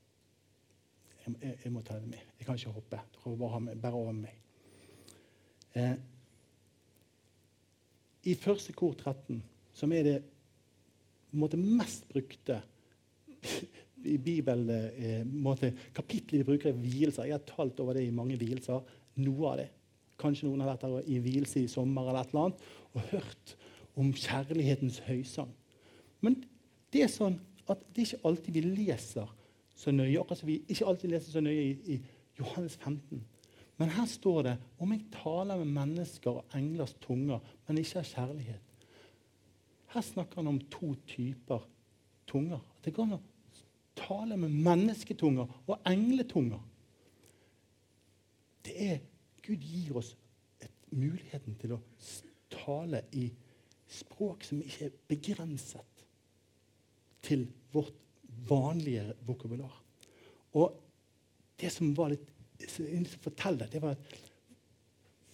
Jeg, 1.17 1.35
jeg, 1.35 1.59
jeg 1.65 1.75
må 1.75 1.83
ta 1.83 1.99
det 1.99 2.13
med. 2.13 2.31
Jeg 2.39 2.47
kan 2.47 2.63
ikke 2.63 2.77
hoppe. 2.79 3.03
Dere 3.17 3.37
bare 3.43 3.53
ha 3.57 3.61
med, 3.65 3.91
over 3.91 4.15
meg. 4.21 4.39
Eh, 5.75 5.97
I 8.23 8.37
første 8.39 8.77
kor 8.79 8.95
13, 8.95 9.43
som 9.83 9.99
er 9.99 10.07
det 10.07 10.17
måte, 11.33 11.59
mest 11.59 12.07
brukte 12.13 12.63
i 14.05 14.17
Bibelen 14.19 14.71
eh, 14.71 15.73
Kapitlet 15.95 16.41
vi 16.41 16.47
bruker 16.47 16.71
i 16.71 16.79
vielser. 16.79 17.29
Jeg 17.29 17.39
har 17.39 17.47
talt 17.49 17.81
over 17.81 17.97
det 17.99 18.07
i 18.07 18.15
mange 18.15 18.39
vielser. 18.41 18.83
Noe 19.21 19.51
av 19.51 19.59
det. 19.61 19.69
Kanskje 20.21 20.49
noen 20.49 20.63
har 20.65 20.73
vært 20.75 20.87
der 20.87 21.11
i 21.11 21.19
vielse 21.25 21.63
i 21.63 21.71
sommer 21.71 22.09
eller 22.09 22.21
et 22.21 22.33
eller 22.33 22.49
annet, 22.49 22.65
og 22.93 23.11
hørt 23.13 23.55
om 24.01 24.13
kjærlighetens 24.17 25.01
høysang. 25.07 25.51
Men 26.21 26.39
det 26.93 27.05
er 27.07 27.13
sånn 27.13 27.39
at 27.71 27.83
det 27.95 28.03
er 28.03 28.09
ikke 28.09 28.29
alltid 28.29 28.57
vi 28.57 28.65
leser 28.67 29.29
så 29.81 29.93
nøye. 29.95 30.19
Akkurat 30.21 30.43
som 30.43 30.51
vi 30.51 30.61
ikke 30.69 30.89
alltid 30.91 31.15
leser 31.15 31.33
så 31.33 31.43
nøye 31.45 31.63
i, 31.63 31.97
i 31.97 32.41
Johannes 32.41 32.77
15. 32.77 33.23
Men 33.81 33.93
her 33.97 34.09
står 34.11 34.43
det 34.45 34.57
om 34.83 34.91
jeg 34.93 35.07
taler 35.15 35.61
med 35.63 35.73
mennesker 35.73 36.43
og 36.43 36.57
englers 36.57 36.93
tunger, 37.01 37.41
men 37.67 37.81
ikke 37.81 38.03
har 38.03 38.11
kjærlighet. 38.11 38.87
Her 39.95 40.05
snakker 40.05 40.43
han 40.43 40.51
om 40.53 40.61
to 40.71 40.93
typer 41.09 41.65
tunger. 42.29 42.61
Det 42.85 42.93
går 42.95 43.09
an 43.09 43.17
tale 44.01 44.37
med 44.41 44.55
mennesketunger 44.65 45.55
og 45.67 45.89
engletunger. 45.89 46.61
Det 48.65 48.75
er 48.87 48.99
Gud 49.45 49.63
gir 49.65 49.97
oss 50.01 50.15
et, 50.61 50.73
muligheten 50.91 51.57
til 51.61 51.77
å 51.77 51.81
tale 52.53 53.05
i 53.17 53.29
språk 53.91 54.45
som 54.47 54.61
ikke 54.63 54.89
er 54.89 54.99
begrenset 55.11 56.05
til 57.27 57.47
vårt 57.75 57.95
vanlige 58.49 59.15
vokabular. 59.27 59.73
Og 60.59 60.77
det 61.61 61.71
som 61.73 61.93
var 61.97 62.13
litt 62.13 62.29
fortelle, 63.23 63.69
det 63.71 63.81
var 63.83 63.97
at 63.97 64.19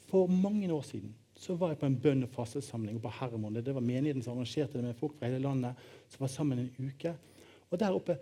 for 0.06 0.30
mange 0.30 0.68
år 0.72 0.84
siden 0.86 1.14
så 1.36 1.56
var 1.58 1.72
jeg 1.72 1.80
på 1.82 1.88
en 1.90 1.98
bønn- 2.00 2.24
og 2.24 2.32
fastesamling 2.32 3.00
på 3.02 3.12
Herremonde. 3.18 3.62
Det 3.62 3.74
var 3.74 3.84
menigheten 3.84 4.22
som 4.24 4.36
arrangerte 4.36 4.78
det 4.78 4.84
med 4.86 4.96
folk 4.96 5.18
fra 5.18 5.28
hele 5.28 5.42
landet 5.44 5.76
som 6.08 6.24
var 6.24 6.32
sammen 6.32 6.62
en 6.62 6.88
uke. 6.88 7.12
Og 7.70 7.80
der 7.80 7.96
oppe 7.96 8.16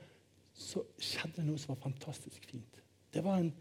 så 0.54 0.84
skjedde 1.02 1.40
det 1.40 1.48
noe 1.48 1.60
som 1.60 1.74
var 1.74 1.82
fantastisk 1.82 2.46
fint. 2.46 2.80
Det 3.14 3.22
var 3.24 3.40
en 3.42 3.52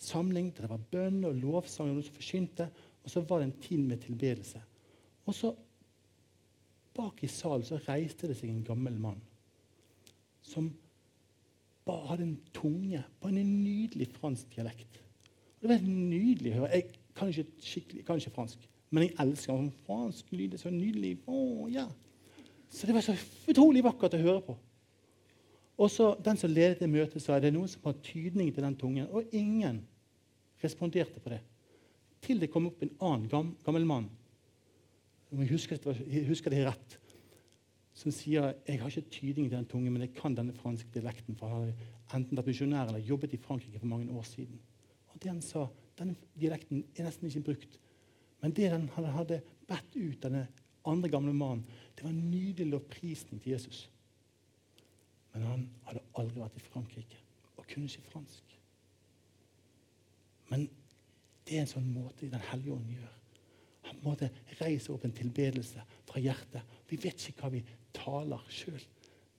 samling 0.00 0.50
der 0.54 0.66
det 0.66 0.72
var 0.72 0.88
bønn 0.92 1.22
og 1.28 1.38
lovsang 1.42 1.90
og 1.90 1.98
noen 1.98 2.06
som 2.06 2.16
forkynte. 2.16 2.68
Og 3.04 3.12
så 3.12 3.22
var 3.24 3.40
det 3.40 3.48
en 3.48 3.60
tid 3.62 3.84
med 3.88 4.02
tilbedelse. 4.04 4.60
Og 5.28 5.36
så 5.36 5.52
bak 6.96 7.22
i 7.22 7.30
salen 7.30 7.66
så 7.66 7.78
reiste 7.86 8.28
det 8.28 8.36
seg 8.38 8.50
en 8.52 8.64
gammel 8.66 8.96
mann 9.00 9.20
som 10.48 10.70
hadde 11.88 12.24
en 12.26 12.38
tunge 12.52 13.00
på 13.20 13.30
en 13.30 13.38
nydelig 13.38 14.10
fransk 14.18 14.50
dialekt. 14.52 14.98
Og 15.58 15.64
det 15.64 15.70
var 15.70 15.84
nydelig 15.84 16.52
å 16.52 16.58
høre. 16.58 16.70
Jeg 16.74 17.14
kan 17.16 17.30
ikke, 17.32 17.62
skikkelig, 17.64 18.04
kan 18.06 18.20
ikke 18.20 18.34
fransk, 18.34 18.66
men 18.90 19.06
jeg 19.06 19.14
elsker 19.24 19.70
fransk 19.86 20.32
lyd. 20.36 20.54
Er 20.54 20.60
så 20.60 20.72
nydelig. 20.72 21.14
Å, 21.26 21.38
ja. 21.72 21.86
Så 22.68 22.88
det 22.88 22.96
var 22.96 23.04
så 23.04 23.16
utrolig 23.48 23.82
vakkert 23.84 24.18
å 24.18 24.22
høre 24.22 24.42
på. 24.50 24.56
Og 25.78 25.90
så 25.90 26.14
Den 26.24 26.36
som 26.36 26.50
ledet 26.50 26.80
det 26.80 26.90
møtet, 26.90 27.22
sa 27.22 27.38
det 27.38 27.52
er 27.52 27.54
noen 27.54 27.70
som 27.70 27.84
har 27.84 28.00
tydning 28.02 28.50
til 28.54 28.64
den 28.64 28.76
tungen. 28.76 29.06
Og 29.10 29.30
ingen 29.32 29.84
responderte 30.62 31.20
på 31.20 31.30
det. 31.30 31.40
Til 32.20 32.40
det 32.40 32.50
kom 32.50 32.66
opp 32.66 32.82
en 32.82 32.96
annen 32.98 33.28
gam, 33.30 33.52
gammel 33.64 33.86
mann, 33.86 34.08
om 35.30 35.42
jeg 35.44 35.52
husker, 35.52 35.78
jeg 36.08 36.24
husker 36.26 36.50
det 36.50 36.64
rett, 36.66 36.96
som 37.94 38.12
sier 38.14 38.54
jeg 38.66 38.80
har 38.80 38.90
ikke 38.90 39.10
tydning 39.12 39.48
til 39.48 39.58
den 39.58 39.68
tungen, 39.68 39.92
men 39.92 40.06
jeg 40.06 40.14
kan 40.16 40.34
denne 40.34 40.54
franske 40.56 40.88
dialekten. 40.94 41.36
for 41.36 41.46
jeg 41.46 41.74
har 42.08 42.18
enten 42.18 42.36
vært 42.36 42.46
misjonær 42.46 42.88
eller 42.88 43.04
jobbet 43.04 43.34
i 43.34 43.42
Frankrike 43.42 43.78
for 43.78 43.86
mange 43.86 44.10
år 44.10 44.22
siden. 44.22 44.58
Og 45.12 45.22
det 45.22 45.30
han 45.30 45.42
sa, 45.42 45.68
Denne 45.98 46.14
dialekten 46.38 46.84
er 46.94 47.08
nesten 47.08 47.26
ikke 47.26 47.40
brukt. 47.40 47.78
Men 48.40 48.52
det 48.54 48.68
han 48.70 48.88
hadde 48.94 49.40
bedt 49.66 49.96
ut 49.96 50.22
denne 50.22 50.44
andre 50.86 51.08
gamle 51.10 51.32
mannen, 51.34 51.64
det 51.96 52.04
var 52.04 52.12
en 52.12 52.30
nydelig 52.30 52.70
lovprisning 52.70 53.40
til 53.42 53.52
Jesus. 53.52 53.88
Men 55.32 55.46
han 55.46 55.64
hadde 55.88 56.04
aldri 56.20 56.42
vært 56.42 56.58
i 56.58 56.66
Frankrike 56.66 57.22
og 57.56 57.66
kunne 57.68 57.90
ikke 57.90 58.10
fransk. 58.12 58.56
Men 60.48 60.66
det 61.46 61.56
er 61.56 61.64
en 61.64 61.70
sånn 61.70 61.88
måte 61.92 62.28
Den 62.28 62.44
hellige 62.50 62.74
ånd 62.74 62.92
gjør. 62.92 63.14
Han 63.88 64.00
måtte 64.04 64.28
reise 64.58 64.92
opp 64.92 65.04
en 65.06 65.16
tilbedelse 65.16 65.84
fra 66.08 66.20
hjertet. 66.20 66.76
Vi 66.90 66.98
vet 67.00 67.28
ikke 67.30 67.46
hva 67.46 67.52
vi 67.54 67.62
taler 67.96 68.42
sjøl, 68.52 68.82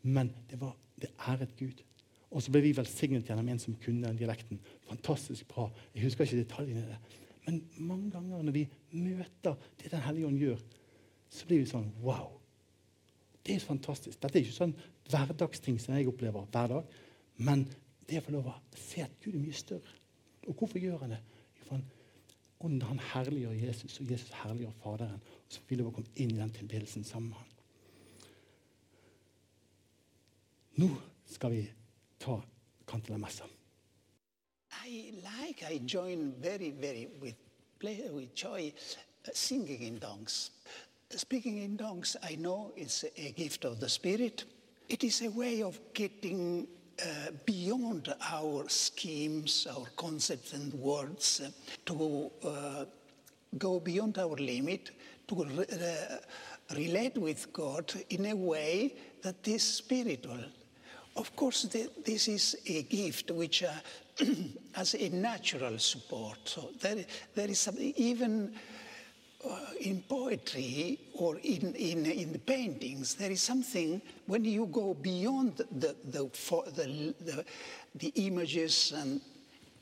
men 0.09 0.31
det, 0.49 0.57
var, 0.61 0.73
det 0.97 1.11
æret 1.29 1.53
Gud. 1.59 1.83
Og 2.29 2.43
så 2.45 2.53
ble 2.53 2.63
vi 2.65 2.75
velsignet 2.77 3.29
gjennom 3.29 3.49
en 3.49 3.61
som 3.61 3.77
kunne 3.81 4.07
den 4.07 4.17
dialekten. 4.17 4.61
Fantastisk 4.89 5.47
bra. 5.49 5.67
Jeg 5.93 6.05
husker 6.05 6.25
ikke 6.25 6.43
detaljene 6.43 6.83
i 6.83 6.89
det. 6.89 6.99
Men 7.45 7.61
mange 7.77 8.11
ganger 8.13 8.43
når 8.45 8.57
vi 8.57 8.65
møter 8.91 9.55
det 9.79 9.91
Den 9.91 10.03
hellige 10.05 10.27
ånd 10.27 10.41
gjør, 10.41 10.59
så 11.29 11.47
blir 11.49 11.63
vi 11.63 11.69
sånn 11.69 11.89
Wow! 12.03 12.38
Det 13.49 13.55
er 13.55 13.63
fantastisk. 13.65 14.19
Dette 14.21 14.37
er 14.37 14.43
ikke 14.45 14.53
sånn 14.53 14.75
hverdagsting 15.09 15.79
som 15.81 15.95
jeg 15.97 16.05
opplever 16.11 16.43
hver 16.53 16.67
dag. 16.69 16.97
Men 17.41 17.63
det 18.05 18.19
å 18.19 18.25
få 18.27 18.33
lov 18.35 18.51
å 18.51 18.57
se 18.77 19.01
at 19.01 19.15
Gud 19.23 19.33
er 19.33 19.41
mye 19.41 19.57
større. 19.57 19.95
Og 20.45 20.53
hvorfor 20.53 20.77
gjør 20.77 21.01
han 21.01 21.15
det? 21.15 21.23
Jo, 21.57 21.71
han, 21.71 21.87
Ånden 22.59 22.83
han 22.83 22.99
herliggjør 23.13 23.55
Jesus, 23.55 23.95
og 24.03 24.11
Jesus 24.11 24.35
herliggjør 24.43 24.75
Faderen. 24.83 25.21
Og 25.47 25.55
så 25.55 25.63
vil 25.65 25.81
vi 25.81 25.93
komme 25.95 26.13
inn 26.21 26.35
i 26.35 26.41
den 26.43 26.53
tilbedelsen 26.53 27.07
sammen 27.07 27.31
med 27.31 27.39
han. 27.39 28.27
Nå 30.83 30.89
skal 31.33 31.55
vi 31.55 31.63
ta 32.21 32.35
kantelamessa. 32.85 33.49
I 34.85 35.15
like, 35.23 35.65
I 35.65 35.81
join 35.89 36.35
very, 36.37 36.69
very 36.69 37.07
with, 37.19 37.39
play, 37.79 38.11
with 38.13 38.35
joy 38.35 38.71
uh, 39.25 39.33
singing 39.33 39.81
in 39.87 39.97
tongues. 39.97 40.51
Speaking 41.15 41.57
in 41.57 41.75
tongues, 41.75 42.15
I 42.21 42.35
know 42.35 42.71
it's 42.75 43.03
a 43.17 43.31
gift 43.31 43.65
of 43.65 43.79
the 43.79 43.89
Spirit. 43.89 44.43
It 44.87 45.03
is 45.03 45.23
a 45.23 45.29
way 45.29 45.63
of 45.63 45.79
getting 45.93 46.67
uh, 47.01 47.31
beyond 47.45 48.13
our 48.29 48.69
schemes, 48.69 49.65
our 49.75 49.87
concepts 49.95 50.53
and 50.53 50.71
words, 50.75 51.41
uh, 51.43 51.49
to 51.87 52.31
uh, 52.47 52.85
go 53.57 53.79
beyond 53.79 54.19
our 54.19 54.35
limit, 54.35 54.91
to 55.27 55.45
re- 55.45 55.65
relate 56.75 57.17
with 57.17 57.51
God 57.53 57.91
in 58.11 58.27
a 58.27 58.35
way 58.35 58.93
that 59.23 59.47
is 59.47 59.63
spiritual. 59.63 60.43
Of 61.15 61.35
course, 61.35 61.63
the, 61.63 61.89
this 62.05 62.27
is 62.27 62.55
a 62.67 62.83
gift 62.83 63.31
which 63.31 63.63
uh, 63.63 63.71
has 64.73 64.93
a 64.93 65.09
natural 65.09 65.79
support. 65.79 66.37
So 66.45 66.69
there, 66.79 67.03
there 67.33 67.49
is 67.49 67.59
something, 67.59 67.93
even 67.97 68.53
uh, 69.47 69.57
in 69.79 70.01
poetry 70.01 70.99
or 71.13 71.37
in, 71.37 71.73
in, 71.75 72.05
in 72.05 72.33
the 72.33 72.39
paintings, 72.39 73.15
there 73.15 73.31
is 73.31 73.41
something 73.41 74.01
when 74.27 74.43
you 74.43 74.65
go 74.67 74.93
beyond 74.93 75.57
the, 75.57 75.95
the, 76.11 76.29
the, 76.75 77.13
the, 77.25 77.45
the 77.95 78.07
images 78.15 78.93
and 78.95 79.21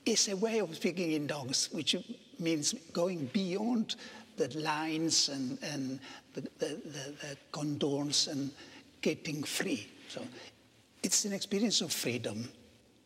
it's 0.05 0.30
a 0.30 0.36
way 0.36 0.60
of 0.60 0.74
speaking 0.76 1.12
in 1.12 1.28
dogs, 1.28 1.70
which 1.72 1.95
means 2.39 2.74
going 2.93 3.26
beyond 3.34 3.95
the 4.38 4.47
lines 4.60 5.30
and, 5.30 5.58
and 5.62 5.99
the, 6.34 6.41
the, 6.60 6.80
the, 6.86 7.38
contours 7.51 8.28
and 8.28 8.51
getting 9.01 9.43
free. 9.43 9.88
So 10.08 10.22
it's 11.03 11.26
an 11.26 11.34
experience 11.34 11.82
of 11.82 11.91
freedom. 11.91 12.47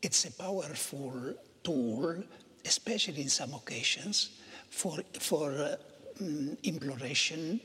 It's 0.02 0.26
a 0.26 0.32
powerful 0.32 1.34
tool, 1.64 2.24
especially 2.66 3.22
in 3.22 3.30
some 3.30 3.54
occasions, 3.54 4.32
for, 4.70 4.99
for 5.20 5.52
uh, 5.52 5.76
imploration, 6.63 7.59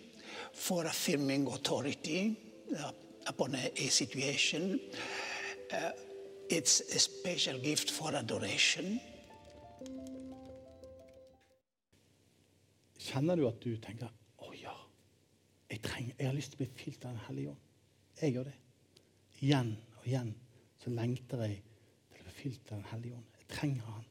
for 0.52 0.84
affirming 0.86 1.46
authority 1.46 2.36
uh, 2.78 2.90
upon 3.26 3.54
a, 3.54 3.70
a 3.76 3.88
situation. 3.88 4.80
Uh, 5.72 5.90
it's 6.48 6.80
a 6.94 6.98
special 6.98 7.59
gift 7.59 7.90
for 7.90 8.14
adoration. 8.14 9.00
Kjenner 13.07 13.36
du 13.36 13.46
at 13.46 13.61
du 13.62 13.76
tenker 13.78 14.11
å 14.42 14.50
ja, 14.59 14.72
jeg, 15.70 15.78
trenger, 15.84 16.16
jeg 16.18 16.26
har 16.26 16.34
lyst 16.34 16.54
til 16.54 16.59
å 16.59 16.64
bli 16.64 16.82
fylt 16.82 17.04
av 17.04 17.14
Den 17.14 17.24
hellige 17.28 17.52
ånd? 17.52 17.62
Jeg 18.18 18.34
gjør 18.34 18.48
det. 18.48 18.57
Igjen 19.44 19.72
og 20.00 20.09
igjen 20.09 20.32
så 20.82 20.92
lengter 20.96 21.44
jeg 21.46 21.61
til 22.11 22.24
å 22.24 22.26
bli 22.26 22.36
fylt 22.40 22.72
av 22.72 22.80
Den 22.80 22.88
hellige 22.90 23.20
ånd. 23.20 23.38
Jeg 23.38 23.50
trenger 23.52 23.92
han. 23.92 24.07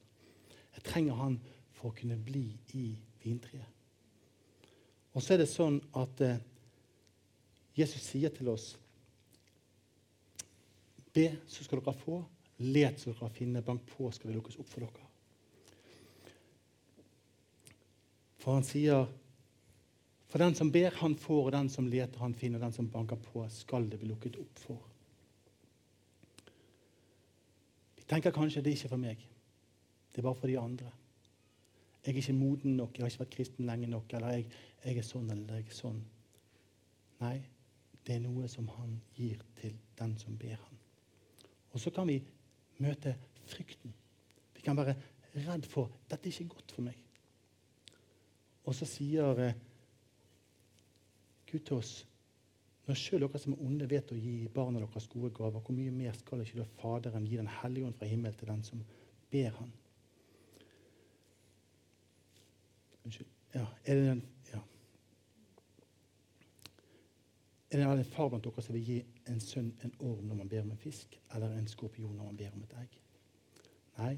Jeg 0.78 0.86
trenger 0.88 1.20
han 1.20 1.40
for 1.76 1.92
å 1.92 1.98
kunne 1.98 2.20
bli 2.30 2.46
i 2.80 2.86
vintreet. 3.26 3.75
Og 5.16 5.24
så 5.24 5.36
er 5.36 5.42
det 5.42 5.50
sånn 5.50 5.80
at 5.96 6.22
eh, 6.24 6.42
Jesus 7.76 8.04
sier 8.04 8.34
til 8.36 8.52
oss 8.52 8.74
Be, 11.16 11.30
så 11.48 11.64
skal 11.64 11.80
dere 11.80 11.96
få. 11.96 12.18
Let, 12.60 12.98
så 13.00 13.14
dere 13.14 13.30
finne. 13.32 13.62
Bank 13.64 13.86
på, 13.88 14.10
skal 14.12 14.34
det 14.34 14.36
lukkes 14.36 14.58
opp 14.60 14.68
for 14.68 14.84
dere. 14.84 15.06
For 18.44 18.58
han 18.58 18.68
sier 18.68 19.08
For 20.28 20.44
den 20.44 20.58
som 20.58 20.68
ber, 20.74 20.92
han 21.00 21.16
får, 21.16 21.46
og 21.46 21.54
den 21.56 21.70
som 21.72 21.88
leter, 21.88 22.20
han 22.20 22.34
finner, 22.36 22.60
og 22.60 22.66
den 22.66 22.76
som 22.76 22.90
banker 22.92 23.16
på, 23.24 23.46
skal 23.56 23.88
det 23.88 24.02
bli 24.02 24.10
lukket 24.10 24.36
opp 24.42 24.60
for. 24.60 24.82
Vi 27.96 28.04
tenker 28.10 28.36
kanskje 28.36 28.66
det 28.66 28.74
er 28.74 28.80
ikke 28.82 28.92
for 28.92 29.04
meg. 29.06 29.22
Det 30.12 30.20
er 30.20 30.28
bare 30.28 30.40
for 30.42 30.52
de 30.52 30.58
andre. 30.60 30.92
Jeg 32.06 32.14
er 32.14 32.22
ikke 32.22 32.34
moden 32.38 32.76
nok, 32.78 32.98
jeg 32.98 33.04
har 33.04 33.10
ikke 33.10 33.24
vært 33.24 33.34
kristen 33.34 33.66
lenge 33.66 33.88
nok, 33.90 34.14
eller 34.14 34.36
jeg, 34.36 34.48
jeg 34.84 35.00
er 35.02 35.06
sånn 35.08 35.30
eller 35.34 35.58
jeg 35.58 35.72
er 35.72 35.78
sånn. 35.78 36.02
Nei, 37.24 37.38
det 38.06 38.16
er 38.16 38.22
noe 38.22 38.48
som 38.52 38.68
han 38.76 39.00
gir 39.18 39.42
til 39.58 39.74
den 39.98 40.14
som 40.22 40.36
ber 40.38 40.60
han. 40.60 40.82
Og 41.74 41.82
så 41.82 41.90
kan 41.96 42.06
vi 42.08 42.20
møte 42.84 43.16
frykten. 43.50 43.94
Vi 44.54 44.62
kan 44.62 44.78
være 44.78 44.94
redd 45.48 45.66
for 45.68 45.90
dette 46.12 46.30
er 46.30 46.36
ikke 46.36 46.54
godt 46.54 46.76
for 46.76 46.86
meg. 46.86 47.00
Og 48.66 48.78
så 48.78 48.86
sier 48.90 49.42
eh, 49.42 49.58
Gud 51.50 51.66
til 51.66 51.80
oss 51.80 51.96
når 52.86 53.00
selv 53.02 53.26
dere 53.26 53.42
som 53.42 53.56
er 53.56 53.62
onde, 53.66 53.88
vet 53.90 54.12
å 54.14 54.18
gi 54.20 54.36
barna 54.54 54.78
deres 54.84 55.08
gode 55.10 55.32
gaver, 55.34 55.58
hvor 55.58 55.74
mye 55.74 55.94
mer 55.94 56.14
skal 56.14 56.44
ikke 56.44 56.60
da 56.60 56.66
Faderen 56.78 57.26
gi 57.26 57.40
Den 57.40 57.50
hellige 57.50 57.88
ånd 57.88 57.98
fra 57.98 58.10
himmelen 58.10 58.38
til 58.38 58.52
den 58.52 58.62
som 58.68 58.84
ber 59.34 59.56
Han? 59.58 59.72
Unnskyld. 63.06 63.28
Ja, 63.54 63.66
er 63.86 63.96
det 63.96 64.12
en, 64.12 64.24
ja. 64.54 64.60
Er 67.72 67.78
det 67.78 68.00
en 68.00 68.06
far 68.06 68.30
blant 68.30 68.44
dere 68.44 68.62
som 68.62 68.76
vil 68.76 68.86
gi 68.86 68.98
en 69.30 69.40
sønn 69.40 69.72
en 69.84 69.94
orm 70.00 70.26
når 70.26 70.40
man 70.42 70.50
ber 70.50 70.66
om 70.66 70.72
en 70.72 70.82
fisk, 70.82 71.20
eller 71.34 71.54
en 71.54 71.68
skorpion 71.68 72.16
når 72.16 72.32
man 72.32 72.38
ber 72.38 72.54
om 72.54 72.64
et 72.66 72.76
egg? 72.82 72.98
Nei. 73.98 74.16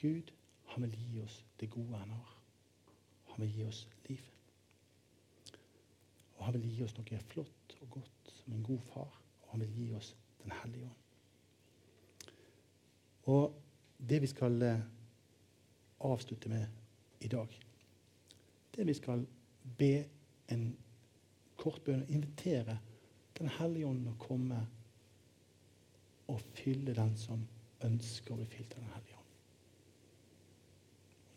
Gud, 0.00 0.32
han 0.72 0.86
vil 0.86 0.96
gi 1.00 1.20
oss 1.24 1.44
det 1.60 1.70
gode 1.70 1.98
han 1.98 2.14
har. 2.14 2.32
Han 3.32 3.44
vil 3.44 3.52
gi 3.52 3.64
oss 3.64 3.88
liv. 4.08 4.22
Og 6.36 6.44
han 6.44 6.54
vil 6.54 6.70
gi 6.70 6.84
oss 6.84 6.96
noe 6.96 7.20
flott 7.32 7.76
og 7.80 7.90
godt 7.98 8.32
som 8.38 8.54
en 8.54 8.64
god 8.64 8.80
far. 8.92 9.20
Og 9.42 9.50
han 9.50 9.66
vil 9.66 9.74
gi 9.80 9.90
oss 9.94 10.14
Den 10.46 10.52
hellige 10.62 10.84
ånd. 10.86 11.02
Og 13.26 13.62
det 13.98 14.20
vi 14.22 14.28
skal 14.30 14.62
eh, 14.62 14.84
avslutte 16.00 16.48
med 16.48 16.66
i 17.20 17.28
dag, 17.28 17.60
det 18.76 18.86
vi 18.86 18.94
skal 18.94 19.26
be 19.78 20.04
en 20.52 20.76
kort 21.56 21.80
bønn 21.84 22.04
Invitere 22.08 22.78
Den 23.38 23.48
hellige 23.58 23.86
ånd 23.86 24.06
å 24.08 24.14
komme 24.20 24.58
og 26.32 26.40
fylle 26.56 26.94
den 26.96 27.12
som 27.20 27.42
ønsker 27.84 28.32
å 28.32 28.38
bli 28.38 28.46
fylt 28.48 28.72
av 28.74 28.80
Den 28.80 28.94
hellige 28.94 29.18
ånd. 29.18 29.34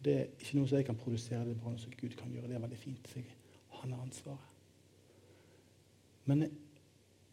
Det 0.06 0.14
er 0.16 0.30
ikke 0.40 0.56
noe 0.58 0.70
som 0.70 0.80
jeg 0.80 0.88
kan 0.88 1.00
produsere, 1.02 1.44
det 1.46 1.58
er 1.58 1.60
bare 1.60 1.76
noe 1.76 1.84
som 1.84 1.98
Gud 2.00 2.16
kan 2.18 2.32
gjøre. 2.32 2.48
Det 2.48 2.56
er 2.56 2.64
veldig 2.64 2.80
fint. 2.80 3.10
Så 3.12 3.24
han 3.82 3.92
har 3.92 4.06
ansvaret. 4.06 4.56
Men 6.26 6.48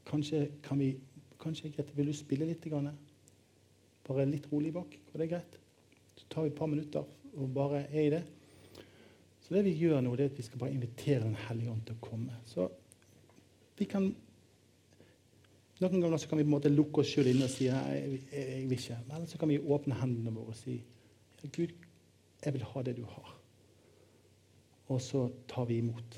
kanskje 0.07 0.49
kan 0.63 0.83
vi 0.83 0.97
Kanskje 1.37 1.69
Grete, 1.69 1.93
vil 1.95 2.09
du 2.09 2.15
spille 2.17 2.47
litt? 2.49 2.65
Grann? 2.65 2.89
Bare 4.07 4.25
litt 4.27 4.47
rolig 4.51 4.73
bak? 4.73 4.95
Går 5.13 5.21
det 5.21 5.27
greit? 5.31 5.59
Så 6.17 6.25
tar 6.33 6.47
vi 6.47 6.51
et 6.51 6.57
par 6.57 6.71
minutter 6.73 7.05
og 7.37 7.51
bare 7.55 7.83
er 7.91 8.07
i 8.07 8.13
det. 8.15 8.23
Så 9.47 9.55
det 9.55 9.63
vi 9.63 9.77
gjør 9.79 10.01
nå, 10.03 10.17
det 10.19 10.25
er 10.25 10.33
at 10.33 10.39
vi 10.41 10.43
skal 10.43 10.59
bare 10.59 10.75
invitere 10.75 11.23
Den 11.23 11.37
hellige 11.39 11.71
ånd 11.71 11.85
til 11.87 11.95
å 11.95 12.03
komme. 12.03 12.41
Så 12.51 12.67
Vi 13.77 13.85
kan, 13.85 14.07
noen 15.81 16.01
ganger 16.01 16.17
så 16.19 16.31
kan 16.31 16.39
vi 16.41 16.45
på 16.47 16.49
en 16.49 16.55
måte 16.55 16.73
lukke 16.73 17.03
oss 17.03 17.11
sjøl 17.13 17.29
inne 17.29 17.45
og 17.45 17.53
si 17.53 17.67
nei, 17.69 17.99
jeg, 18.33 18.63
vil 18.65 18.79
ikke. 18.79 18.97
Eller 19.05 19.27
så 19.29 19.39
kan 19.39 19.51
vi 19.53 19.59
åpne 19.61 19.99
hendene 20.01 20.33
våre 20.33 20.55
og 20.55 20.57
si 20.57 20.79
Gud, 21.53 21.75
jeg 22.41 22.55
vil 22.57 22.65
ha 22.71 22.83
det 22.87 22.95
du 22.97 23.03
har. 23.05 23.35
Og 24.89 25.03
så 25.05 25.27
tar 25.47 25.69
vi 25.69 25.77
imot. 25.83 26.17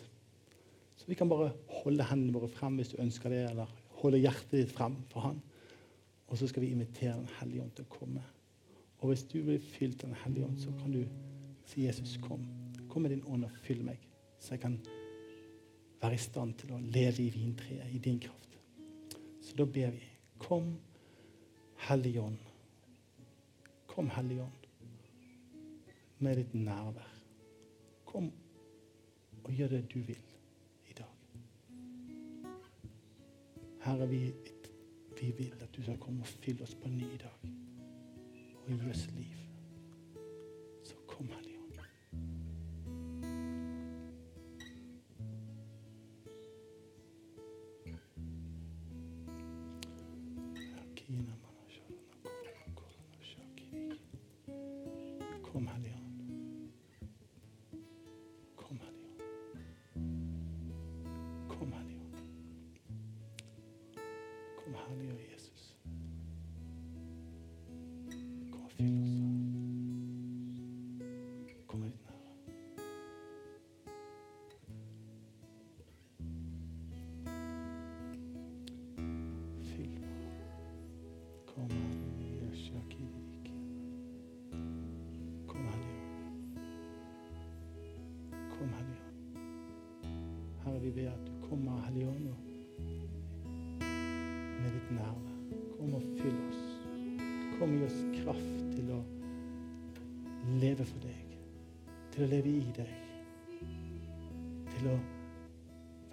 Så 0.96 1.10
vi 1.10 1.18
kan 1.18 1.28
bare 1.28 1.50
holde 1.80 2.06
hendene 2.06 2.38
våre 2.38 2.48
frem 2.52 2.78
hvis 2.78 2.94
du 2.94 3.02
ønsker 3.02 3.34
det, 3.34 3.42
eller 3.50 3.74
holde 3.98 4.22
hjertet 4.22 4.54
ditt 4.54 4.72
frem 4.72 4.96
for 5.10 5.26
Han. 5.26 5.42
Og 6.30 6.38
så 6.38 6.48
skal 6.48 6.62
vi 6.62 6.70
invitere 6.76 7.18
Den 7.18 7.34
hellige 7.40 7.66
ånd 7.66 7.74
til 7.74 7.90
å 7.90 7.92
komme. 7.98 8.22
Og 9.02 9.10
hvis 9.10 9.26
du 9.26 9.40
blir 9.42 9.60
fylt 9.74 10.06
av 10.06 10.14
Den 10.14 10.22
hellige 10.22 10.46
ånd, 10.46 10.62
så 10.62 10.72
kan 10.78 10.94
du 10.94 11.02
si 11.66 11.84
Jesus, 11.90 12.16
kom. 12.22 12.46
Kom 12.88 13.02
med 13.02 13.10
din 13.10 13.24
ånd 13.26 13.44
og 13.44 13.56
fyll 13.62 13.82
meg, 13.84 14.00
så 14.40 14.54
jeg 14.54 14.62
kan 14.64 14.78
være 16.00 16.14
i 16.14 16.22
stand 16.22 16.54
til 16.60 16.72
å 16.72 16.80
leve 16.80 17.24
i 17.24 17.32
vintreet 17.34 17.94
i 17.94 17.98
din 18.02 18.20
kraft. 18.22 18.58
Så 19.42 19.56
da 19.58 19.64
ber 19.64 19.90
vi. 19.96 20.04
Kom, 20.38 20.76
Hellige 21.88 22.22
Ånd. 22.22 22.38
Kom, 23.86 24.10
Hellige 24.14 24.42
Ånd, 24.42 24.68
med 26.18 26.36
ditt 26.36 26.54
nærvær. 26.54 27.14
Kom 28.06 28.30
og 29.44 29.52
gjør 29.54 29.68
det 29.68 29.82
du 29.94 29.98
vil 29.98 30.24
i 30.90 30.96
dag. 30.98 31.12
Herre, 33.80 34.08
vi, 34.08 34.32
vi 35.20 35.30
vil 35.38 35.54
at 35.60 35.76
du 35.76 35.82
skal 35.82 35.98
komme 35.98 36.20
og 36.20 36.26
fylle 36.44 36.62
oss 36.62 36.74
på 36.74 36.88
ny 36.92 37.08
i 37.14 37.20
dag. 37.22 37.52
Og 38.64 38.72
gi 38.72 38.90
oss 38.90 39.06
liv. 39.16 39.36
Så 40.84 40.94
kom, 41.06 41.28
Hellige 41.28 41.47
Kom, 55.58 55.66
Hellige 55.66 55.97
Vi 90.88 90.94
ber 90.94 91.10
at 91.10 91.26
du 91.26 91.48
kommer, 91.48 91.82
Hellige 91.82 92.08
Ånd, 92.08 92.28
med 94.62 94.70
ditt 94.72 94.90
nærvær. 94.90 95.34
Kom 95.76 95.94
og 95.94 96.02
fyll 96.16 96.38
oss. 96.48 96.62
Kom 97.58 97.74
og 97.74 97.76
gi 97.76 97.84
oss 97.84 97.98
kraft 98.14 98.62
til 98.72 98.88
å 98.94 99.00
leve 100.62 100.86
for 100.88 101.04
deg, 101.04 101.34
til 102.14 102.24
å 102.24 102.30
leve 102.30 102.54
i 102.54 102.72
deg, 102.78 102.94
til 104.70 104.88
å 104.94 104.96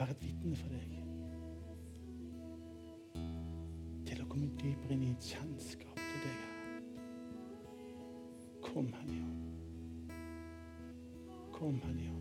være 0.01 0.11
et 0.17 0.27
vitne 0.27 0.59
for 0.59 0.75
deg. 0.75 0.91
Til 4.11 4.17
å 4.25 4.29
komme 4.35 4.51
dypere 4.59 4.99
inn 4.99 5.07
i 5.07 5.13
et 5.15 5.31
kjennskap 5.31 6.03
til 6.03 6.19
deg, 6.27 6.35
Herre. 6.43 6.83
Kom, 8.67 8.91
Hellige 8.99 9.23
Ånd. 9.23 9.41
Kom, 11.55 11.79
Hellige 11.87 12.11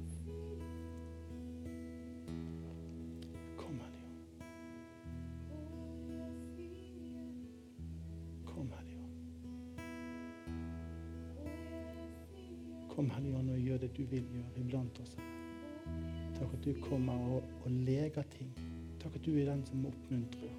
Kom, 12.94 13.10
Hellige 13.10 13.38
Ånd, 13.38 13.50
og 13.50 13.58
gjør 13.58 13.78
det 13.82 13.88
du 13.96 14.04
vil 14.06 14.26
gjøre 14.30 14.60
iblant 14.60 14.98
oss. 15.02 15.16
Takk 16.36 16.52
at 16.54 16.60
du 16.62 16.76
kommer 16.84 17.24
og, 17.34 17.48
og 17.64 17.70
leger 17.88 18.22
ting. 18.30 18.52
Takk 19.02 19.16
at 19.18 19.24
du 19.26 19.32
er 19.34 19.48
den 19.48 19.64
som 19.66 19.86
oppmuntrer, 19.88 20.52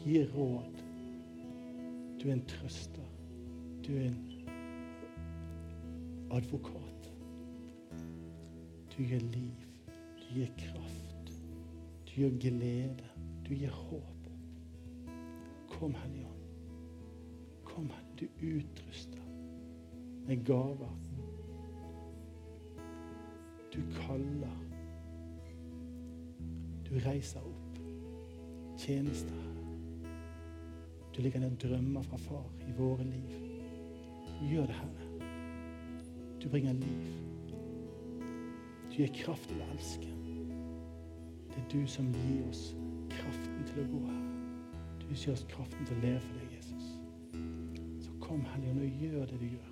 gir 0.00 0.32
råd. 0.32 0.80
Du 2.22 2.24
er 2.30 2.32
en 2.38 2.44
trøster. 2.48 3.04
Du 3.84 3.92
er 3.92 4.06
en 4.06 4.48
advokat. 6.32 7.12
Du 8.96 9.02
gir 9.02 9.20
liv. 9.36 9.68
Du 10.22 10.26
gir 10.38 10.56
kraft. 10.56 11.36
Du 12.08 12.16
gir 12.16 12.36
glede. 12.40 13.12
Du 13.44 13.52
gir 13.52 13.76
håp. 13.76 14.32
Kom, 15.68 15.94
Hellige 16.00 16.26
Ånd. 16.32 16.44
Kom, 17.64 17.90
Hellige. 17.92 18.08
Du 18.22 18.26
utruster 18.56 19.20
med 20.26 20.44
gaver. 20.46 21.11
Du 23.72 23.80
kaller. 24.06 24.56
Du 26.84 26.98
reiser 27.08 27.40
opp. 27.40 27.78
Tjenester. 28.78 29.34
Du 31.16 31.22
ligger 31.22 31.40
ned 31.40 31.56
drømmer 31.56 32.02
fra 32.02 32.16
far 32.16 32.50
i 32.68 32.72
våre 32.76 33.04
liv. 33.04 33.32
Gjør 34.50 34.66
det, 34.66 34.74
Herre. 34.74 35.28
Du 36.42 36.48
bringer 36.48 36.72
liv. 36.72 37.06
Du 38.90 38.96
gir 38.96 39.12
kraft 39.14 39.48
til 39.48 39.60
å 39.62 39.68
elske. 39.72 40.08
Det 41.52 41.60
er 41.60 41.68
du 41.72 41.86
som 41.88 42.08
gir 42.12 42.44
oss 42.48 42.64
kraften 43.12 43.64
til 43.68 43.84
å 43.84 43.90
gå 43.92 44.00
her. 44.08 44.24
Du 45.00 45.12
gir 45.14 45.32
oss 45.32 45.46
kraften 45.48 45.88
til 45.88 45.96
å 45.96 46.04
leve 46.04 46.24
for 46.26 46.40
deg, 46.40 46.56
Jesus. 46.58 46.90
Så 48.04 48.16
kom, 48.20 48.44
Hellige 48.52 48.88
og 48.88 49.04
gjør 49.06 49.30
det 49.32 49.40
du 49.40 49.46
gjør. 49.54 49.71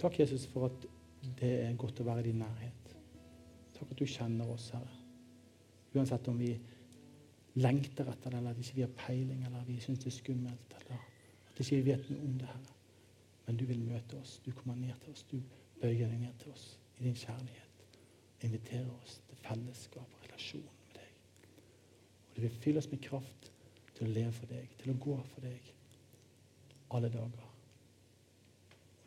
Takk, 0.00 0.20
Jesus, 0.20 0.46
for 0.48 0.70
at 0.70 0.86
det 1.40 1.50
er 1.66 1.76
godt 1.76 2.00
å 2.00 2.06
være 2.06 2.22
i 2.24 2.30
din 2.30 2.40
nærhet. 2.40 2.92
Takk 3.76 3.90
at 3.92 3.98
du 4.00 4.06
kjenner 4.08 4.48
oss, 4.48 4.70
Herre. 4.72 4.96
Uansett 5.92 6.28
om 6.30 6.38
vi 6.40 6.54
lengter 7.60 8.08
etter 8.08 8.32
det, 8.32 8.38
eller 8.38 8.54
at 8.54 8.62
ikke 8.62 8.78
vi 8.78 8.84
har 8.86 8.94
peiling, 8.96 9.42
eller 9.44 9.66
vi 9.66 9.76
syns 9.82 10.00
det 10.00 10.08
er 10.12 10.16
skummelt, 10.16 10.76
eller 10.80 11.02
at 11.50 11.60
ikke 11.60 11.80
vi 11.80 11.90
vet 11.90 12.08
noe 12.12 12.28
om 12.28 12.38
det, 12.40 12.48
Herre. 12.48 12.76
Men 13.46 13.58
du 13.60 13.66
vil 13.68 13.82
møte 13.82 14.16
oss. 14.20 14.38
Du 14.44 14.52
kommer 14.56 14.78
ned 14.78 14.96
til 15.02 15.12
oss. 15.12 15.26
Du 15.28 15.36
bøyer 15.82 16.06
deg 16.06 16.20
ned 16.22 16.40
til 16.40 16.54
oss 16.54 16.66
i 17.00 17.04
din 17.04 17.18
kjærlighet. 17.18 17.84
Inviterer 18.46 18.88
oss 19.02 19.18
til 19.28 19.40
fellesskap 19.44 20.16
og 20.16 20.24
relasjon 20.24 20.64
med 20.64 20.96
deg. 20.96 21.12
Og 22.30 22.36
du 22.36 22.42
vil 22.46 22.58
fylle 22.62 22.80
oss 22.80 22.88
med 22.92 23.04
kraft 23.04 23.52
til 23.96 24.06
å 24.06 24.14
leve 24.14 24.32
for 24.38 24.54
deg, 24.54 24.72
til 24.80 24.94
å 24.94 24.98
gå 25.02 25.20
for 25.34 25.44
deg 25.44 25.72
alle 26.96 27.12
dager. 27.12 27.49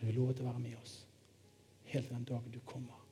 Du 0.04 0.10
vil 0.10 0.18
lovet 0.20 0.42
å 0.44 0.50
være 0.50 0.60
med 0.60 0.74
oss 0.82 0.98
helt 1.88 2.10
til 2.10 2.18
den 2.18 2.26
dagen 2.28 2.52
du 2.52 2.60
kommer. 2.68 3.03